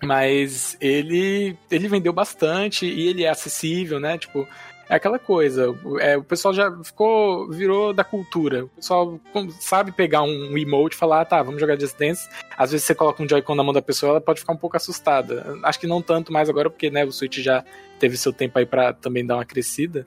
Mas 0.04 0.76
ele, 0.80 1.56
ele 1.70 1.88
vendeu 1.88 2.12
bastante 2.12 2.86
e 2.86 3.08
ele 3.08 3.24
é 3.24 3.28
acessível, 3.28 4.00
né? 4.00 4.18
Tipo, 4.18 4.48
é 4.88 4.96
aquela 4.96 5.18
coisa. 5.18 5.74
é, 6.00 6.16
o 6.16 6.24
pessoal 6.24 6.52
já 6.52 6.70
ficou. 6.82 7.48
virou 7.48 7.94
da 7.94 8.04
cultura. 8.04 8.64
O 8.64 8.68
pessoal 8.68 9.18
sabe 9.58 9.92
pegar 9.92 10.22
um 10.22 10.58
emote 10.58 10.96
e 10.96 10.98
falar, 10.98 11.22
ah, 11.22 11.24
tá, 11.24 11.42
vamos 11.42 11.60
jogar 11.60 11.80
Just 11.80 11.96
Dance. 11.96 12.28
Às 12.58 12.72
vezes 12.72 12.86
você 12.86 12.94
coloca 12.94 13.22
um 13.22 13.28
Joy-Con 13.28 13.54
na 13.54 13.62
mão 13.62 13.72
da 13.72 13.80
pessoa, 13.80 14.10
ela 14.10 14.20
pode 14.20 14.40
ficar 14.40 14.52
um 14.52 14.56
pouco 14.58 14.76
assustada. 14.76 15.58
Acho 15.62 15.80
que 15.80 15.86
não 15.86 16.02
tanto 16.02 16.32
mais 16.32 16.50
agora, 16.50 16.68
porque 16.68 16.90
né, 16.90 17.04
o 17.04 17.12
Switch 17.12 17.38
já 17.38 17.64
teve 17.98 18.16
seu 18.16 18.32
tempo 18.32 18.58
aí 18.58 18.66
pra 18.66 18.92
também 18.92 19.24
dar 19.24 19.36
uma 19.36 19.44
crescida. 19.44 20.06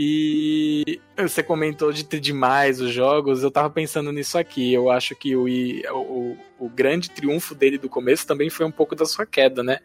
E 0.00 1.00
você 1.16 1.42
comentou 1.42 1.92
de 1.92 2.04
ter 2.04 2.20
demais 2.20 2.80
os 2.80 2.92
jogos, 2.92 3.42
eu 3.42 3.50
tava 3.50 3.68
pensando 3.68 4.12
nisso 4.12 4.38
aqui. 4.38 4.72
Eu 4.72 4.92
acho 4.92 5.16
que 5.16 5.34
o, 5.34 5.46
o, 5.92 6.38
o 6.56 6.68
grande 6.68 7.10
triunfo 7.10 7.52
dele 7.52 7.78
do 7.78 7.88
começo 7.88 8.24
também 8.24 8.48
foi 8.48 8.64
um 8.64 8.70
pouco 8.70 8.94
da 8.94 9.04
sua 9.04 9.26
queda, 9.26 9.60
né? 9.60 9.80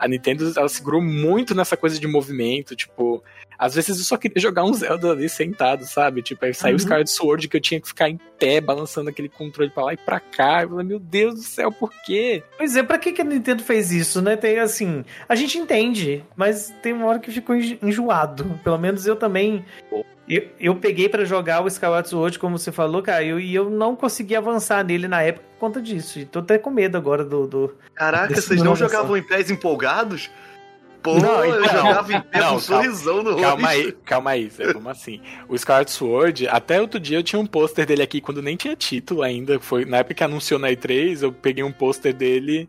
A 0.00 0.08
Nintendo 0.08 0.50
ela 0.56 0.68
segurou 0.68 1.00
muito 1.02 1.54
nessa 1.54 1.76
coisa 1.76 2.00
de 2.00 2.06
movimento, 2.08 2.74
tipo, 2.74 3.22
às 3.58 3.74
vezes 3.74 3.98
eu 3.98 4.04
só 4.04 4.16
queria 4.16 4.40
jogar 4.40 4.64
um 4.64 4.72
Zelda 4.72 5.10
ali 5.12 5.28
sentado, 5.28 5.84
sabe? 5.84 6.22
Tipo, 6.22 6.46
aí 6.46 6.54
saiu 6.54 6.72
o 6.72 6.72
Uhum. 6.72 6.78
Skyward 6.78 7.10
Sword 7.10 7.48
que 7.48 7.56
eu 7.58 7.60
tinha 7.60 7.78
que 7.78 7.86
ficar 7.86 8.08
em 8.08 8.18
pé, 8.38 8.60
balançando 8.62 9.10
aquele 9.10 9.28
controle 9.28 9.68
pra 9.70 9.84
lá 9.84 9.92
e 9.92 9.98
pra 9.98 10.18
cá. 10.18 10.62
Eu 10.62 10.70
falei, 10.70 10.86
meu 10.86 10.98
Deus 10.98 11.34
do 11.34 11.42
céu, 11.42 11.70
por 11.70 11.92
quê? 12.06 12.42
Pois 12.56 12.74
é, 12.74 12.82
pra 12.82 12.96
que, 12.98 13.12
que 13.12 13.20
a 13.20 13.24
Nintendo 13.24 13.62
fez 13.62 13.92
isso, 13.92 14.22
né? 14.22 14.34
Tem 14.36 14.58
assim. 14.58 15.04
A 15.28 15.34
gente 15.34 15.58
entende, 15.58 16.24
mas 16.34 16.74
tem 16.82 16.94
uma 16.94 17.04
hora 17.06 17.18
que 17.18 17.30
ficou 17.30 17.54
enjo- 17.54 17.76
enjoado. 17.82 18.58
Pelo 18.64 18.78
menos 18.78 19.06
eu 19.06 19.16
também. 19.16 19.62
Eu, 20.30 20.48
eu 20.60 20.76
peguei 20.76 21.08
pra 21.08 21.24
jogar 21.24 21.60
o 21.62 21.66
Skyward 21.66 22.08
Sword, 22.08 22.38
como 22.38 22.56
você 22.58 22.70
falou, 22.70 23.02
cara, 23.02 23.24
eu- 23.24 23.40
e 23.40 23.54
eu 23.54 23.68
não 23.68 23.96
consegui 23.96 24.36
avançar 24.36 24.84
nele 24.84 25.08
na 25.08 25.22
época 25.22 25.44
por 25.54 25.58
conta 25.58 25.82
disso. 25.82 26.20
E 26.20 26.24
tô 26.24 26.38
até 26.38 26.56
com 26.56 26.70
medo 26.70 26.96
agora 26.96 27.24
do. 27.24 27.46
do... 27.46 27.74
Caraca, 27.94 28.34
vocês 28.34 28.62
não 28.62 28.76
jogavam 28.76 29.16
em 29.16 29.22
pés 29.22 29.50
empolgados? 29.50 30.30
Pô, 31.02 31.14
Não, 31.18 31.42
eu 31.44 31.64
então- 31.64 31.78
jogava 31.78 32.12
em 32.12 32.20
pé 32.20 32.40
não, 32.40 32.48
com 32.50 32.54
um 32.56 32.60
sorrisão 32.60 33.22
no 33.22 33.36
Calma 33.40 33.68
rosto. 33.68 33.86
aí, 33.86 33.92
calma 34.04 34.30
aí, 34.32 34.50
Zé, 34.50 34.70
como 34.72 34.86
assim? 34.90 35.18
O 35.48 35.54
Skyward 35.54 35.90
Sword, 35.90 36.46
até 36.46 36.78
outro 36.78 37.00
dia 37.00 37.16
eu 37.18 37.22
tinha 37.22 37.40
um 37.40 37.46
pôster 37.46 37.86
dele 37.86 38.02
aqui 38.02 38.20
quando 38.20 38.42
nem 38.42 38.54
tinha 38.54 38.76
título 38.76 39.22
ainda. 39.22 39.58
Foi 39.58 39.86
na 39.86 39.96
época 39.96 40.14
que 40.14 40.22
anunciou 40.24 40.60
na 40.60 40.68
E3, 40.68 41.22
eu 41.22 41.32
peguei 41.32 41.64
um 41.64 41.72
pôster 41.72 42.12
dele 42.12 42.68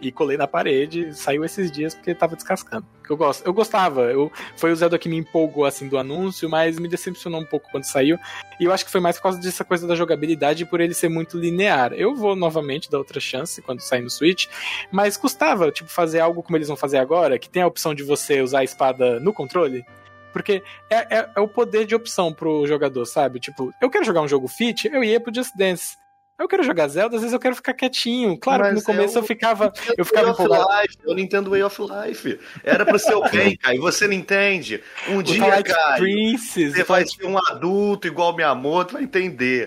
e 0.00 0.12
colei 0.12 0.36
na 0.36 0.46
parede. 0.46 1.14
Saiu 1.14 1.44
esses 1.44 1.70
dias 1.70 1.94
porque 1.94 2.14
tava 2.14 2.36
descascando. 2.36 2.86
Eu 3.08 3.16
gosto, 3.16 3.46
eu 3.46 3.52
gostava. 3.52 4.02
Eu, 4.02 4.30
foi 4.56 4.72
o 4.72 4.76
Zelda 4.76 4.98
que 4.98 5.08
me 5.08 5.16
empolgou 5.16 5.64
assim 5.64 5.88
do 5.88 5.96
anúncio, 5.98 6.48
mas 6.48 6.78
me 6.78 6.88
decepcionou 6.88 7.40
um 7.40 7.44
pouco 7.44 7.68
quando 7.70 7.84
saiu. 7.84 8.18
E 8.60 8.64
eu 8.64 8.72
acho 8.72 8.84
que 8.84 8.90
foi 8.90 9.00
mais 9.00 9.16
por 9.16 9.22
causa 9.24 9.40
dessa 9.40 9.64
coisa 9.64 9.86
da 9.86 9.94
jogabilidade 9.94 10.62
e 10.64 10.66
por 10.66 10.80
ele 10.80 10.92
ser 10.94 11.08
muito 11.08 11.38
linear. 11.38 11.92
Eu 11.92 12.14
vou 12.14 12.34
novamente 12.34 12.90
dar 12.90 12.98
outra 12.98 13.20
chance 13.20 13.62
quando 13.62 13.80
sair 13.80 14.02
no 14.02 14.10
Switch, 14.10 14.46
mas 14.90 15.16
custava, 15.16 15.70
tipo, 15.70 15.88
fazer 15.88 16.20
algo 16.20 16.42
como 16.42 16.56
eles 16.56 16.68
vão 16.68 16.76
fazer 16.76 16.98
agora, 16.98 17.38
que 17.38 17.48
tem 17.48 17.62
a 17.62 17.66
opção 17.66 17.94
de 17.94 18.02
você 18.02 18.40
usar 18.42 18.60
a 18.60 18.64
espada 18.64 19.20
no 19.20 19.32
controle. 19.32 19.84
Porque 20.32 20.62
é, 20.90 21.18
é- 21.18 21.30
é 21.36 21.40
o 21.40 21.48
poder 21.48 21.86
de 21.86 21.94
opção 21.94 22.30
pro 22.32 22.66
jogador, 22.66 23.06
sabe? 23.06 23.40
Tipo, 23.40 23.72
eu 23.80 23.88
quero 23.88 24.04
jogar 24.04 24.20
um 24.20 24.28
jogo 24.28 24.46
fit, 24.48 24.86
eu 24.92 25.02
ia 25.02 25.18
pro 25.18 25.34
Just 25.34 25.56
Dance. 25.56 25.96
Eu 26.38 26.46
quero 26.46 26.62
jogar 26.62 26.86
Zelda, 26.88 27.16
às 27.16 27.22
vezes 27.22 27.32
eu 27.32 27.40
quero 27.40 27.56
ficar 27.56 27.72
quietinho. 27.72 28.36
Claro 28.38 28.64
que 28.64 28.72
no 28.72 28.82
começo 28.82 29.16
é 29.16 29.18
eu 29.20 29.24
o- 29.24 29.26
ficava, 29.26 29.72
eu 29.96 30.04
ficava 30.04 30.26
Way 30.26 30.32
of 30.34 30.42
empolgado. 30.42 30.82
Life, 30.82 30.96
é 31.06 31.10
o 31.10 31.14
Nintendo 31.14 31.50
Way 31.50 31.62
of 31.62 31.80
Life. 31.82 32.40
Era 32.62 32.84
pro 32.84 32.98
seu 32.98 33.22
bem, 33.30 33.56
cara. 33.56 33.74
E 33.74 33.78
você 33.78 34.06
não 34.06 34.12
entende. 34.12 34.82
Um 35.08 35.18
O 35.18 35.22
dia, 35.22 35.40
Twilight 35.42 35.70
cara, 35.70 35.96
Princess, 35.96 36.74
você 36.74 36.84
vai 36.84 37.06
ser 37.06 37.24
um 37.26 37.38
adulto 37.38 38.06
igual 38.06 38.36
meu 38.36 38.48
amor, 38.48 38.84
tu 38.84 38.92
vai 38.94 39.02
entender. 39.04 39.64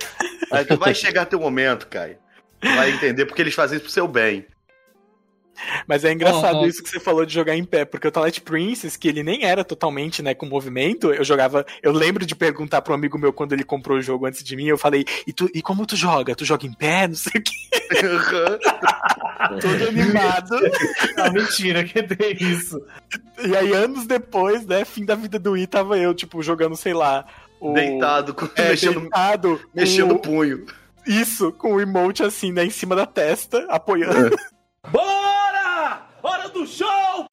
Aí 0.51 0.63
tu 0.63 0.77
vai 0.77 0.93
chegar 0.95 1.25
teu 1.25 1.39
momento, 1.39 1.87
cara. 1.87 2.19
Tu 2.61 2.67
vai 2.75 2.91
entender 2.91 3.25
porque 3.25 3.41
eles 3.41 3.55
fazem 3.55 3.77
isso 3.77 3.85
pro 3.85 3.93
seu 3.93 4.07
bem. 4.07 4.45
Mas 5.87 6.03
é 6.03 6.11
engraçado 6.11 6.57
ó. 6.57 6.65
isso 6.65 6.83
que 6.83 6.89
você 6.89 6.99
falou 6.99 7.25
de 7.25 7.33
jogar 7.33 7.55
em 7.55 7.63
pé, 7.63 7.85
porque 7.85 8.07
o 8.07 8.11
Twilight 8.11 8.41
Princess, 8.41 8.95
que 8.97 9.07
ele 9.07 9.23
nem 9.23 9.43
era 9.43 9.63
totalmente, 9.63 10.21
né, 10.21 10.33
com 10.33 10.45
movimento, 10.45 11.13
eu 11.13 11.23
jogava. 11.23 11.65
Eu 11.81 11.91
lembro 11.91 12.25
de 12.25 12.35
perguntar 12.35 12.81
pro 12.81 12.93
amigo 12.93 13.17
meu 13.17 13.33
quando 13.33 13.53
ele 13.53 13.63
comprou 13.63 13.97
o 13.97 14.01
jogo 14.01 14.25
antes 14.25 14.43
de 14.43 14.55
mim, 14.55 14.67
eu 14.67 14.77
falei, 14.77 15.05
e, 15.25 15.33
tu, 15.33 15.49
e 15.53 15.61
como 15.61 15.85
tu 15.85 15.95
joga? 15.95 16.35
Tu 16.35 16.45
joga 16.45 16.65
em 16.65 16.73
pé? 16.73 17.07
Não 17.07 17.15
sei 17.15 17.39
o 17.39 17.43
que, 17.43 17.53
todo 19.61 19.87
animado. 19.87 20.59
Ah, 21.17 21.31
mentira, 21.31 21.83
que 21.83 22.01
tem 22.01 22.31
isso. 22.39 22.81
E 23.43 23.55
aí, 23.55 23.73
anos 23.73 24.05
depois, 24.05 24.65
né, 24.65 24.85
fim 24.85 25.03
da 25.05 25.15
vida 25.15 25.37
do 25.37 25.51
Wii, 25.51 25.67
tava 25.67 25.97
eu, 25.97 26.13
tipo, 26.13 26.41
jogando, 26.41 26.75
sei 26.75 26.93
lá. 26.93 27.25
O... 27.59 27.73
Deitado, 27.73 28.33
com- 28.33 28.47
É, 28.55 28.69
mexendo, 28.69 29.01
deitado, 29.01 29.61
mexendo 29.73 30.11
o 30.11 30.15
o, 30.15 30.19
punho. 30.19 30.65
Isso, 31.05 31.51
com 31.51 31.73
o 31.73 31.81
emote 31.81 32.23
assim, 32.23 32.51
né, 32.51 32.65
em 32.65 32.69
cima 32.69 32.95
da 32.95 33.05
testa, 33.05 33.65
apoiando. 33.69 34.35
Bora! 34.91 35.38
Hora 36.29 36.49
do 36.49 36.65
show! 36.67 37.25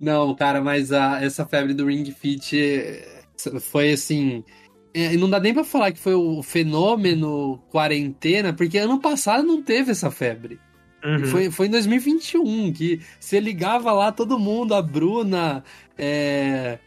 Não, 0.00 0.34
cara, 0.34 0.60
mas 0.62 0.92
a, 0.92 1.22
essa 1.22 1.44
febre 1.44 1.74
do 1.74 1.86
Ring 1.86 2.10
Fit 2.10 2.58
eh, 2.58 3.22
foi 3.60 3.92
assim. 3.92 4.42
é, 4.94 5.14
não 5.16 5.28
dá 5.28 5.38
nem 5.38 5.52
pra 5.52 5.62
falar 5.62 5.92
que 5.92 5.98
foi 5.98 6.14
o 6.14 6.42
fenômeno 6.42 7.58
quarentena, 7.70 8.52
porque 8.52 8.78
ano 8.78 8.98
passado 8.98 9.46
não 9.46 9.62
teve 9.62 9.90
essa 9.90 10.10
febre. 10.10 10.58
Uhum. 11.04 11.26
Foi, 11.26 11.50
foi 11.50 11.66
em 11.66 11.70
2021 11.70 12.72
que 12.72 13.00
você 13.18 13.40
ligava 13.40 13.92
lá 13.92 14.10
todo 14.12 14.38
mundo, 14.38 14.74
a 14.74 14.80
Bruna. 14.82 15.62
é, 15.98 16.78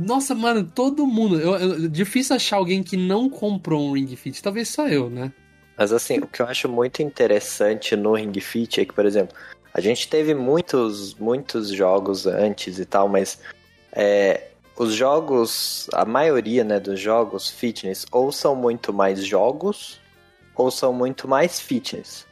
Nossa, 0.00 0.34
mano, 0.34 0.64
todo 0.64 1.06
mundo. 1.06 1.38
Eu, 1.40 1.54
eu- 1.56 1.88
difícil 1.88 2.34
achar 2.34 2.56
alguém 2.56 2.82
que 2.82 2.96
não 2.96 3.28
comprou 3.30 3.88
um 3.88 3.92
Ring 3.92 4.14
Fit. 4.16 4.42
Talvez 4.42 4.68
só 4.68 4.88
eu, 4.88 5.08
né? 5.10 5.32
Mas 5.76 5.92
assim, 5.92 6.18
o 6.18 6.26
que 6.26 6.40
eu 6.42 6.46
acho 6.46 6.68
muito 6.68 7.02
interessante 7.02 7.96
no 7.96 8.14
Ring 8.14 8.32
Fit 8.40 8.80
é 8.80 8.84
que, 8.84 8.92
por 8.92 9.06
exemplo, 9.06 9.36
a 9.74 9.80
gente 9.80 10.08
teve 10.08 10.34
muitos, 10.34 11.14
muitos 11.14 11.68
jogos 11.68 12.26
antes 12.26 12.78
e 12.78 12.84
tal, 12.84 13.08
mas 13.08 13.38
é, 13.92 14.48
os 14.76 14.94
jogos, 14.94 15.88
a 15.92 16.04
maioria 16.04 16.64
né, 16.64 16.78
dos 16.78 17.00
jogos 17.00 17.48
fitness, 17.48 18.06
ou 18.10 18.30
são 18.30 18.54
muito 18.54 18.92
mais 18.92 19.24
jogos, 19.24 20.00
ou 20.54 20.70
são 20.70 20.92
muito 20.92 21.26
mais 21.26 21.60
fitness. 21.60 22.26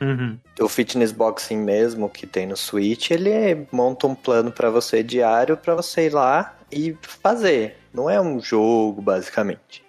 Uhum. 0.00 0.38
O 0.60 0.68
fitness 0.68 1.10
boxing 1.10 1.56
mesmo 1.56 2.08
que 2.10 2.26
tem 2.26 2.46
no 2.46 2.56
Switch, 2.56 3.10
ele 3.10 3.30
é- 3.30 3.66
monta 3.72 4.06
um 4.06 4.14
plano 4.14 4.52
pra 4.52 4.68
você 4.68 5.02
diário 5.02 5.56
pra 5.56 5.74
você 5.74 6.06
ir 6.06 6.12
lá 6.12 6.58
e 6.70 6.94
fazer. 7.00 7.78
Não 7.94 8.10
é 8.10 8.20
um 8.20 8.38
jogo, 8.38 9.00
basicamente. 9.00 9.82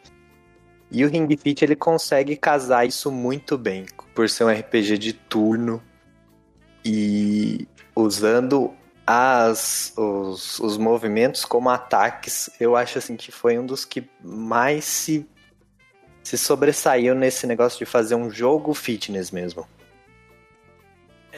E 0.90 1.04
o 1.04 1.10
Ring 1.10 1.28
Fit 1.36 1.66
ele 1.66 1.76
consegue 1.76 2.38
casar 2.38 2.88
isso 2.88 3.12
muito 3.12 3.58
bem, 3.58 3.86
por 4.16 4.30
ser 4.30 4.46
um 4.46 4.50
RPG 4.50 4.98
de 4.98 5.12
turno 5.12 5.84
e 6.88 7.68
usando 7.94 8.74
as, 9.06 9.92
os, 9.98 10.58
os 10.60 10.78
movimentos 10.78 11.44
como 11.44 11.70
ataques. 11.70 12.50
Eu 12.60 12.78
acho 12.78 12.98
assim 12.98 13.18
que 13.18 13.30
foi 13.30 13.60
um 13.60 13.66
dos 13.66 13.84
que 13.84 14.10
mais 14.24 14.86
se, 14.86 15.28
se 16.24 16.38
sobressaiu 16.38 17.14
nesse 17.14 17.46
negócio 17.46 17.78
de 17.78 17.86
fazer 17.86 18.16
um 18.16 18.30
jogo 18.30 18.74
fitness 18.74 19.32
mesmo. 19.32 19.68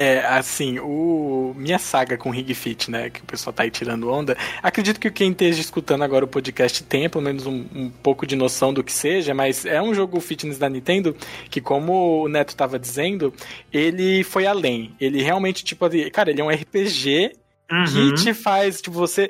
É, 0.01 0.25
assim, 0.25 0.79
o 0.79 1.53
minha 1.57 1.77
saga 1.77 2.17
com 2.17 2.29
Ring 2.29 2.53
Fit, 2.53 2.89
né, 2.89 3.09
que 3.09 3.21
o 3.21 3.25
pessoal 3.25 3.51
tá 3.53 3.63
aí 3.63 3.69
tirando 3.69 4.09
onda, 4.09 4.37
acredito 4.63 4.97
que 4.97 5.11
quem 5.11 5.31
esteja 5.31 5.59
escutando 5.59 6.05
agora 6.05 6.23
o 6.23 6.27
podcast 6.27 6.81
tenha 6.85 7.09
pelo 7.09 7.21
menos 7.21 7.45
um, 7.45 7.65
um 7.75 7.89
pouco 7.89 8.25
de 8.25 8.33
noção 8.33 8.73
do 8.73 8.81
que 8.81 8.93
seja, 8.93 9.33
mas 9.33 9.65
é 9.65 9.81
um 9.81 9.93
jogo 9.93 10.21
fitness 10.21 10.57
da 10.57 10.69
Nintendo 10.69 11.13
que, 11.49 11.59
como 11.59 12.23
o 12.23 12.29
Neto 12.29 12.55
tava 12.55 12.79
dizendo, 12.79 13.33
ele 13.73 14.23
foi 14.23 14.47
além. 14.47 14.95
Ele 15.01 15.21
realmente, 15.21 15.65
tipo, 15.65 15.85
cara, 16.13 16.31
ele 16.31 16.39
é 16.39 16.43
um 16.45 16.49
RPG 16.49 17.33
Uhum. 17.71 17.85
que 17.85 18.13
te 18.23 18.33
faz, 18.33 18.81
tipo, 18.81 18.95
você. 18.95 19.29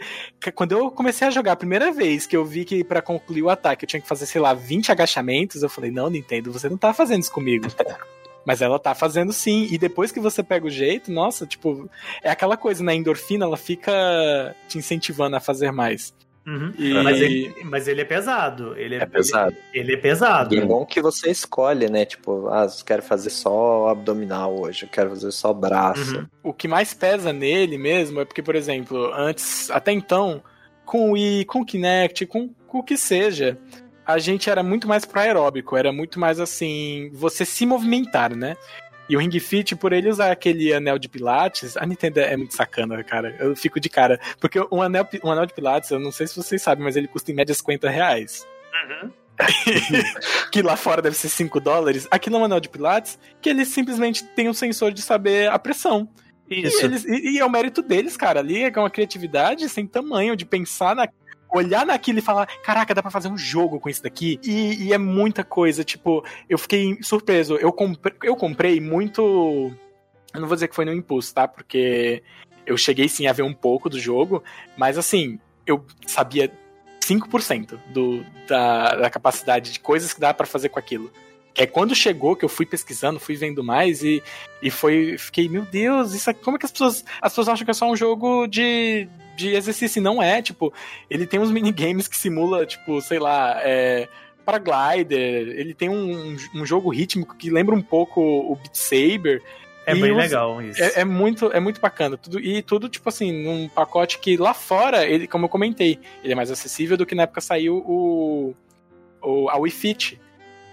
Quando 0.55 0.72
eu 0.72 0.89
comecei 0.91 1.28
a 1.28 1.32
jogar 1.32 1.53
a 1.53 1.55
primeira 1.57 1.91
vez 1.91 2.26
que 2.26 2.38
eu 2.38 2.45
vi 2.45 2.63
que 2.63 2.86
pra 2.86 3.01
concluir 3.01 3.41
o 3.41 3.49
ataque 3.49 3.84
eu 3.84 3.89
tinha 3.89 4.01
que 4.01 4.07
fazer, 4.07 4.26
sei 4.28 4.39
lá, 4.39 4.53
20 4.53 4.91
agachamentos, 4.93 5.61
eu 5.61 5.67
falei, 5.67 5.91
não, 5.91 6.09
Nintendo, 6.09 6.49
você 6.53 6.70
não 6.70 6.78
tá 6.78 6.93
fazendo 6.93 7.22
isso 7.22 7.32
comigo. 7.34 7.67
Mas 8.45 8.61
ela 8.61 8.79
tá 8.79 8.95
fazendo 8.95 9.31
sim. 9.33 9.67
E 9.69 9.77
depois 9.77 10.11
que 10.11 10.19
você 10.19 10.41
pega 10.41 10.65
o 10.65 10.69
jeito, 10.71 11.11
nossa, 11.11 11.45
tipo, 11.45 11.89
é 12.23 12.29
aquela 12.31 12.57
coisa, 12.57 12.83
né? 12.83 12.93
A 12.93 12.95
endorfina, 12.95 13.45
ela 13.45 13.57
fica 13.57 13.91
te 14.67 14.77
incentivando 14.77 15.35
a 15.35 15.39
fazer 15.39 15.71
mais. 15.71 16.13
Uhum. 16.47 16.73
E- 16.79 16.93
Mas, 17.03 17.21
ele, 17.21 17.55
mas 17.65 17.87
ele 17.87 18.01
é 18.01 18.05
pesado. 18.05 18.75
Ele 18.75 18.95
é, 18.95 19.03
É 19.03 19.05
pesado. 19.05 19.55
Ele, 19.71 19.83
ele 19.83 19.93
é 19.93 19.97
pesado. 19.97 20.55
E 20.55 20.57
é 20.57 20.65
bom 20.65 20.83
que 20.85 20.99
você 20.99 21.29
escolhe, 21.29 21.87
né? 21.89 22.05
Tipo, 22.05 22.47
ah, 22.47 22.63
eu 22.65 22.85
quero 22.85 23.03
fazer 23.03 23.29
só 23.29 23.89
abdominal 23.89 24.57
hoje, 24.59 24.83
eu 24.85 24.89
quero 24.89 25.09
fazer 25.11 25.31
só 25.31 25.53
braço. 25.53 26.17
Uhum. 26.17 26.27
O 26.41 26.53
que 26.53 26.67
mais 26.67 26.91
pesa 26.93 27.31
nele 27.31 27.77
mesmo 27.77 28.21
é 28.21 28.25
porque, 28.25 28.41
por 28.41 28.55
exemplo, 28.55 29.11
antes, 29.13 29.69
até 29.69 29.91
então, 29.91 30.41
com 30.85 31.09
o 31.09 31.11
Wii, 31.11 31.45
com 31.45 31.61
o 31.61 31.65
Kinect, 31.65 32.25
com, 32.25 32.49
com 32.67 32.79
o 32.79 32.83
que 32.83 32.97
seja, 32.97 33.55
a 34.14 34.18
gente 34.20 34.49
era 34.49 34.64
muito 34.64 34.88
mais 34.88 35.05
pro 35.05 35.20
aeróbico, 35.20 35.78
era 35.78 35.91
muito 35.93 36.20
mais 36.20 36.39
assim, 36.39 37.10
você 37.14 37.45
se 37.45 37.66
movimentar, 37.66 38.36
né? 38.36 38.55
E 39.10 39.16
o 39.16 39.20
Ring 39.20 39.39
Fit, 39.39 39.76
por 39.76 39.91
ele 39.91 40.07
usar 40.10 40.32
aquele 40.32 40.72
anel 40.74 40.99
de 40.99 41.10
pilates, 41.10 41.76
a 41.76 41.86
Nintendo 41.86 42.20
é 42.20 42.38
muito 42.38 42.55
sacana, 42.55 43.03
cara. 43.03 43.36
Eu 43.39 43.55
fico 43.55 43.80
de 43.80 43.89
cara. 43.89 44.20
Porque 44.39 44.60
um 44.72 44.82
anel, 44.84 45.07
um 45.24 45.32
anel 45.32 45.47
de 45.47 45.53
pilates, 45.53 45.89
eu 45.89 45.99
não 45.99 46.12
sei 46.12 46.28
se 46.28 46.36
vocês 46.36 46.62
sabem, 46.62 46.84
mas 46.84 46.95
ele 46.95 47.07
custa 47.07 47.32
em 47.32 47.36
média 47.36 47.53
50 47.55 47.89
reais. 47.89 48.45
Uhum. 49.03 49.12
que 50.51 50.62
lá 50.62 50.76
fora 50.76 51.01
deve 51.01 51.16
ser 51.16 51.30
5 51.30 51.60
dólares. 51.60 52.07
Aqui 52.12 52.30
no 52.30 52.43
anel 52.43 52.60
de 52.60 52.70
pilates, 52.70 53.18
que 53.41 53.49
ele 53.49 53.66
simplesmente 53.66 54.24
tem 54.36 54.47
um 54.49 54.53
sensor 54.53 54.91
de 54.91 55.01
saber 55.01 55.49
a 55.49 55.57
pressão. 55.57 56.07
Isso. 56.49 56.82
E, 56.82 56.86
eles- 56.86 57.05
e- 57.05 57.32
e 57.36 57.39
é 57.39 57.45
o 57.45 57.49
mérito 57.49 57.82
deles, 57.82 58.18
cara. 58.18 58.39
Ali 58.39 58.64
é 58.64 58.72
uma 58.76 58.89
criatividade 58.89 59.68
sem 59.70 59.86
tamanho, 59.88 60.36
de 60.36 60.45
pensar 60.45 60.95
na. 60.95 61.07
Olhar 61.51 61.85
naquilo 61.85 62.19
e 62.19 62.21
falar, 62.21 62.45
caraca, 62.63 62.93
dá 62.93 63.01
pra 63.01 63.11
fazer 63.11 63.27
um 63.27 63.37
jogo 63.37 63.79
com 63.79 63.89
isso 63.89 64.03
daqui. 64.03 64.39
E, 64.43 64.85
e 64.85 64.93
é 64.93 64.97
muita 64.97 65.43
coisa, 65.43 65.83
tipo, 65.83 66.23
eu 66.47 66.57
fiquei 66.57 66.97
surpreso. 67.01 67.55
Eu, 67.55 67.75
eu 68.23 68.35
comprei 68.35 68.79
muito. 68.79 69.73
Eu 70.33 70.41
não 70.41 70.47
vou 70.47 70.55
dizer 70.55 70.67
que 70.67 70.75
foi 70.75 70.85
no 70.85 70.93
impulso, 70.93 71.33
tá? 71.33 71.47
Porque 71.47 72.21
eu 72.65 72.77
cheguei 72.77 73.09
sim 73.09 73.25
a 73.25 73.33
ver 73.33 73.41
um 73.41 73.53
pouco 73.53 73.89
do 73.89 73.99
jogo, 73.99 74.43
mas 74.77 74.97
assim, 74.97 75.39
eu 75.65 75.83
sabia 76.05 76.51
5% 77.01 77.79
do, 77.87 78.23
da, 78.47 78.95
da 78.95 79.09
capacidade 79.09 79.71
de 79.71 79.79
coisas 79.79 80.13
que 80.13 80.19
dá 80.19 80.33
pra 80.33 80.45
fazer 80.45 80.69
com 80.69 80.77
aquilo. 80.77 81.11
Que 81.53 81.63
é 81.63 81.67
quando 81.67 81.95
chegou 81.95 82.35
que 82.35 82.45
eu 82.45 82.49
fui 82.49 82.65
pesquisando, 82.65 83.19
fui 83.19 83.35
vendo 83.35 83.63
mais 83.63 84.03
e, 84.03 84.21
e 84.61 84.69
foi. 84.69 85.17
Fiquei, 85.17 85.49
meu 85.49 85.63
Deus, 85.63 86.13
isso 86.13 86.31
como 86.35 86.57
é 86.57 86.59
que 86.59 86.65
as 86.65 86.71
pessoas. 86.71 87.03
As 87.21 87.31
pessoas 87.31 87.49
acham 87.49 87.65
que 87.65 87.71
é 87.71 87.73
só 87.73 87.89
um 87.89 87.95
jogo 87.95 88.45
de, 88.45 89.07
de 89.39 89.55
exercício? 89.55 89.99
E 89.99 90.03
Não 90.03 90.21
é, 90.21 90.41
tipo, 90.41 90.73
ele 91.09 91.25
tem 91.25 91.39
uns 91.39 91.51
minigames 91.51 92.07
que 92.07 92.17
simula, 92.17 92.65
tipo, 92.65 93.01
sei 93.01 93.19
lá, 93.19 93.59
é, 93.63 94.07
paraglider, 94.45 95.19
ele 95.57 95.73
tem 95.73 95.89
um, 95.89 96.35
um 96.55 96.65
jogo 96.65 96.89
rítmico 96.89 97.35
que 97.37 97.49
lembra 97.49 97.73
um 97.75 97.81
pouco 97.81 98.21
o 98.21 98.55
Beat 98.55 98.75
Saber. 98.75 99.41
É 99.85 99.95
E 99.95 100.01
bem 100.01 100.11
os- 100.11 100.17
legal 100.17 100.61
isso. 100.61 100.81
É, 100.83 101.01
é 101.01 101.05
muito, 101.05 101.51
é 101.51 101.59
muito 101.59 101.79
bacana. 101.81 102.17
Tudo, 102.17 102.39
e 102.39 102.61
tudo, 102.61 102.89
tipo 102.89 103.07
assim, 103.09 103.31
num 103.43 103.67
pacote 103.69 104.19
que 104.19 104.37
lá 104.37 104.53
fora, 104.53 105.05
ele, 105.05 105.27
como 105.27 105.45
eu 105.45 105.49
comentei, 105.49 105.99
ele 106.23 106.33
é 106.33 106.35
mais 106.35 106.51
acessível 106.51 106.95
do 106.97 107.05
que 107.05 107.15
na 107.15 107.23
época 107.23 107.41
saiu 107.41 107.77
o, 107.77 108.55
o 109.21 109.49
a 109.49 109.57
Wii 109.57 109.71
Fit. 109.71 110.19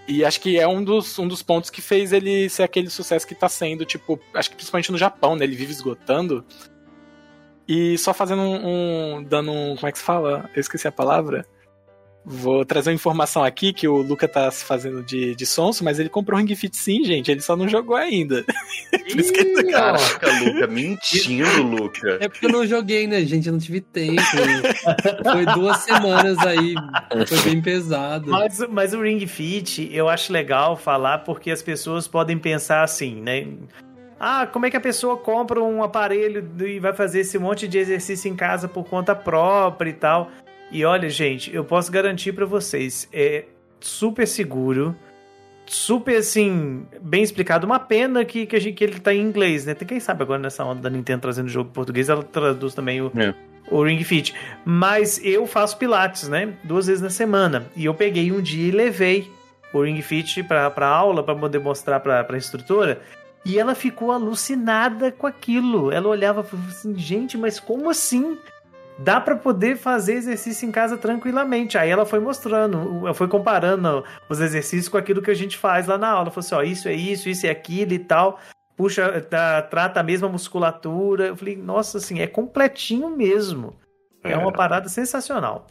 E 0.07 0.23
acho 0.23 0.39
que 0.39 0.57
é 0.57 0.65
um 0.67 0.81
dos, 0.83 1.17
um 1.19 1.27
dos 1.27 1.41
pontos 1.43 1.69
que 1.69 1.81
fez 1.81 2.13
ele 2.13 2.47
ser 2.49 2.63
aquele 2.63 2.89
sucesso 2.89 3.27
que 3.27 3.35
tá 3.35 3.49
sendo, 3.49 3.83
tipo, 3.85 4.17
acho 4.33 4.49
que 4.49 4.55
principalmente 4.55 4.89
no 4.91 4.97
Japão, 4.97 5.35
né? 5.35 5.43
Ele 5.43 5.55
vive 5.55 5.71
esgotando. 5.71 6.45
E 7.67 7.97
só 7.97 8.13
fazendo 8.13 8.41
um. 8.41 9.17
um- 9.17 9.23
dando 9.23 9.51
um. 9.51 9.75
Como 9.75 9.87
é 9.87 9.91
que 9.91 9.97
se 9.97 10.03
fala? 10.03 10.49
Eu 10.55 10.59
esqueci 10.61 10.87
a 10.87 10.91
palavra. 10.91 11.45
Vou 12.29 12.65
trazer 12.65 12.89
uma 12.89 12.95
informação 12.95 13.41
aqui 13.41 13.71
que 13.71 13.87
o 13.87 14.01
Luca 14.01 14.27
tá 14.27 14.51
se 14.51 14.65
fazendo 14.65 15.01
de, 15.01 15.33
de 15.33 15.45
sonso, 15.45 15.81
mas 15.81 15.97
ele 15.97 16.09
comprou 16.09 16.37
um 16.37 16.43
Ring 16.43 16.53
Fit 16.57 16.75
sim, 16.75 17.01
gente. 17.05 17.31
Ele 17.31 17.39
só 17.39 17.55
não 17.55 17.69
jogou 17.69 17.95
ainda. 17.95 18.43
Por 18.91 19.17
isso 19.17 19.31
que 19.31 19.39
ele 19.39 19.63
tá 19.63 19.71
Caraca, 19.71 20.43
Luca, 20.43 20.67
mentindo, 20.67 21.63
Luca. 21.63 22.17
É 22.19 22.27
porque 22.27 22.45
eu 22.47 22.49
não 22.51 22.67
joguei, 22.67 23.07
né, 23.07 23.21
gente? 23.23 23.47
Eu 23.47 23.53
não 23.53 23.59
tive 23.61 23.79
tempo. 23.79 24.21
Foi 25.31 25.45
duas 25.53 25.77
semanas 25.77 26.37
aí. 26.39 26.75
Foi 27.27 27.41
bem 27.49 27.61
pesado. 27.61 28.29
Mas, 28.29 28.59
mas 28.69 28.93
o 28.93 29.01
Ring 29.01 29.25
Fit, 29.25 29.89
eu 29.93 30.09
acho 30.09 30.33
legal 30.33 30.75
falar 30.75 31.19
porque 31.19 31.49
as 31.49 31.61
pessoas 31.61 32.09
podem 32.09 32.37
pensar 32.37 32.83
assim, 32.83 33.21
né? 33.21 33.47
Ah, 34.19 34.47
como 34.47 34.65
é 34.65 34.71
que 34.71 34.77
a 34.77 34.81
pessoa 34.81 35.17
compra 35.17 35.61
um 35.61 35.83
aparelho 35.83 36.49
e 36.65 36.79
vai 36.79 36.93
fazer 36.93 37.19
esse 37.19 37.37
monte 37.37 37.67
de 37.67 37.77
exercício 37.77 38.31
em 38.31 38.35
casa 38.35 38.67
por 38.67 38.83
conta 38.85 39.15
própria 39.15 39.89
e 39.89 39.93
tal? 39.93 40.31
E 40.71 40.83
olha, 40.83 41.09
gente, 41.09 41.53
eu 41.53 41.63
posso 41.63 41.91
garantir 41.91 42.33
pra 42.33 42.45
vocês, 42.45 43.07
é 43.13 43.45
super 43.79 44.27
seguro, 44.27 44.95
super 45.65 46.17
assim, 46.17 46.85
bem 46.99 47.21
explicado. 47.23 47.65
Uma 47.65 47.79
pena 47.79 48.25
que, 48.25 48.45
que, 48.45 48.55
a 48.55 48.59
gente, 48.59 48.75
que 48.75 48.83
ele 48.83 48.99
tá 48.99 49.13
em 49.13 49.21
inglês, 49.21 49.65
né? 49.65 49.73
Tem 49.73 49.87
quem 49.87 49.99
sabe 49.99 50.23
agora 50.23 50.39
nessa 50.39 50.63
onda 50.65 50.81
da 50.81 50.89
Nintendo 50.89 51.21
trazendo 51.21 51.47
jogo 51.47 51.69
em 51.69 51.73
português, 51.73 52.09
ela 52.09 52.23
traduz 52.23 52.73
também 52.73 53.01
o, 53.01 53.11
É. 53.15 53.33
o 53.69 53.83
Ring 53.83 54.03
Fit. 54.03 54.33
Mas 54.65 55.23
eu 55.23 55.45
faço 55.45 55.77
pilates, 55.77 56.27
né? 56.27 56.53
Duas 56.63 56.87
vezes 56.87 57.01
na 57.01 57.09
semana. 57.09 57.65
E 57.75 57.85
eu 57.85 57.93
peguei 57.93 58.31
um 58.31 58.41
dia 58.41 58.67
e 58.67 58.71
levei 58.71 59.29
o 59.73 59.81
Ring 59.83 60.01
Fit 60.01 60.41
pra, 60.43 60.69
pra 60.71 60.87
aula, 60.87 61.21
pra 61.23 61.35
poder 61.35 61.59
mostrar 61.59 61.99
pra, 61.99 62.23
pra 62.23 62.37
instrutora. 62.37 63.01
E 63.47 63.57
ela 63.57 63.73
ficou 63.73 64.11
alucinada 64.11 65.09
com 65.09 65.25
aquilo. 65.25 65.89
Ela 65.89 66.09
olhava 66.09 66.45
e 66.51 66.69
assim, 66.69 66.93
gente, 66.97 67.37
mas 67.37 67.61
como 67.61 67.89
assim? 67.89 68.37
Dá 68.99 69.21
pra 69.21 69.37
poder 69.37 69.77
fazer 69.77 70.15
exercício 70.15 70.67
em 70.67 70.71
casa 70.71 70.97
tranquilamente. 70.97 71.77
Aí 71.77 71.89
ela 71.89 72.05
foi 72.05 72.19
mostrando, 72.19 73.13
foi 73.13 73.29
comparando 73.29 74.03
os 74.27 74.41
exercícios 74.41 74.89
com 74.89 74.97
aquilo 74.97 75.21
que 75.21 75.31
a 75.31 75.33
gente 75.33 75.57
faz 75.57 75.87
lá 75.87 75.97
na 75.97 76.09
aula. 76.09 76.29
Falou 76.29 76.45
assim, 76.45 76.55
ó, 76.55 76.61
isso 76.61 76.89
é 76.89 76.93
isso, 76.93 77.29
isso 77.29 77.47
é 77.47 77.49
aquilo 77.49 77.93
e 77.93 77.99
tal. 77.99 78.37
Puxa, 78.75 79.21
tá- 79.21 79.61
trata 79.61 80.01
a 80.01 80.03
mesma 80.03 80.27
musculatura. 80.27 81.27
Eu 81.27 81.37
falei, 81.37 81.55
nossa, 81.55 81.99
assim, 81.99 82.19
é 82.19 82.27
completinho 82.27 83.09
mesmo. 83.09 83.77
É 84.25 84.35
uma 84.35 84.51
parada 84.51 84.89
sensacional. 84.89 85.67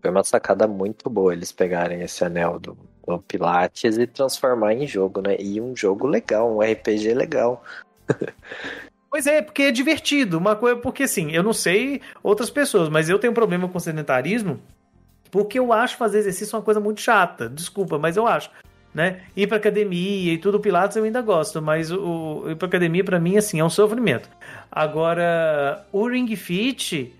Foi 0.00 0.10
uma 0.10 0.24
sacada 0.24 0.66
muito 0.66 1.10
boa 1.10 1.34
eles 1.34 1.52
pegarem 1.52 2.00
esse 2.00 2.24
anel 2.24 2.58
do, 2.58 2.78
o 3.06 3.18
Pilates 3.18 3.96
e 3.96 4.06
transformar 4.06 4.74
em 4.74 4.86
jogo, 4.86 5.20
né? 5.20 5.36
E 5.38 5.60
um 5.60 5.76
jogo 5.76 6.06
legal, 6.06 6.56
um 6.56 6.60
RPG 6.60 7.14
legal. 7.14 7.64
Pois 9.10 9.28
é, 9.28 9.40
porque 9.40 9.62
é 9.62 9.70
divertido. 9.70 10.38
Uma 10.38 10.56
coisa, 10.56 10.76
porque 10.80 11.04
assim, 11.04 11.30
eu 11.30 11.42
não 11.42 11.52
sei 11.52 12.00
outras 12.20 12.50
pessoas, 12.50 12.88
mas 12.88 13.08
eu 13.08 13.16
tenho 13.16 13.30
um 13.30 13.34
problema 13.34 13.68
com 13.68 13.78
sedentarismo 13.78 14.60
porque 15.34 15.58
eu 15.58 15.72
acho 15.72 15.96
fazer 15.96 16.18
exercício 16.18 16.56
uma 16.56 16.62
coisa 16.62 16.78
muito 16.78 17.00
chata. 17.00 17.48
Desculpa, 17.48 17.98
mas 17.98 18.16
eu 18.16 18.24
acho. 18.24 18.48
Né? 18.94 19.22
Ir 19.36 19.48
pra 19.48 19.56
academia 19.56 20.32
e 20.32 20.38
tudo, 20.38 20.60
Pilates 20.60 20.96
eu 20.96 21.02
ainda 21.02 21.20
gosto, 21.20 21.60
mas 21.60 21.90
o, 21.90 22.44
ir 22.48 22.54
pra 22.54 22.68
academia 22.68 23.02
para 23.02 23.18
mim, 23.18 23.36
assim, 23.36 23.58
é 23.58 23.64
um 23.64 23.68
sofrimento. 23.68 24.28
Agora, 24.70 25.84
o 25.90 26.06
Ring 26.06 26.36
Fit 26.36 27.12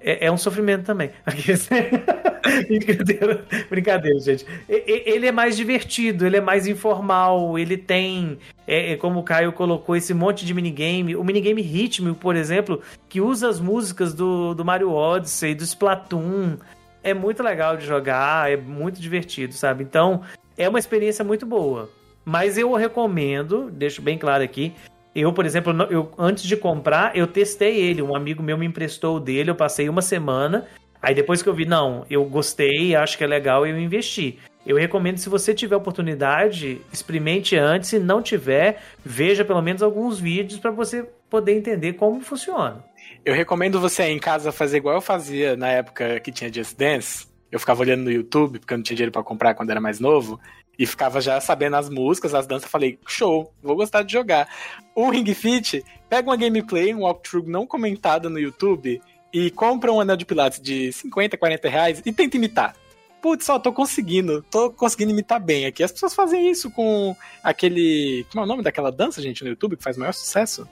é, 0.00 0.26
é 0.26 0.32
um 0.32 0.36
sofrimento 0.36 0.84
também. 0.84 1.10
brincadeira, 2.68 3.44
brincadeira, 3.68 4.18
gente. 4.20 4.46
Ele 4.68 5.26
é 5.26 5.32
mais 5.32 5.56
divertido, 5.56 6.26
ele 6.26 6.36
é 6.36 6.40
mais 6.40 6.66
informal, 6.66 7.58
ele 7.58 7.76
tem, 7.76 8.38
é, 8.66 8.92
é, 8.92 8.96
como 8.96 9.20
o 9.20 9.22
Caio 9.22 9.52
colocou, 9.52 9.96
esse 9.96 10.14
monte 10.14 10.46
de 10.46 10.54
minigame. 10.54 11.16
O 11.16 11.24
minigame 11.24 11.62
Ritmo, 11.62 12.14
por 12.14 12.36
exemplo, 12.36 12.80
que 13.08 13.20
usa 13.20 13.48
as 13.48 13.60
músicas 13.60 14.14
do, 14.14 14.54
do 14.54 14.64
Mario 14.64 14.92
Odyssey, 14.92 15.54
do 15.54 15.64
Splatoon. 15.64 16.56
É 17.02 17.14
muito 17.14 17.42
legal 17.42 17.76
de 17.76 17.86
jogar, 17.86 18.50
é 18.50 18.56
muito 18.56 19.00
divertido, 19.00 19.54
sabe? 19.54 19.82
Então, 19.82 20.22
é 20.56 20.68
uma 20.68 20.78
experiência 20.78 21.24
muito 21.24 21.46
boa. 21.46 21.88
Mas 22.24 22.58
eu 22.58 22.74
recomendo, 22.74 23.70
deixo 23.70 24.02
bem 24.02 24.18
claro 24.18 24.44
aqui, 24.44 24.74
eu, 25.20 25.32
por 25.32 25.44
exemplo, 25.46 25.72
eu, 25.90 26.10
antes 26.18 26.44
de 26.44 26.56
comprar, 26.56 27.16
eu 27.16 27.26
testei 27.26 27.76
ele. 27.76 28.02
Um 28.02 28.14
amigo 28.14 28.42
meu 28.42 28.58
me 28.58 28.66
emprestou 28.66 29.18
dele, 29.18 29.50
eu 29.50 29.54
passei 29.54 29.88
uma 29.88 30.02
semana. 30.02 30.66
Aí 31.00 31.14
depois 31.14 31.42
que 31.42 31.48
eu 31.48 31.54
vi, 31.54 31.64
não, 31.64 32.04
eu 32.10 32.24
gostei, 32.24 32.94
acho 32.94 33.16
que 33.16 33.24
é 33.24 33.26
legal, 33.26 33.66
eu 33.66 33.78
investi. 33.78 34.38
Eu 34.66 34.76
recomendo, 34.76 35.18
se 35.18 35.28
você 35.28 35.54
tiver 35.54 35.76
oportunidade, 35.76 36.80
experimente 36.92 37.56
antes. 37.56 37.88
Se 37.88 37.98
não 37.98 38.20
tiver, 38.20 38.82
veja 39.04 39.44
pelo 39.44 39.62
menos 39.62 39.82
alguns 39.82 40.20
vídeos 40.20 40.60
para 40.60 40.70
você 40.70 41.08
poder 41.30 41.56
entender 41.56 41.94
como 41.94 42.20
funciona. 42.20 42.84
Eu 43.24 43.34
recomendo 43.34 43.80
você 43.80 44.04
em 44.04 44.18
casa 44.18 44.52
fazer 44.52 44.78
igual 44.78 44.96
eu 44.96 45.00
fazia 45.00 45.56
na 45.56 45.68
época 45.68 46.20
que 46.20 46.32
tinha 46.32 46.52
Just 46.52 46.76
Dance. 46.76 47.26
Eu 47.50 47.58
ficava 47.58 47.80
olhando 47.80 48.04
no 48.04 48.12
YouTube, 48.12 48.58
porque 48.58 48.74
eu 48.74 48.78
não 48.78 48.82
tinha 48.82 48.96
dinheiro 48.96 49.12
para 49.12 49.22
comprar 49.22 49.54
quando 49.54 49.70
era 49.70 49.80
mais 49.80 50.00
novo. 50.00 50.38
E 50.78 50.86
ficava 50.86 51.20
já 51.20 51.40
sabendo 51.40 51.76
as 51.76 51.88
músicas, 51.90 52.34
as 52.34 52.46
danças. 52.46 52.70
Falei, 52.70 52.98
show, 53.06 53.52
vou 53.62 53.74
gostar 53.74 54.02
de 54.02 54.12
jogar. 54.12 54.48
O 54.94 55.10
Ring 55.10 55.34
Fit, 55.34 55.84
pega 56.08 56.28
uma 56.28 56.36
gameplay, 56.36 56.94
um 56.94 57.00
walkthrough 57.00 57.48
não 57.48 57.66
comentado 57.66 58.30
no 58.30 58.38
YouTube 58.38 59.00
e 59.32 59.50
compra 59.50 59.92
um 59.92 60.00
anel 60.00 60.16
de 60.16 60.24
pilates 60.24 60.60
de 60.60 60.92
50, 60.92 61.36
40 61.36 61.68
reais 61.68 62.02
e 62.04 62.12
tenta 62.12 62.36
imitar. 62.36 62.76
Putz, 63.20 63.44
só 63.44 63.58
tô 63.58 63.72
conseguindo, 63.72 64.42
tô 64.48 64.70
conseguindo 64.70 65.10
imitar 65.10 65.40
bem 65.40 65.66
aqui. 65.66 65.82
As 65.82 65.90
pessoas 65.90 66.14
fazem 66.14 66.48
isso 66.48 66.70
com 66.70 67.16
aquele. 67.42 68.24
Como 68.30 68.42
é 68.42 68.44
o 68.44 68.48
nome 68.48 68.62
daquela 68.62 68.92
dança, 68.92 69.20
gente, 69.20 69.42
no 69.42 69.50
YouTube, 69.50 69.76
que 69.76 69.82
faz 69.82 69.96
maior 69.96 70.12
sucesso? 70.12 70.68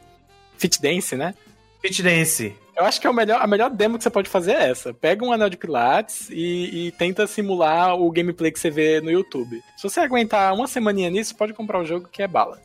Fit 0.57 0.81
Dance, 0.81 1.17
né? 1.17 1.35
Fit 1.83 2.03
Dance. 2.03 2.55
Eu 2.77 2.85
acho 2.85 3.01
que 3.01 3.07
é 3.07 3.11
o 3.11 3.15
melhor, 3.15 3.41
a 3.41 3.47
melhor 3.47 3.71
demo 3.71 3.97
que 3.97 4.05
você 4.05 4.11
pode 4.11 4.29
fazer 4.29 4.53
é 4.53 4.69
essa. 4.69 4.93
Pega 4.93 5.25
um 5.25 5.33
anel 5.33 5.49
de 5.49 5.57
pilates 5.57 6.29
e, 6.31 6.89
e, 6.89 6.93
tenta 6.93 7.27
simular 7.27 7.95
o 7.95 8.11
gameplay 8.11 8.53
que 8.53 8.61
você 8.61 8.71
vê 8.71 9.01
no 9.01 9.11
YouTube. 9.11 9.63
Se 9.79 9.83
você 9.83 10.01
aguentar 10.01 10.53
uma 10.53 10.67
semaninha 10.67 11.09
nisso, 11.09 11.35
pode 11.35 11.55
comprar 11.55 11.81
o 11.81 11.87
jogo 11.87 12.09
que 12.13 12.23
é 12.23 12.29
bala. 12.29 12.61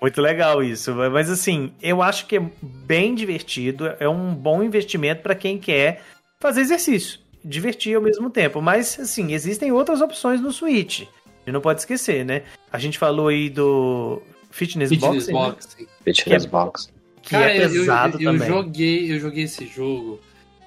Muito 0.00 0.22
legal 0.22 0.62
isso. 0.62 0.94
Mas 0.94 1.28
assim, 1.28 1.72
eu 1.82 2.00
acho 2.00 2.26
que 2.26 2.36
é 2.36 2.50
bem 2.62 3.14
divertido, 3.14 3.92
é 3.98 4.08
um 4.08 4.32
bom 4.32 4.62
investimento 4.62 5.20
para 5.20 5.34
quem 5.34 5.58
quer 5.58 6.02
fazer 6.38 6.60
exercício, 6.60 7.18
divertir 7.44 7.96
ao 7.96 8.02
mesmo 8.02 8.30
tempo. 8.30 8.62
Mas 8.62 9.00
assim, 9.00 9.32
existem 9.32 9.72
outras 9.72 10.00
opções 10.00 10.40
no 10.40 10.52
Switch. 10.52 11.00
A 11.00 11.04
gente 11.04 11.54
não 11.54 11.60
pode 11.60 11.80
esquecer, 11.80 12.24
né? 12.24 12.42
A 12.72 12.78
gente 12.78 12.98
falou 12.98 13.28
aí 13.28 13.50
do 13.50 14.22
Fitness, 14.50 14.90
Fitness 14.90 15.28
Boxing. 15.28 15.32
Box. 15.32 15.76
Né? 15.78 15.86
Fitness 16.04 16.44
que 16.44 16.48
é, 16.48 16.50
Box. 16.50 16.95
Que 17.26 17.34
Cara, 17.34 17.50
é 17.50 17.56
pesado 17.68 18.18
eu, 18.18 18.22
eu, 18.22 18.32
eu, 18.32 18.32
também. 18.32 18.48
joguei, 18.48 19.12
eu 19.12 19.18
joguei 19.18 19.44
esse 19.44 19.66
jogo 19.66 20.20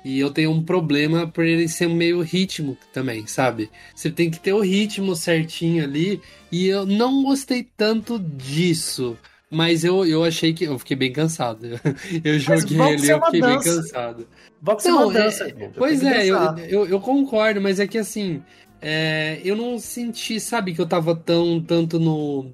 e 0.04 0.20
eu 0.20 0.30
tenho 0.30 0.52
um 0.52 0.62
problema 0.62 1.26
por 1.26 1.46
ele 1.46 1.70
ser 1.70 1.88
meio 1.88 2.22
ritmo 2.22 2.78
também, 2.94 3.26
sabe? 3.28 3.70
Você 3.96 4.12
tem 4.12 4.30
que 4.30 4.40
ter 4.40 4.52
o 4.54 4.60
ritmo 4.60 5.16
certinho 5.16 5.84
ali. 5.84 6.22
E 6.52 6.68
eu 6.68 6.86
não 6.86 7.24
gostei 7.24 7.66
tanto 7.78 8.20
disso. 8.20 9.18
Mas 9.50 9.84
eu, 9.84 10.06
eu 10.06 10.24
achei 10.24 10.54
que. 10.54 10.66
Eu 10.66 10.78
fiquei 10.78 10.96
bem 10.98 11.12
cansado. 11.12 11.80
Eu 12.24 12.38
joguei 12.38 12.80
ali 12.80 13.08
e 13.08 13.10
é 13.10 13.14
eu 13.14 13.22
fiquei 13.26 13.42
dança. 13.42 13.70
bem 13.72 13.76
cansado. 13.78 14.28
Boxe 14.62 14.88
é 14.88 14.92
Não, 14.92 15.04
uma 15.06 15.14
dança. 15.14 15.44
é- 15.46 15.52
pô, 15.52 15.70
pois 15.76 16.04
é, 16.04 16.26
eu, 16.28 16.38
eu, 16.68 16.86
eu 16.88 17.00
concordo, 17.00 17.60
mas 17.62 17.80
é 17.80 17.88
que 17.88 17.98
assim. 17.98 18.44
é, 18.82 19.42
eu 19.44 19.56
não 19.56 19.80
senti, 19.80 20.40
sabe, 20.40 20.74
que 20.74 20.82
eu 20.82 20.86
tava 20.86 21.16
tão 21.16 21.60
tanto 21.62 21.98
no. 22.00 22.52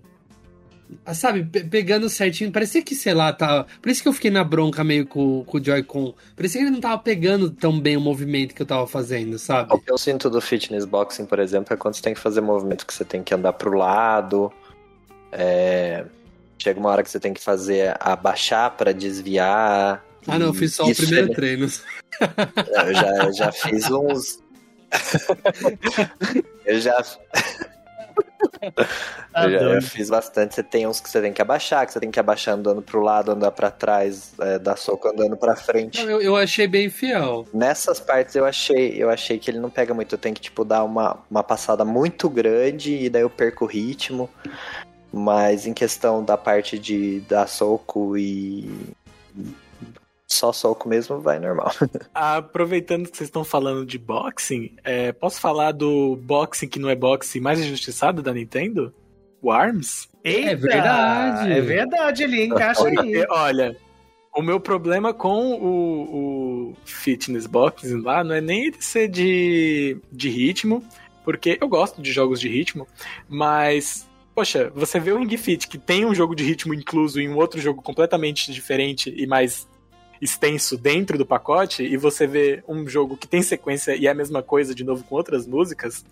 Sabe, 1.13 1.43
pe- 1.43 1.63
pegando 1.63 2.07
certinho. 2.09 2.51
Parecia 2.51 2.81
que, 2.81 2.93
sei 2.95 3.13
lá, 3.13 3.33
tava. 3.33 3.65
Por 3.81 3.89
isso 3.89 4.01
que 4.03 4.07
eu 4.07 4.13
fiquei 4.13 4.29
na 4.31 4.43
bronca 4.43 4.83
meio 4.83 5.05
com, 5.07 5.43
com 5.43 5.57
o 5.57 5.63
Joy-Con. 5.63 6.13
Parecia 6.35 6.59
que 6.61 6.65
ele 6.67 6.71
não 6.73 6.79
tava 6.81 6.97
pegando 6.99 7.49
tão 7.49 7.79
bem 7.79 7.97
o 7.97 8.01
movimento 8.01 8.53
que 8.53 8.61
eu 8.61 8.65
tava 8.65 8.85
fazendo, 8.87 9.37
sabe? 9.39 9.73
O 9.73 9.79
que 9.79 9.91
eu 9.91 9.97
sinto 9.97 10.29
do 10.29 10.39
fitness 10.39 10.85
boxing, 10.85 11.25
por 11.25 11.39
exemplo, 11.39 11.73
é 11.73 11.77
quando 11.77 11.95
você 11.95 12.01
tem 12.03 12.13
que 12.13 12.19
fazer 12.19 12.41
movimento 12.41 12.85
que 12.85 12.93
você 12.93 13.03
tem 13.05 13.23
que 13.23 13.33
andar 13.33 13.53
pro 13.53 13.75
lado. 13.77 14.51
é, 15.31 16.05
Chega 16.57 16.79
uma 16.79 16.89
hora 16.89 17.03
que 17.03 17.09
você 17.09 17.19
tem 17.19 17.33
que 17.33 17.41
fazer 17.41 17.95
abaixar 17.99 18.71
pra 18.77 18.91
desviar. 18.91 20.03
Ah, 20.27 20.39
não, 20.39 20.47
eu 20.47 20.53
fiz 20.53 20.73
só 20.73 20.85
o 20.85 20.95
primeiro 20.95 21.31
é- 21.31 21.35
treino. 21.35 21.67
Eu 22.85 22.93
já, 22.93 23.25
eu 23.25 23.33
já 23.33 23.51
fiz 23.51 23.91
uns. 23.91 24.39
eu 26.65 26.79
já, 26.79 26.93
Tá 27.03 27.17
eu 29.35 29.51
já 29.51 29.57
eu 29.59 29.81
fiz 29.81 30.09
bastante. 30.09 30.55
Você 30.55 30.63
tem 30.63 30.87
uns 30.87 30.99
que 30.99 31.09
você 31.09 31.21
tem 31.21 31.33
que 31.33 31.41
abaixar, 31.41 31.85
que 31.85 31.93
você 31.93 31.99
tem 31.99 32.11
que 32.11 32.19
abaixar 32.19 32.55
andando 32.55 32.81
pro 32.81 33.01
lado, 33.01 33.31
andar 33.31 33.51
pra 33.51 33.71
trás, 33.71 34.33
é, 34.39 34.59
dar 34.59 34.77
soco 34.77 35.07
andando 35.07 35.37
pra 35.37 35.55
frente. 35.55 36.01
Eu, 36.01 36.21
eu 36.21 36.35
achei 36.35 36.67
bem 36.67 36.89
fiel. 36.89 37.45
Nessas 37.53 37.99
partes 37.99 38.35
eu 38.35 38.45
achei, 38.45 38.95
eu 39.01 39.09
achei 39.09 39.37
que 39.37 39.49
ele 39.49 39.59
não 39.59 39.69
pega 39.69 39.93
muito. 39.93 40.13
Eu 40.13 40.19
tenho 40.19 40.35
que, 40.35 40.41
tipo, 40.41 40.63
dar 40.63 40.83
uma, 40.83 41.19
uma 41.29 41.43
passada 41.43 41.83
muito 41.83 42.29
grande 42.29 42.95
e 42.95 43.09
daí 43.09 43.21
eu 43.21 43.29
perco 43.29 43.65
o 43.65 43.67
ritmo. 43.67 44.29
Mas 45.11 45.65
em 45.65 45.73
questão 45.73 46.23
da 46.23 46.37
parte 46.37 46.77
de 46.77 47.21
dar 47.21 47.47
soco 47.47 48.17
e. 48.17 48.69
Só 50.27 50.51
soco 50.51 50.89
mesmo, 50.89 51.19
vai 51.19 51.39
normal. 51.39 51.71
Aproveitando 52.13 53.09
que 53.09 53.15
vocês 53.15 53.27
estão 53.27 53.43
falando 53.43 53.85
de 53.85 53.97
boxing, 53.97 54.75
é, 54.83 55.11
posso 55.11 55.39
falar 55.39 55.71
do 55.71 56.15
boxing 56.15 56.67
que 56.67 56.79
não 56.79 56.89
é 56.89 56.95
boxing 56.95 57.39
mais 57.39 57.59
injustiçado 57.59 58.23
da 58.23 58.33
Nintendo? 58.33 58.93
O 59.41 59.51
ARMS? 59.51 60.09
Eita, 60.23 60.51
É 60.51 60.55
verdade. 60.55 61.51
É 61.51 61.61
verdade, 61.61 62.23
ele 62.23 62.45
encaixa 62.45 62.87
aí. 62.87 63.25
Olha, 63.29 63.77
o 64.35 64.41
meu 64.41 64.59
problema 64.59 65.13
com 65.13 65.53
o, 65.53 66.69
o 66.71 66.73
fitness 66.83 67.45
boxing 67.45 68.01
lá 68.01 68.23
não 68.23 68.33
é 68.33 68.41
nem 68.41 68.65
ele 68.65 68.81
ser 68.81 69.07
de, 69.07 69.97
de 70.11 70.29
ritmo, 70.29 70.83
porque 71.23 71.57
eu 71.61 71.67
gosto 71.67 72.01
de 72.01 72.11
jogos 72.11 72.39
de 72.39 72.49
ritmo, 72.49 72.87
mas, 73.29 74.09
poxa, 74.33 74.71
você 74.75 74.99
vê 74.99 75.11
o 75.11 75.19
Ring 75.19 75.37
Fit 75.37 75.67
que 75.67 75.77
tem 75.77 76.05
um 76.05 76.15
jogo 76.15 76.35
de 76.35 76.43
ritmo 76.43 76.73
incluso 76.73 77.21
em 77.21 77.29
um 77.29 77.37
outro 77.37 77.61
jogo 77.61 77.81
completamente 77.81 78.51
diferente 78.51 79.13
e 79.15 79.27
mais 79.27 79.67
extenso 80.21 80.77
dentro 80.77 81.17
do 81.17 81.25
pacote, 81.25 81.83
e 81.83 81.97
você 81.97 82.25
vê 82.25 82.63
um 82.67 82.87
jogo 82.87 83.17
que 83.17 83.27
tem 83.27 83.41
sequência 83.41 83.95
e 83.95 84.07
é 84.07 84.11
a 84.11 84.15
mesma 84.15 84.41
coisa 84.41 84.73
de 84.73 84.83
novo 84.83 85.03
com 85.03 85.15
outras 85.15 85.45
músicas, 85.45 86.05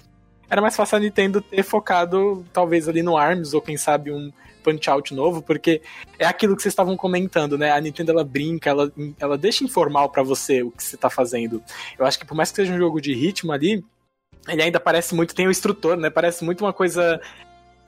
era 0.50 0.62
mais 0.62 0.76
fácil 0.76 0.98
a 0.98 1.00
Nintendo 1.00 1.42
ter 1.42 1.64
focado 1.64 2.46
talvez 2.54 2.88
ali 2.88 3.02
no 3.02 3.18
ARMS 3.18 3.56
ou 3.56 3.62
quem 3.62 3.78
sabe 3.78 4.12
um 4.12 4.32
Punch 4.64 4.90
Out 4.90 5.14
novo, 5.14 5.42
porque 5.42 5.82
é 6.18 6.26
aquilo 6.26 6.56
que 6.56 6.62
vocês 6.62 6.72
estavam 6.72 6.96
comentando, 6.96 7.58
né? 7.58 7.72
A 7.72 7.82
Nintendo 7.82 8.12
ela 8.12 8.24
brinca, 8.24 8.70
ela, 8.70 8.92
ela 9.20 9.38
deixa 9.38 9.64
informal 9.64 10.10
pra 10.10 10.24
você 10.24 10.64
o 10.64 10.72
que 10.72 10.84
você 10.84 10.96
tá 10.96 11.10
fazendo. 11.10 11.62
Eu 11.98 12.06
acho 12.06 12.18
que 12.18 12.26
por 12.26 12.36
mais 12.36 12.50
que 12.50 12.58
seja 12.58 12.74
um 12.74 12.78
jogo 12.78 13.02
de 13.02 13.14
ritmo 13.14 13.52
ali, 13.52 13.84
ele 14.48 14.62
ainda 14.62 14.80
parece 14.80 15.16
muito, 15.16 15.36
tem 15.36 15.48
o 15.48 15.52
instrutor, 15.52 15.98
né? 15.98 16.10
Parece 16.10 16.44
muito 16.44 16.64
uma 16.64 16.74
coisa 16.74 17.20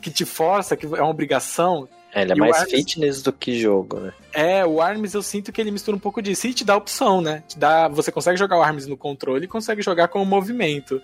que 0.02 0.12
te 0.12 0.26
força, 0.26 0.76
que 0.76 0.86
é 0.86 1.02
uma 1.02 1.10
obrigação. 1.10 1.88
É, 2.16 2.22
ele 2.22 2.32
é 2.32 2.36
E 2.36 2.40
mais 2.40 2.56
Arms- 2.56 2.72
fitness 2.72 3.22
do 3.22 3.34
que 3.34 3.60
jogo, 3.60 4.00
né? 4.00 4.14
É, 4.34 4.66
o 4.66 4.82
ARMS 4.82 5.14
eu 5.14 5.22
sinto 5.22 5.52
que 5.52 5.60
ele 5.60 5.70
mistura 5.70 5.98
um 5.98 6.00
pouco 6.00 6.22
disso 6.22 6.48
e 6.48 6.54
te 6.54 6.64
dá 6.64 6.76
opção, 6.78 7.20
né? 7.22 7.44
Te 7.48 7.60
dá, 7.60 7.90
você 7.90 8.12
consegue 8.12 8.38
jogar 8.40 8.58
o 8.58 8.62
ARMS 8.64 8.88
no 8.88 8.96
controle 8.96 9.44
e 9.46 9.48
consegue 9.50 9.82
jogar 9.82 10.08
com 10.08 10.22
o 10.22 10.26
movimento. 10.26 11.02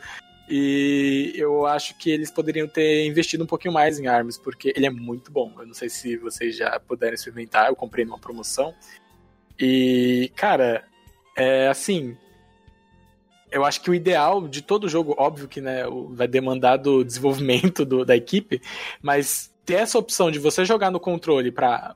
E 0.49 1.33
eu 1.35 1.65
acho 1.65 1.97
que 1.97 2.09
eles 2.09 2.31
poderiam 2.31 2.67
ter 2.67 3.05
investido 3.05 3.43
um 3.43 3.47
pouquinho 3.47 3.73
mais 3.73 3.99
em 3.99 4.07
ARMS, 4.07 4.37
porque 4.41 4.73
ele 4.75 4.85
é 4.85 4.89
muito 4.89 5.31
bom. 5.31 5.53
Eu 5.59 5.65
não 5.67 5.73
sei 5.73 5.89
se 5.89 6.15
vocês 6.17 6.55
já 6.55 6.79
puderam 6.79 7.13
experimentar, 7.13 7.67
eu 7.67 7.75
comprei 7.75 8.05
numa 8.05 8.17
promoção. 8.17 8.73
E, 9.59 10.31
cara, 10.35 10.85
é 11.37 11.67
assim. 11.67 12.17
Eu 13.51 13.65
acho 13.65 13.81
que 13.81 13.89
o 13.89 13.93
ideal 13.93 14.47
de 14.47 14.61
todo 14.61 14.87
jogo, 14.87 15.13
óbvio 15.17 15.47
que 15.47 15.59
né, 15.59 15.83
vai 16.11 16.27
demandar 16.27 16.77
do 16.77 17.03
desenvolvimento 17.03 17.83
do- 17.85 18.05
da 18.05 18.15
equipe, 18.15 18.61
mas 19.01 19.50
ter 19.65 19.75
essa 19.75 19.97
opção 19.97 20.31
de 20.31 20.39
você 20.39 20.65
jogar 20.65 20.91
no 20.91 20.99
controle 20.99 21.51
para 21.51 21.95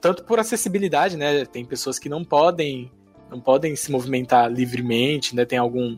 tanto 0.00 0.24
por 0.24 0.40
acessibilidade, 0.40 1.16
né? 1.16 1.44
Tem 1.44 1.64
pessoas 1.64 1.98
que 1.98 2.08
não 2.08 2.24
podem 2.24 2.90
não 3.30 3.40
podem 3.40 3.76
se 3.76 3.90
movimentar 3.92 4.50
livremente, 4.50 5.36
né? 5.36 5.44
Tem 5.44 5.58
algum 5.58 5.96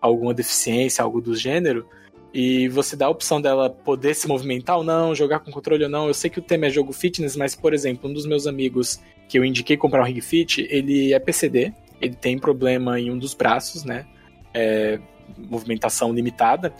alguma 0.00 0.34
deficiência, 0.34 1.02
algo 1.02 1.20
do 1.20 1.34
gênero. 1.34 1.86
e 2.34 2.66
você 2.68 2.96
dá 2.96 3.06
a 3.06 3.10
opção 3.10 3.40
dela 3.40 3.68
poder 3.68 4.14
se 4.14 4.26
movimentar 4.26 4.78
ou 4.78 4.84
não, 4.84 5.14
jogar 5.14 5.40
com 5.40 5.52
controle 5.52 5.84
ou 5.84 5.90
não. 5.90 6.08
Eu 6.08 6.14
sei 6.14 6.30
que 6.30 6.38
o 6.38 6.42
tema 6.42 6.66
é 6.66 6.70
jogo 6.70 6.92
fitness, 6.92 7.36
mas, 7.36 7.54
por 7.54 7.74
exemplo, 7.74 8.08
um 8.08 8.12
dos 8.12 8.24
meus 8.26 8.46
amigos 8.46 9.00
que 9.28 9.38
eu 9.38 9.44
indiquei 9.44 9.76
comprar 9.76 10.02
um 10.02 10.06
Ring 10.06 10.20
Fit, 10.20 10.66
ele 10.70 11.12
é 11.12 11.18
PCD, 11.18 11.72
ele 12.00 12.14
tem 12.14 12.38
problema 12.38 12.98
em 12.98 13.10
um 13.10 13.18
dos 13.18 13.34
braços, 13.34 13.84
né? 13.84 14.06
É, 14.54 14.98
movimentação 15.38 16.12
limitada. 16.12 16.74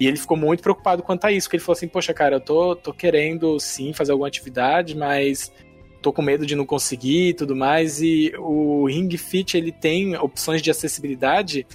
E 0.00 0.06
ele 0.06 0.16
ficou 0.16 0.36
muito 0.36 0.62
preocupado 0.62 1.02
quanto 1.02 1.24
a 1.24 1.32
isso, 1.32 1.46
porque 1.48 1.56
ele 1.56 1.64
falou 1.64 1.76
assim, 1.76 1.88
poxa, 1.88 2.14
cara, 2.14 2.36
eu 2.36 2.40
tô, 2.40 2.76
tô 2.76 2.92
querendo 2.92 3.58
sim 3.58 3.92
fazer 3.92 4.12
alguma 4.12 4.28
atividade, 4.28 4.96
mas 4.96 5.52
tô 6.00 6.12
com 6.12 6.22
medo 6.22 6.46
de 6.46 6.54
não 6.54 6.64
conseguir 6.64 7.30
e 7.30 7.34
tudo 7.34 7.56
mais. 7.56 8.00
E 8.00 8.32
o 8.38 8.86
Ring 8.86 9.08
Fit, 9.16 9.56
ele 9.56 9.72
tem 9.72 10.16
opções 10.16 10.62
de 10.62 10.70
acessibilidade 10.70 11.66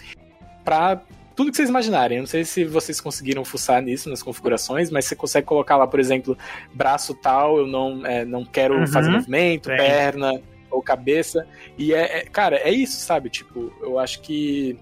para 0.64 1.02
tudo 1.36 1.52
que 1.52 1.58
vocês 1.58 1.68
imaginarem. 1.68 2.18
Eu 2.20 2.22
não 2.22 2.28
sei 2.28 2.46
se 2.46 2.64
vocês 2.64 3.02
conseguiram 3.02 3.44
fuçar 3.44 3.82
nisso 3.82 4.10
nas 4.10 4.24
configurações, 4.24 4.90
mas 4.90 5.04
você 5.06 5.16
consegue 5.16 5.46
colocar 5.46 5.76
lá, 5.76 5.86
por 5.86 6.00
exemplo, 6.00 6.38
braço 6.74 7.14
tal, 7.16 7.58
eu 7.58 7.68
não, 7.68 8.06
é, 8.06 8.24
não 8.24 8.46
quero 8.46 8.76
Uhum. 8.80 8.88
fazer 8.88 9.10
movimento, 9.10 9.68
Tem. 9.68 9.76
perna 9.78 10.40
ou 10.72 10.82
cabeça. 10.82 11.46
E 11.78 11.94
é, 11.94 12.20
é- 12.20 12.24
cara, 12.26 12.56
é 12.58 12.72
isso, 12.72 12.98
sabe? 12.98 13.30
Tipo, 13.30 13.74
eu 13.82 14.00
acho 14.00 14.22
que 14.22 14.78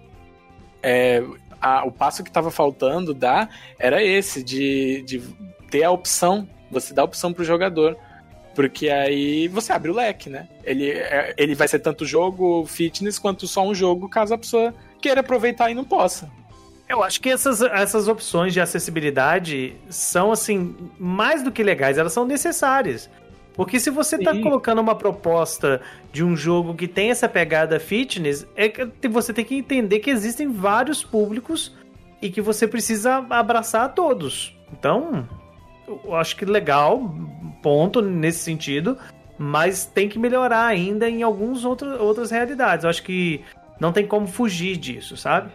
é, 0.84 1.24
a- 1.62 1.84
o 1.86 1.91
passo 1.91 2.24
que 2.24 2.32
tava 2.32 2.49
faltando 2.51 3.14
dar 3.14 3.49
era 3.78 4.03
esse, 4.03 4.43
de, 4.43 5.03
de 5.03 5.22
ter 5.70 5.84
a 5.84 5.91
opção, 5.91 6.47
você 6.70 6.93
dá 6.93 7.01
a 7.01 7.05
opção 7.05 7.32
pro 7.32 7.43
jogador. 7.43 7.95
Porque 8.53 8.89
aí 8.89 9.47
você 9.47 9.72
abre 9.72 9.91
o 9.91 9.93
leque, 9.93 10.30
né? 10.30 10.49
Ele, 10.66 10.89
é- 10.91 11.34
ele 11.38 11.55
vai 11.55 11.68
ser 11.70 11.80
tanto 11.80 12.05
jogo 12.05 12.66
fitness 12.66 13.18
quanto 13.18 13.47
só 13.47 13.66
um 13.66 13.74
jogo, 13.74 14.09
caso 14.09 14.34
a 14.34 14.38
pessoa 14.38 14.74
queira 15.01 15.22
aproveitar 15.22 15.72
e 15.72 15.74
não 15.74 15.86
possa. 15.86 16.30
Eu 16.89 17.01
acho 17.01 17.22
que 17.22 17.30
essas, 17.30 17.62
essas 17.62 18.09
opções 18.09 18.51
de 18.53 18.59
acessibilidade 18.59 19.76
são, 19.89 20.34
assim, 20.34 20.76
mais 20.99 21.41
do 21.41 21.49
que 21.49 21.64
legais, 21.64 21.97
elas 21.97 22.12
são 22.12 22.26
necessárias. 22.26 23.09
Porque 23.54 23.80
se 23.80 23.89
você 23.89 24.18
tá 24.18 24.34
Sim. 24.34 24.41
colocando 24.41 24.80
uma 24.80 24.95
proposta 24.95 25.82
de 26.12 26.24
um 26.24 26.36
jogo 26.36 26.74
que 26.74 26.88
tem 26.88 27.12
essa 27.12 27.28
pegada 27.28 27.80
fitness, 27.80 28.47
é 28.56 28.70
que 28.70 29.08
você 29.08 29.34
tem 29.34 29.43
que 29.43 29.56
entender 29.56 29.99
que 29.99 30.10
existem 30.10 30.52
vários 30.52 31.04
públicos 31.04 31.76
e 32.22 32.30
que 32.30 32.41
você 32.41 32.68
precisa 32.68 33.26
abraçar 33.30 33.86
a 33.86 33.89
todos. 33.89 34.56
Então, 34.72 35.28
eu 35.88 36.16
acho 36.16 36.36
que 36.36 36.45
legal, 36.45 37.14
ponto 37.62 38.02
nesse 38.02 38.39
sentido, 38.39 38.97
mas 39.38 39.86
tem 39.86 40.08
que 40.08 40.20
melhorar 40.20 40.66
ainda 40.66 41.10
em 41.10 41.24
algumas 41.24 41.66
outras, 41.66 41.99
outras 41.99 42.32
realidades. 42.32 42.84
Eu 42.84 42.89
acho 42.89 43.04
que 43.04 43.41
não 43.80 43.91
tem 43.91 44.06
como 44.06 44.28
fugir 44.28 44.78
disso, 44.78 45.18
sabe? 45.18 45.52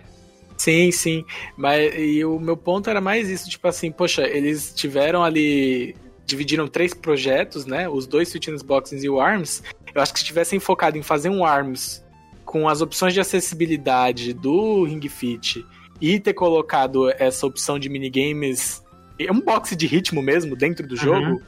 Sim, 0.58 0.90
sim. 0.90 1.24
Mas 1.56 1.94
e 1.96 2.24
o 2.24 2.40
meu 2.40 2.56
ponto 2.56 2.90
era 2.90 3.00
mais 3.00 3.28
isso, 3.28 3.48
tipo 3.48 3.68
assim, 3.68 3.92
poxa, 3.92 4.26
eles 4.26 4.74
tiveram 4.74 5.22
ali. 5.22 5.94
Dividiram 6.26 6.68
três 6.68 6.92
projetos, 6.92 7.64
né? 7.64 7.88
Os 7.88 8.06
dois 8.06 8.30
fitness 8.30 8.60
boxes 8.60 9.04
e 9.04 9.08
o 9.08 9.20
ARMS. 9.20 9.62
Eu 9.94 10.02
acho 10.02 10.12
que 10.12 10.18
se 10.18 10.24
tivessem 10.24 10.58
focado 10.58 10.98
em 10.98 11.02
fazer 11.02 11.30
um 11.30 11.44
ARMS 11.44 12.04
com 12.44 12.68
as 12.68 12.80
opções 12.80 13.14
de 13.14 13.20
acessibilidade 13.20 14.32
do 14.32 14.84
Ring 14.84 15.08
Fit 15.08 15.64
e 16.00 16.20
ter 16.20 16.34
colocado 16.34 17.10
essa 17.10 17.46
opção 17.46 17.78
de 17.78 17.88
minigames. 17.88 18.82
É 19.18 19.30
um 19.32 19.40
boxe 19.40 19.74
de 19.74 19.86
ritmo 19.86 20.20
mesmo 20.20 20.54
dentro 20.54 20.86
do 20.86 20.96
jogo. 20.96 21.40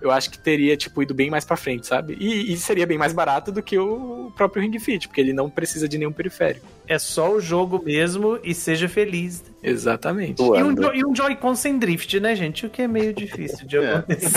Eu 0.00 0.10
acho 0.10 0.30
que 0.30 0.38
teria, 0.38 0.76
tipo, 0.76 1.02
ido 1.02 1.12
bem 1.14 1.30
mais 1.30 1.44
pra 1.44 1.56
frente, 1.56 1.86
sabe? 1.86 2.16
E, 2.18 2.52
e 2.52 2.56
seria 2.56 2.86
bem 2.86 2.96
mais 2.98 3.12
barato 3.12 3.52
do 3.52 3.62
que 3.62 3.78
o 3.78 4.32
próprio 4.36 4.62
Ring 4.62 4.78
Fit, 4.78 5.08
porque 5.08 5.20
ele 5.20 5.32
não 5.32 5.50
precisa 5.50 5.88
de 5.88 5.98
nenhum 5.98 6.12
periférico. 6.12 6.66
É 6.88 6.98
só 6.98 7.32
o 7.32 7.40
jogo 7.40 7.82
mesmo 7.84 8.38
e 8.42 8.54
seja 8.54 8.88
feliz. 8.88 9.44
Exatamente. 9.62 10.40
E 10.42 10.62
um, 10.62 10.74
jo- 10.74 10.92
e 10.94 11.04
um 11.04 11.14
Joy-Con 11.14 11.54
sem 11.54 11.78
drift, 11.78 12.18
né, 12.18 12.34
gente? 12.34 12.66
O 12.66 12.70
que 12.70 12.82
é 12.82 12.88
meio 12.88 13.12
difícil 13.12 13.66
de 13.66 13.76
É. 13.76 13.94
acontecer. 13.96 14.30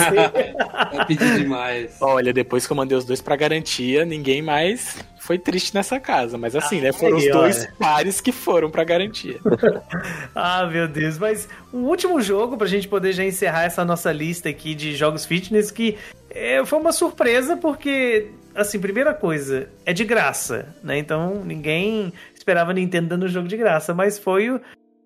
Vai 0.94 1.06
pedir 1.06 1.38
demais. 1.38 1.96
Olha, 2.00 2.32
depois 2.32 2.66
que 2.66 2.72
eu 2.72 2.76
mandei 2.76 2.96
os 2.96 3.04
dois 3.04 3.20
pra 3.20 3.34
garantia, 3.36 4.04
ninguém 4.04 4.42
mais 4.42 4.98
foi 5.24 5.38
triste 5.38 5.74
nessa 5.74 5.98
casa. 5.98 6.36
Mas 6.36 6.54
assim, 6.54 6.80
né? 6.80 6.92
Foram 6.92 7.16
Aí, 7.16 7.26
os 7.26 7.32
dois 7.32 7.60
olha. 7.60 7.74
pares 7.78 8.20
que 8.20 8.30
foram 8.30 8.70
pra 8.70 8.84
garantia. 8.84 9.38
ah, 10.34 10.66
meu 10.66 10.86
Deus. 10.86 11.18
Mas 11.18 11.48
o 11.72 11.78
último 11.78 12.20
jogo, 12.20 12.58
pra 12.58 12.66
gente 12.66 12.86
poder 12.86 13.12
já 13.12 13.24
encerrar 13.24 13.64
essa 13.64 13.84
nossa 13.84 14.12
lista 14.12 14.50
aqui 14.50 14.74
de 14.74 14.94
jogos 14.94 15.24
fitness, 15.24 15.70
que 15.70 15.96
é, 16.28 16.64
foi 16.66 16.78
uma 16.78 16.92
surpresa, 16.92 17.56
porque, 17.56 18.32
assim, 18.54 18.78
primeira 18.78 19.14
coisa, 19.14 19.68
é 19.86 19.94
de 19.94 20.04
graça, 20.04 20.74
né? 20.82 20.98
Então 20.98 21.42
ninguém 21.42 22.12
esperava 22.34 22.74
Nintendo 22.74 23.08
dando 23.08 23.26
jogo 23.28 23.48
de 23.48 23.56
graça, 23.56 23.94
mas 23.94 24.18
foi 24.18 24.50
o, 24.50 24.60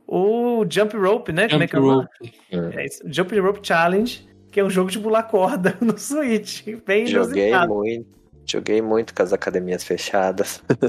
o 0.06 0.66
Jump 0.68 0.96
Rope, 0.96 1.32
né? 1.32 1.48
Como 1.48 1.62
é 1.62 1.66
Jump 1.66 1.70
que 1.70 1.76
é 1.76 1.80
rope. 1.80 2.76
É 2.76 2.84
isso, 2.86 3.02
Jump 3.06 3.38
Rope 3.38 3.60
Challenge, 3.62 4.28
que 4.50 4.58
é 4.58 4.64
um 4.64 4.70
jogo 4.70 4.90
de 4.90 4.98
pular 4.98 5.22
corda 5.22 5.76
no 5.80 5.96
Switch. 5.96 6.64
Bem 6.84 7.06
Joguei 7.06 7.50
inusitado. 7.50 7.74
muito. 7.74 8.17
Joguei 8.50 8.80
muito 8.82 9.14
com 9.14 9.22
as 9.22 9.32
academias 9.32 9.84
fechadas. 9.84 10.62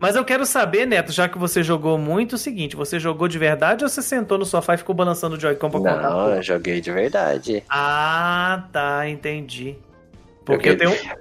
Mas 0.00 0.14
eu 0.14 0.24
quero 0.24 0.46
saber, 0.46 0.86
Neto, 0.86 1.10
já 1.10 1.28
que 1.28 1.36
você 1.36 1.60
jogou 1.62 1.98
muito, 1.98 2.34
o 2.34 2.38
seguinte: 2.38 2.76
você 2.76 3.00
jogou 3.00 3.26
de 3.26 3.36
verdade 3.38 3.84
ou 3.84 3.88
você 3.90 4.00
sentou 4.00 4.38
no 4.38 4.44
sofá 4.44 4.74
e 4.74 4.78
ficou 4.78 4.94
balançando 4.94 5.36
o 5.36 5.40
Joy-Con 5.40 5.70
pra 5.70 5.80
contar? 5.80 6.02
Não, 6.02 6.34
eu 6.34 6.42
joguei 6.42 6.80
de 6.80 6.92
verdade. 6.92 7.64
Ah, 7.68 8.64
tá, 8.72 9.08
entendi. 9.08 9.76
Porque 10.44 10.68
eu 10.68 10.78
Joguei. 10.78 10.96
tenho. 10.98 11.18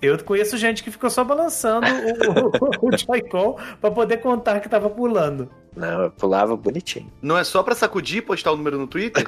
Eu 0.00 0.22
conheço 0.22 0.56
gente 0.56 0.84
que 0.84 0.90
ficou 0.92 1.10
só 1.10 1.24
balançando 1.24 1.86
o, 1.88 2.86
o, 2.86 2.88
o 2.88 2.96
Joy-Con 2.96 3.56
pra 3.80 3.90
poder 3.90 4.18
contar 4.18 4.60
que 4.60 4.68
tava 4.68 4.88
pulando. 4.88 5.50
Não, 5.74 6.02
eu 6.02 6.10
pulava 6.10 6.54
bonitinho. 6.56 7.10
Não 7.22 7.36
é 7.36 7.42
só 7.42 7.62
pra 7.62 7.74
sacudir 7.74 8.18
e 8.18 8.22
postar 8.22 8.52
o 8.52 8.56
número 8.56 8.78
no 8.78 8.86
Twitter? 8.86 9.26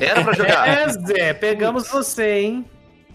Era 0.00 0.22
pra 0.24 0.32
jogar. 0.34 0.66
É, 0.68 0.88
Zé, 0.88 1.34
pegamos 1.34 1.88
você, 1.88 2.38
hein? 2.40 2.64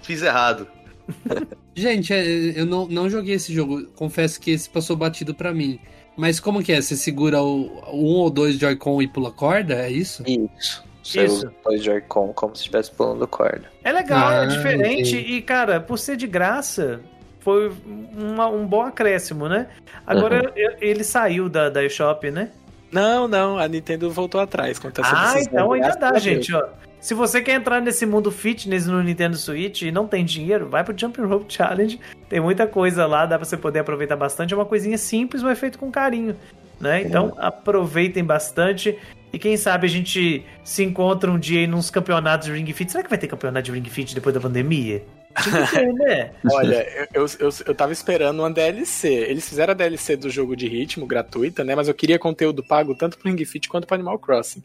Fiz 0.01 0.21
errado. 0.21 0.67
Gente, 1.75 2.13
é, 2.13 2.23
eu 2.59 2.65
não, 2.65 2.87
não 2.87 3.09
joguei 3.09 3.35
esse 3.35 3.53
jogo. 3.53 3.85
Confesso 3.95 4.39
que 4.39 4.51
esse 4.51 4.69
passou 4.69 4.95
batido 4.95 5.33
pra 5.33 5.53
mim. 5.53 5.79
Mas 6.15 6.39
como 6.39 6.61
que 6.63 6.71
é? 6.71 6.81
Você 6.81 6.95
segura 6.95 7.41
o, 7.41 7.65
um 7.91 8.15
ou 8.17 8.29
dois 8.29 8.57
Joy-Con 8.57 9.01
e 9.01 9.07
pula 9.07 9.31
corda? 9.31 9.73
É 9.75 9.89
isso? 9.89 10.23
Isso. 10.27 10.83
Você 11.03 11.25
Isso. 11.25 11.35
usa 11.37 11.53
dois 11.65 11.83
Joy-Con 11.83 12.31
como 12.33 12.55
se 12.55 12.61
estivesse 12.61 12.91
pulando 12.91 13.27
corda. 13.27 13.63
É 13.83 13.91
legal, 13.91 14.27
Ah, 14.29 14.43
é 14.43 14.47
diferente. 14.47 15.15
entendi. 15.17 15.33
E, 15.33 15.41
cara, 15.41 15.79
por 15.81 15.97
ser 15.99 16.15
de 16.15 16.27
graça, 16.27 17.01
foi 17.39 17.73
uma- 18.15 18.47
um 18.47 18.65
bom 18.65 18.81
acréscimo, 18.83 19.49
né? 19.49 19.67
Agora 20.07 20.53
eu- 20.55 20.73
ele 20.79 21.03
saiu 21.03 21.49
da, 21.49 21.69
da 21.69 21.83
eShop, 21.83 22.29
né? 22.31 22.51
Não, 22.91 23.27
não, 23.27 23.57
a 23.57 23.67
Nintendo 23.67 24.09
voltou 24.11 24.39
atrás. 24.39 24.77
quanto 24.79 25.01
a 25.01 25.05
essa 25.07 25.15
Ah, 25.33 25.41
então 25.41 25.73
ainda 25.73 25.89
dá, 25.95 26.17
gente, 26.19 26.53
ó. 26.53 26.63
Se 27.03 27.13
você 27.13 27.41
quer 27.41 27.55
entrar 27.55 27.81
nesse 27.81 28.05
mundo 28.05 28.31
fitness 28.31 28.87
no 28.87 29.03
Nintendo 29.03 29.35
Switch 29.35 29.81
e 29.81 29.91
não 29.91 30.07
tem 30.07 30.23
dinheiro, 30.23 30.69
vai 30.69 30.85
pro 30.85 30.97
Jump 30.97 31.19
Rope 31.19 31.53
Challenge. 31.53 31.99
Tem 32.29 32.39
muita 32.39 32.65
coisa 32.65 33.05
lá, 33.05 33.25
dá 33.25 33.37
pra 33.37 33.43
você 33.43 33.57
poder 33.57 33.79
aproveitar 33.79 34.15
bastante. 34.15 34.53
É 34.53 34.57
uma 34.57 34.65
coisinha 34.65 34.97
simples, 34.97 35.43
mas 35.43 35.59
feito 35.59 35.77
com 35.77 35.91
carinho, 35.91 36.33
né? 36.79 37.01
Então 37.01 37.33
aproveitem 37.37 38.23
bastante. 38.23 38.97
E 39.33 39.37
quem 39.37 39.57
sabe 39.57 39.85
a 39.85 39.89
gente 39.89 40.45
se 40.63 40.81
encontra 40.81 41.29
um 41.29 41.37
dia 41.37 41.59
aí 41.59 41.67
nos 41.67 41.89
campeonatos 41.89 42.47
de 42.47 42.53
Ring 42.53 42.71
Fit. 42.71 42.89
Será 42.89 43.03
que 43.03 43.09
vai 43.09 43.19
ter 43.19 43.27
campeonato 43.27 43.65
de 43.65 43.73
Ring 43.73 43.89
Fit 43.89 44.15
depois 44.15 44.33
da 44.33 44.39
pandemia? 44.39 45.03
Tinha 45.43 45.67
que 45.67 45.75
ter, 45.75 45.93
né? 45.93 46.31
Olha, 46.53 46.87
eu, 47.13 47.25
eu, 47.25 47.27
eu, 47.37 47.49
eu 47.65 47.75
tava 47.75 47.91
esperando 47.91 48.39
uma 48.39 48.49
DLC. 48.49 49.09
Eles 49.09 49.49
fizeram 49.49 49.71
a 49.71 49.75
DLC 49.75 50.15
do 50.15 50.29
jogo 50.29 50.55
de 50.55 50.69
ritmo 50.69 51.05
gratuita, 51.05 51.65
né? 51.65 51.75
Mas 51.75 51.89
eu 51.89 51.93
queria 51.93 52.17
conteúdo 52.17 52.63
pago 52.63 52.95
tanto 52.95 53.17
pro 53.17 53.29
Ring 53.29 53.43
Fit 53.43 53.67
quanto 53.67 53.85
pro 53.85 53.95
Animal 53.95 54.17
Crossing. 54.19 54.63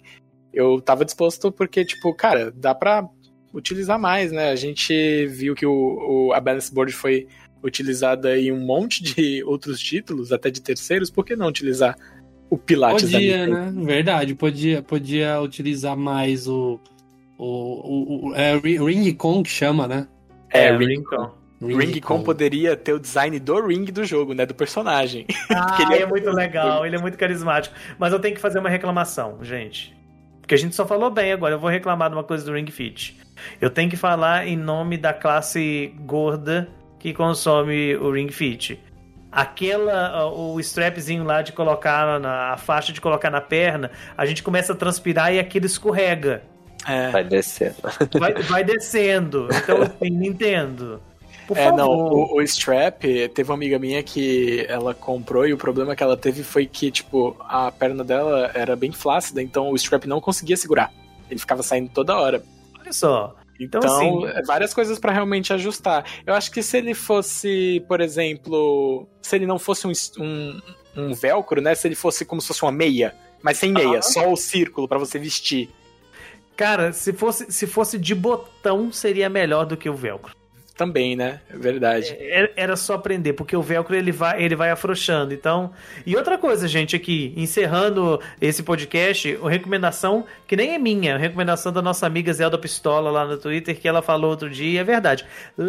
Eu 0.53 0.81
tava 0.81 1.05
disposto 1.05 1.53
porque, 1.53 1.85
tipo, 1.85 2.13
cara, 2.15 2.51
dá 2.51 2.75
pra 2.75 3.07
utilizar 3.53 3.99
mais, 3.99 4.33
né? 4.33 4.51
A 4.51 4.57
gente 4.57 5.27
viu 5.27 5.55
que 5.55 5.67
o, 5.67 6.29
o- 6.29 6.33
a 6.33 6.41
Balance 6.41 6.73
Board 6.73 6.93
foi 6.93 7.27
utilizada 7.63 8.39
em 8.39 8.53
um 8.53 8.61
monte 8.65 9.03
de 9.03 9.43
outros 9.45 9.81
títulos, 9.81 10.33
até 10.33 10.51
de 10.51 10.61
terceiros. 10.61 11.11
Por 11.11 11.25
que 11.25 11.37
não 11.37 11.49
utilizar 11.49 11.97
o 12.51 12.57
Pilates 12.57 13.11
da 13.11 13.19
Podia, 13.19 13.47
né? 13.47 13.73
Verdade, 13.85 14.35
podia, 14.35 14.83
podia 14.83 15.41
utilizar 15.41 15.97
mais 15.97 16.47
o. 16.49 16.81
O, 17.37 17.45
o, 17.45 18.29
o 18.31 18.35
é, 18.35 18.57
Ri- 18.59 18.79
Ring 18.79 19.15
Con 19.15 19.43
que 19.45 19.51
chama, 19.51 19.87
né? 19.87 20.09
É, 20.51 20.77
Ring 20.77 20.87
Ring 20.87 21.03
Con. 21.05 21.31
Ring 21.63 22.01
Con 22.01 22.23
poderia 22.23 22.77
ter 22.77 22.93
o 22.95 22.99
design 23.01 23.39
do 23.39 23.65
ring 23.67 23.85
do 23.85 24.05
jogo, 24.05 24.33
né? 24.35 24.45
Do 24.47 24.55
personagem. 24.55 25.25
Ah, 25.51 25.79
ele 25.83 25.95
ele 25.95 26.03
é 26.03 26.03
é 26.03 26.07
muito 26.07 26.31
legal, 26.31 26.85
ele 26.87 26.97
é 26.97 26.99
muito 27.01 27.17
carismático. 27.19 27.75
Mas 27.99 28.13
eu 28.13 28.19
tenho 28.19 28.35
que 28.35 28.41
fazer 28.41 28.59
uma 28.59 28.69
reclamação, 28.69 29.39
gente. 29.43 29.97
Porque 30.49 30.55
a 30.55 30.59
gente 30.59 30.75
só 30.75 30.87
falou 30.87 31.11
bem 31.11 31.31
agora, 31.31 31.57
eu 31.57 31.59
vou 31.59 31.69
reclamar 31.69 32.09
de 32.09 32.17
uma 32.17 32.25
coisa 32.25 32.43
do 32.43 32.55
Ring 32.55 32.71
Fit. 32.71 33.15
Eu 33.61 33.69
tenho 33.69 33.91
que 33.91 33.99
falar 33.99 34.49
em 34.49 34.57
nome 34.57 34.97
da 34.97 35.13
classe 35.13 35.93
gorda 36.07 36.67
que 36.99 37.13
consome 37.13 37.95
o 37.97 38.11
Ring 38.11 38.31
Fit. 38.31 38.83
Aquela, 39.31 40.25
o 40.33 40.59
strapzinho 40.59 41.23
lá 41.23 41.43
de 41.43 41.53
colocar 41.53 42.19
na 42.19 42.55
a 42.55 42.57
faixa 42.57 42.95
de 42.95 43.01
colocar 43.01 43.29
na 43.29 43.43
perna, 43.43 43.91
a 44.17 44.25
gente 44.25 44.43
começa 44.43 44.73
a 44.73 44.75
transpirar 44.75 45.35
e 45.35 45.39
aquilo 45.39 45.67
escorrega. 45.67 46.43
É. 46.87 47.11
Vai 47.11 47.25
descendo. 47.25 47.77
Vai, 48.19 48.33
vai 48.33 48.65
descendo. 48.65 49.49
Então, 49.53 49.83
assim, 49.83 50.09
Nintendo. 50.09 51.03
Por 51.49 51.57
é, 51.57 51.65
favor. 51.65 51.77
não, 51.79 51.91
o, 51.91 52.37
o 52.37 52.43
Strap, 52.43 53.03
teve 53.35 53.51
uma 53.51 53.55
amiga 53.55 53.79
minha 53.79 54.03
que 54.03 54.67
ela 54.69 54.93
comprou 54.93 55.49
e 55.49 55.53
o 55.55 55.57
problema 55.57 55.97
que 55.97 56.03
ela 56.03 56.15
teve 56.17 56.43
foi 56.45 56.67
que, 56.67 56.91
tipo, 56.91 57.35
a 57.41 57.73
perna 57.73 58.05
dela 58.05 58.51
era 58.55 58.77
bem 58.77 58.93
flácida, 58.93 59.43
então 59.43 59.71
o 59.71 59.75
Strap 59.77 60.05
não 60.05 60.21
conseguia 60.21 60.59
segurar. 60.59 60.93
Ele 61.31 61.41
ficava 61.41 61.63
saindo 61.63 61.91
toda 61.91 62.19
hora. 62.19 62.43
Olha 62.79 62.93
só. 62.93 63.35
Então, 63.59 63.81
Então, 63.81 63.97
assim- 63.97 64.27
é 64.27 64.43
várias 64.43 64.75
coisas 64.75 64.99
pra 64.99 65.11
realmente 65.11 65.51
ajustar. 65.53 66.05
Eu 66.27 66.35
acho 66.35 66.51
que 66.51 66.63
se 66.63 66.77
ele 66.77 66.93
fosse, 66.93 67.83
por 67.89 68.01
exemplo, 68.03 69.09
se 69.23 69.35
ele 69.35 69.47
não 69.47 69.59
fosse 69.59 69.87
um, 69.87 69.93
um, 70.21 70.61
um 70.97 71.15
velcro, 71.15 71.63
né? 71.63 71.75
Se 71.75 71.89
ele 71.89 71.95
fosse 71.95 72.27
como 72.27 72.43
se 72.43 72.49
fosse 72.49 72.63
uma 72.63 72.71
meia, 72.71 73.17
mas 73.43 73.57
sem 73.57 73.73
meia, 73.73 73.89
Aham. 73.89 74.03
só 74.03 74.31
o 74.31 74.37
círculo 74.37 74.87
pra 74.87 74.99
você 74.99 75.19
vestir. 75.19 75.71
Cara, 76.55 76.93
se 76.93 77.13
fosse, 77.13 77.51
se 77.51 77.67
fosse 77.67 77.99
de 77.99 78.15
botão, 78.15 78.93
seria 78.93 79.29
melhor 79.31 79.65
do 79.65 79.77
que 79.79 79.89
o 79.89 79.95
velcro. 79.95 80.37
Também, 80.79 81.17
né? 81.17 81.41
É 81.53 81.57
verdade. 81.57 82.17
Era 82.21 82.51
era 82.57 82.77
só 82.77 82.97
prender, 82.97 83.35
porque 83.35 83.55
o 83.57 83.61
velcro 83.61 83.97
ele 83.97 84.13
vai, 84.13 84.41
ele 84.41 84.55
vai 84.55 84.71
afrouxando. 84.71 85.35
Então, 85.35 85.73
e 86.07 86.17
outra 86.17 86.39
coisa, 86.39 86.69
gente, 86.69 86.95
aqui, 86.95 87.33
encerrando 87.37 88.21
esse 88.41 88.63
podcast, 88.63 89.37
uma 89.43 89.51
recomendação 89.51 90.25
que 90.47 90.55
nem 90.57 90.75
é 90.75 90.79
minha, 90.79 91.15
uma 91.15 91.19
recomendação 91.19 91.73
da 91.73 91.83
nossa 91.83 92.07
amiga 92.07 92.33
Zelda 92.33 92.57
Pistola 92.57 93.11
lá 93.11 93.25
no 93.27 93.37
Twitter, 93.37 93.77
que 93.79 93.89
ela 93.89 94.01
falou 94.01 94.31
outro 94.31 94.49
dia, 94.49 94.81
é 94.81 94.85
verdade. 94.85 95.27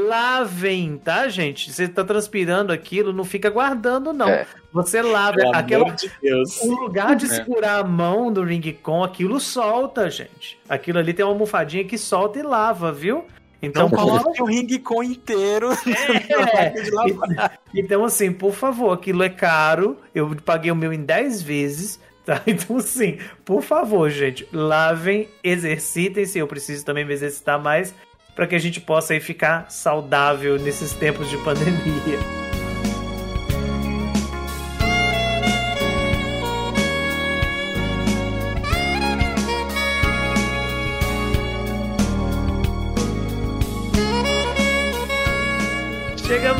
Lavem, 0.10 0.98
tá, 1.04 1.28
gente? 1.28 1.72
Você 1.74 1.88
tá 1.88 2.04
transpirando 2.04 2.72
aquilo, 2.72 3.12
não 3.12 3.24
fica 3.24 3.50
guardando, 3.50 4.14
não. 4.14 4.30
É. 4.30 4.46
Você 4.72 5.02
lava. 5.02 5.38
Pelo 5.38 5.56
Aquela, 5.56 5.84
amor 5.86 5.96
de 5.96 6.12
Deus. 6.22 6.62
o 6.62 6.72
lugar 6.82 7.16
de 7.16 7.26
É. 7.26 7.30
segurar 7.30 7.80
a 7.80 7.84
mão 7.84 8.32
do 8.32 8.44
Ring 8.44 8.62
Con, 8.84 9.04
aquilo 9.04 9.40
solta, 9.40 10.10
gente. 10.10 10.60
Aquilo 10.70 11.00
ali 11.00 11.14
tem 11.14 11.26
uma 11.26 11.32
almofadinha 11.32 11.84
que 11.84 11.98
solta 11.98 12.38
e 12.38 12.44
lava, 12.44 12.92
viu? 12.92 13.26
Então, 13.62 13.90
coloque 13.90 14.42
o 14.42 14.46
ring 14.46 14.80
com 14.80 15.04
inteiro 15.04 15.70
É. 15.84 17.52
Então, 17.74 18.06
assim, 18.06 18.32
por 18.32 18.54
favor, 18.54 18.92
aquilo 18.92 19.22
é 19.24 19.30
caro. 19.30 19.98
Eu 20.16 20.36
paguei 20.46 20.72
o 20.72 20.76
meu 20.76 20.94
em 20.94 21.04
10 21.04 21.42
vezes. 21.42 22.00
Tá? 22.26 22.42
Então, 22.48 22.78
assim, 22.78 23.18
por 23.44 23.62
favor, 23.62 24.10
gente, 24.10 24.48
lavem, 24.54 25.28
exercitem-se. 25.44 26.40
Eu 26.40 26.48
preciso 26.48 26.86
também 26.86 27.04
me 27.04 27.14
exercitar 27.14 27.60
mais 27.62 27.94
para 28.36 28.48
que 28.48 28.56
a 28.56 28.60
gente 28.60 28.80
possa 28.80 29.14
aí 29.14 29.20
ficar 29.20 29.70
saudável 29.70 30.58
nesses 30.58 30.94
tempos 30.94 31.30
de 31.30 31.38
pandemia. 31.38 32.49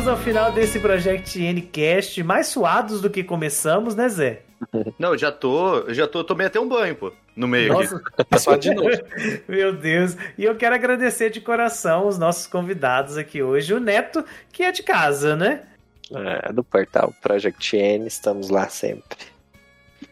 Chegamos 0.00 0.18
ao 0.18 0.24
final 0.24 0.50
desse 0.50 0.80
Project 0.80 1.38
Ncast, 1.38 2.22
mais 2.22 2.46
suados 2.46 3.02
do 3.02 3.10
que 3.10 3.22
começamos, 3.22 3.94
né, 3.94 4.08
Zé? 4.08 4.40
Não, 4.98 5.12
eu 5.12 5.18
já 5.18 5.30
tô. 5.30 5.80
Eu 5.80 5.92
já 5.92 6.06
tô. 6.06 6.24
Tomei 6.24 6.46
até 6.46 6.58
um 6.58 6.66
banho, 6.66 6.96
pô. 6.96 7.12
No 7.36 7.46
meio 7.46 7.78
aqui. 7.78 7.92
Nossa, 7.92 8.02
Só 8.38 8.56
de 8.56 8.72
novo. 8.72 8.88
Meu 9.46 9.74
Deus. 9.74 10.16
E 10.38 10.44
eu 10.44 10.56
quero 10.56 10.74
agradecer 10.74 11.28
de 11.28 11.42
coração 11.42 12.06
os 12.06 12.16
nossos 12.16 12.46
convidados 12.46 13.18
aqui 13.18 13.42
hoje. 13.42 13.74
O 13.74 13.78
Neto, 13.78 14.24
que 14.50 14.62
é 14.62 14.72
de 14.72 14.82
casa, 14.82 15.36
né? 15.36 15.64
É, 16.10 16.50
do 16.50 16.64
portal 16.64 17.12
Project 17.20 17.76
N, 17.76 18.06
estamos 18.06 18.48
lá 18.48 18.70
sempre. 18.70 19.18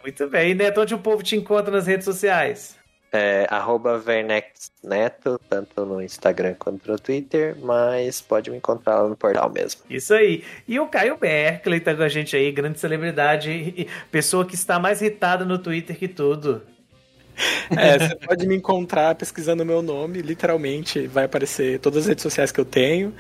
Muito 0.03 0.29
bem. 0.29 0.51
E 0.51 0.55
Neto, 0.55 0.83
onde 0.83 0.95
o 0.95 0.99
povo 0.99 1.23
te 1.23 1.35
encontra 1.35 1.73
nas 1.73 1.87
redes 1.87 2.05
sociais? 2.05 2.78
É, 3.11 3.47
arroba 3.49 3.99
VernexNeto, 3.99 5.41
tanto 5.49 5.87
no 5.87 6.03
Instagram 6.03 6.55
quanto 6.59 6.91
no 6.91 6.99
Twitter, 6.99 7.57
mas 7.59 8.21
pode 8.21 8.51
me 8.51 8.59
encontrar 8.59 9.01
lá 9.01 9.09
no 9.09 9.17
portal 9.17 9.51
mesmo. 9.51 9.81
Isso 9.89 10.13
aí. 10.13 10.45
E 10.67 10.79
o 10.79 10.87
Caio 10.87 11.17
Berkeley 11.17 11.81
tá 11.81 11.95
com 11.95 12.03
a 12.03 12.09
gente 12.09 12.37
aí, 12.37 12.53
grande 12.53 12.79
celebridade, 12.79 13.87
pessoa 14.11 14.45
que 14.45 14.55
está 14.55 14.79
mais 14.79 15.01
irritada 15.01 15.45
no 15.47 15.59
Twitter 15.59 15.99
que 15.99 16.07
tudo. 16.07 16.63
É, 17.71 17.99
você 17.99 18.15
pode 18.27 18.47
me 18.47 18.57
encontrar 18.57 19.15
pesquisando 19.15 19.63
o 19.63 19.67
meu 19.67 19.81
nome, 19.81 20.21
literalmente 20.21 21.07
vai 21.07 21.25
aparecer 21.25 21.79
todas 21.79 22.01
as 22.01 22.09
redes 22.09 22.23
sociais 22.23 22.53
que 22.53 22.61
eu 22.61 22.65
tenho. 22.65 23.15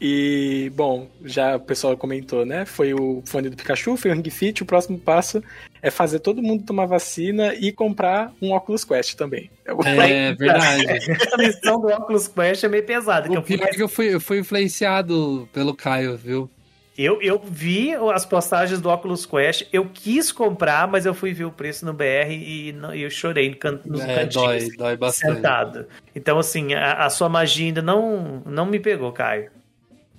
E, 0.00 0.72
bom, 0.74 1.08
já 1.24 1.56
o 1.56 1.60
pessoal 1.60 1.94
comentou, 1.96 2.46
né? 2.46 2.64
Foi 2.64 2.94
o 2.94 3.22
fone 3.26 3.50
do 3.50 3.56
Pikachu, 3.56 3.96
foi 3.96 4.10
o 4.10 4.14
Ring 4.14 4.30
Fit. 4.30 4.62
O 4.62 4.66
próximo 4.66 4.98
passo 4.98 5.42
é 5.82 5.90
fazer 5.90 6.20
todo 6.20 6.42
mundo 6.42 6.64
tomar 6.64 6.86
vacina 6.86 7.54
e 7.54 7.70
comprar 7.70 8.32
um 8.40 8.52
Oculus 8.54 8.82
Quest 8.84 9.14
também. 9.14 9.50
Eu- 9.66 9.78
É 9.84 10.32
verdade. 10.34 10.86
A 11.34 11.36
missão 11.36 11.80
do 11.80 11.88
Oculus 11.88 12.26
Quest 12.28 12.64
é 12.64 12.68
meio 12.68 12.84
pesada. 12.84 13.28
que 13.28 13.34
O 13.34 13.38
eu, 13.38 13.42
fui- 13.42 13.56
pior 13.58 13.68
é 13.68 13.72
que 13.72 13.82
eu 13.82 13.88
fui, 13.88 14.14
eu 14.14 14.20
fui 14.20 14.38
influenciado 14.38 15.46
pelo 15.52 15.74
Caio, 15.74 16.16
viu? 16.16 16.48
eu, 16.98 17.20
eu 17.22 17.40
vi 17.42 17.94
as 18.12 18.26
postagens 18.26 18.78
do 18.78 18.90
Oculus 18.90 19.24
Quest, 19.24 19.66
eu 19.72 19.86
quis 19.90 20.30
comprar, 20.30 20.86
mas 20.86 21.06
eu 21.06 21.14
fui 21.14 21.32
ver 21.32 21.44
o 21.46 21.50
preço 21.50 21.86
no 21.86 21.94
BR 21.94 22.30
e 22.30 22.72
não- 22.72 22.94
eu 22.94 23.08
chorei 23.08 23.48
no 23.48 23.56
can, 23.56 23.80
nos 23.86 24.02
É, 24.02 24.14
cantinhos. 24.16 24.34
dói, 24.34 24.68
dói 24.76 24.96
bastante. 24.98 25.34
sentado. 25.36 25.86
Então, 26.14 26.38
assim, 26.38 26.74
a, 26.74 27.04
a 27.06 27.08
sua 27.10 27.28
magia 27.28 27.66
ainda 27.66 27.80
não, 27.80 28.42
não 28.44 28.66
me 28.66 28.78
pegou, 28.78 29.12
Caio. 29.12 29.50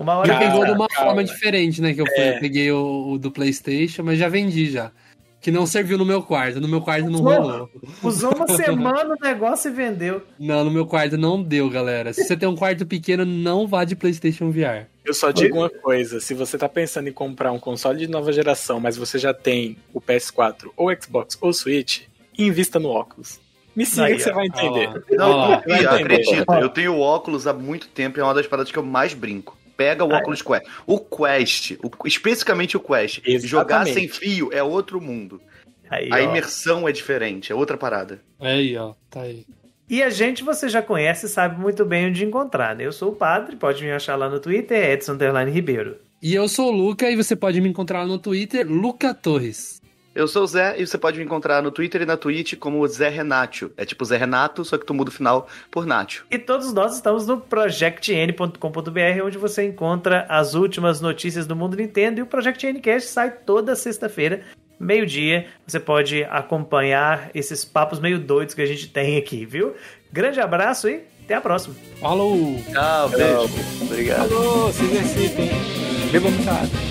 Uma 0.01 0.15
hora 0.17 0.39
pegou 0.39 0.65
de 0.65 0.71
uma 0.71 0.87
calma. 0.87 1.09
forma 1.11 1.23
diferente, 1.23 1.81
né? 1.81 1.93
Que 1.93 2.01
eu 2.01 2.07
É. 2.15 2.35
eu 2.35 2.39
peguei 2.39 2.71
o, 2.71 3.11
o 3.13 3.17
do 3.17 3.31
Playstation, 3.31 4.03
mas 4.03 4.17
já 4.19 4.27
vendi 4.27 4.69
já. 4.69 4.91
Que 5.39 5.49
não 5.49 5.65
serviu 5.65 5.97
no 5.97 6.05
meu 6.05 6.21
quarto. 6.21 6.61
No 6.61 6.67
meu 6.67 6.81
quarto 6.81 7.09
não 7.09 7.19
rolou. 7.19 7.67
usou 8.03 8.35
uma 8.35 8.47
semana 8.47 9.15
o 9.19 9.23
negócio 9.23 9.71
e 9.71 9.73
vendeu. 9.73 10.21
Não, 10.39 10.63
no 10.63 10.69
meu 10.69 10.85
quarto 10.85 11.17
não 11.17 11.41
deu, 11.41 11.67
galera. 11.67 12.13
Se 12.13 12.23
você 12.23 12.37
tem 12.37 12.47
um 12.47 12.55
quarto 12.55 12.85
pequeno, 12.85 13.25
não 13.25 13.67
vá 13.67 13.83
de 13.83 13.95
Playstation 13.95 14.51
VR. 14.51 14.85
Eu 15.03 15.15
só 15.15 15.31
digo 15.31 15.57
uma 15.57 15.69
coisa: 15.69 16.19
se 16.19 16.35
você 16.35 16.59
tá 16.59 16.69
pensando 16.69 17.09
em 17.09 17.11
comprar 17.11 17.51
um 17.51 17.59
console 17.59 17.97
de 17.97 18.07
nova 18.07 18.31
geração, 18.31 18.79
mas 18.79 18.95
você 18.97 19.17
já 19.17 19.33
tem 19.33 19.77
o 19.93 19.99
PS4, 19.99 20.69
ou 20.77 20.91
Xbox, 21.01 21.35
ou 21.41 21.51
Switch, 21.51 22.01
invista 22.37 22.79
no 22.79 22.89
óculos. 22.89 23.39
Me 23.75 23.85
siga 23.85 24.05
Aí, 24.05 24.17
que 24.17 24.23
você 24.23 24.33
vai 24.33 24.45
entender. 24.45 24.89
Ó, 25.11 25.15
Não, 25.15 25.31
ó, 25.31 25.61
e 25.65 25.85
acredita, 25.87 26.59
eu 26.59 26.69
tenho 26.69 26.99
óculos 26.99 27.47
há 27.47 27.53
muito 27.53 27.87
tempo 27.87 28.19
e 28.19 28.21
é 28.21 28.23
uma 28.23 28.33
das 28.33 28.45
paradas 28.45 28.71
que 28.71 28.77
eu 28.77 28.83
mais 28.83 29.13
brinco. 29.13 29.57
Pega 29.81 30.05
o 30.05 30.13
Ah, 30.13 30.17
óculos 30.17 30.41
Quest. 30.41 30.63
O 30.85 30.99
Quest, 30.99 31.71
o- 31.83 32.07
especificamente 32.07 32.77
o 32.77 32.79
Quest, 32.79 33.17
Exatamente. 33.19 33.47
jogar 33.47 33.87
sem 33.87 34.07
fio 34.07 34.49
é 34.53 34.61
outro 34.61 35.01
mundo. 35.01 35.41
Aí, 35.89 36.07
A 36.11 36.15
ó. 36.17 36.19
imersão 36.19 36.87
é 36.87 36.91
diferente, 36.91 37.51
é 37.51 37.55
outra 37.55 37.77
parada. 37.77 38.21
aí, 38.39 38.77
ó. 38.77 38.93
Tá 39.09 39.21
aí. 39.21 39.45
E 39.89 40.01
a 40.01 40.09
gente 40.09 40.43
você 40.43 40.69
já 40.69 40.81
conhece 40.81 41.25
e 41.25 41.29
sabe 41.29 41.59
muito 41.59 41.83
bem 41.83 42.07
onde 42.07 42.23
encontrar, 42.23 42.75
né? 42.75 42.85
Eu 42.85 42.93
sou 42.93 43.11
o 43.11 43.15
padre, 43.15 43.55
pode 43.57 43.83
me 43.83 43.91
achar 43.91 44.15
lá 44.15 44.29
no 44.29 44.39
Twitter, 44.39 44.81
Edson 44.91 45.17
Ribeiro. 45.51 45.97
E 46.21 46.33
eu 46.35 46.47
sou 46.47 46.67
o 46.71 46.71
Luca 46.71 47.09
e 47.09 47.15
você 47.15 47.35
pode 47.35 47.59
me 47.59 47.67
encontrar 47.67 48.05
no 48.05 48.17
Twitter, 48.19 48.65
Luca 48.71 49.13
Torres. 49.13 49.80
Eu 50.13 50.27
sou 50.27 50.43
o 50.43 50.47
Zé 50.47 50.75
e 50.77 50.85
você 50.85 50.97
pode 50.97 51.17
me 51.17 51.23
encontrar 51.23 51.63
no 51.63 51.71
Twitter 51.71 52.01
e 52.01 52.05
na 52.05 52.17
Twitch 52.17 52.55
como 52.57 52.85
Zé 52.85 53.07
Renatio. 53.07 53.71
É 53.77 53.85
tipo 53.85 54.03
Zé 54.03 54.17
Renato, 54.17 54.65
só 54.65 54.77
que 54.77 54.85
tu 54.85 54.93
muda 54.93 55.09
o 55.09 55.13
final 55.13 55.47
por 55.69 55.85
Natio. 55.85 56.25
E 56.29 56.37
todos 56.37 56.73
nós 56.73 56.95
estamos 56.95 57.25
no 57.25 57.39
projectn.com.br, 57.39 59.23
onde 59.23 59.37
você 59.37 59.65
encontra 59.65 60.25
as 60.27 60.53
últimas 60.53 60.99
notícias 60.99 61.47
do 61.47 61.55
mundo 61.55 61.77
Nintendo. 61.77 62.19
E 62.19 62.23
o 62.23 62.25
Project 62.25 62.73
Ncast 62.73 63.09
sai 63.09 63.31
toda 63.31 63.73
sexta-feira, 63.73 64.41
meio-dia. 64.77 65.47
Você 65.65 65.79
pode 65.79 66.25
acompanhar 66.25 67.31
esses 67.33 67.63
papos 67.63 67.97
meio 67.99 68.19
doidos 68.19 68.53
que 68.53 68.61
a 68.61 68.65
gente 68.65 68.89
tem 68.89 69.17
aqui, 69.17 69.45
viu? 69.45 69.75
Grande 70.11 70.41
abraço 70.41 70.89
e 70.89 71.03
até 71.23 71.35
a 71.35 71.41
próxima. 71.41 71.73
Falou! 72.01 72.61
Tchau, 72.69 73.09
beijo. 73.09 73.49
Obrigado. 73.81 74.27
Falou, 74.27 74.73
se 74.73 74.83
exercitem. 74.83 75.49
Beba 76.11 76.29
muita 76.29 76.51
água. 76.51 76.90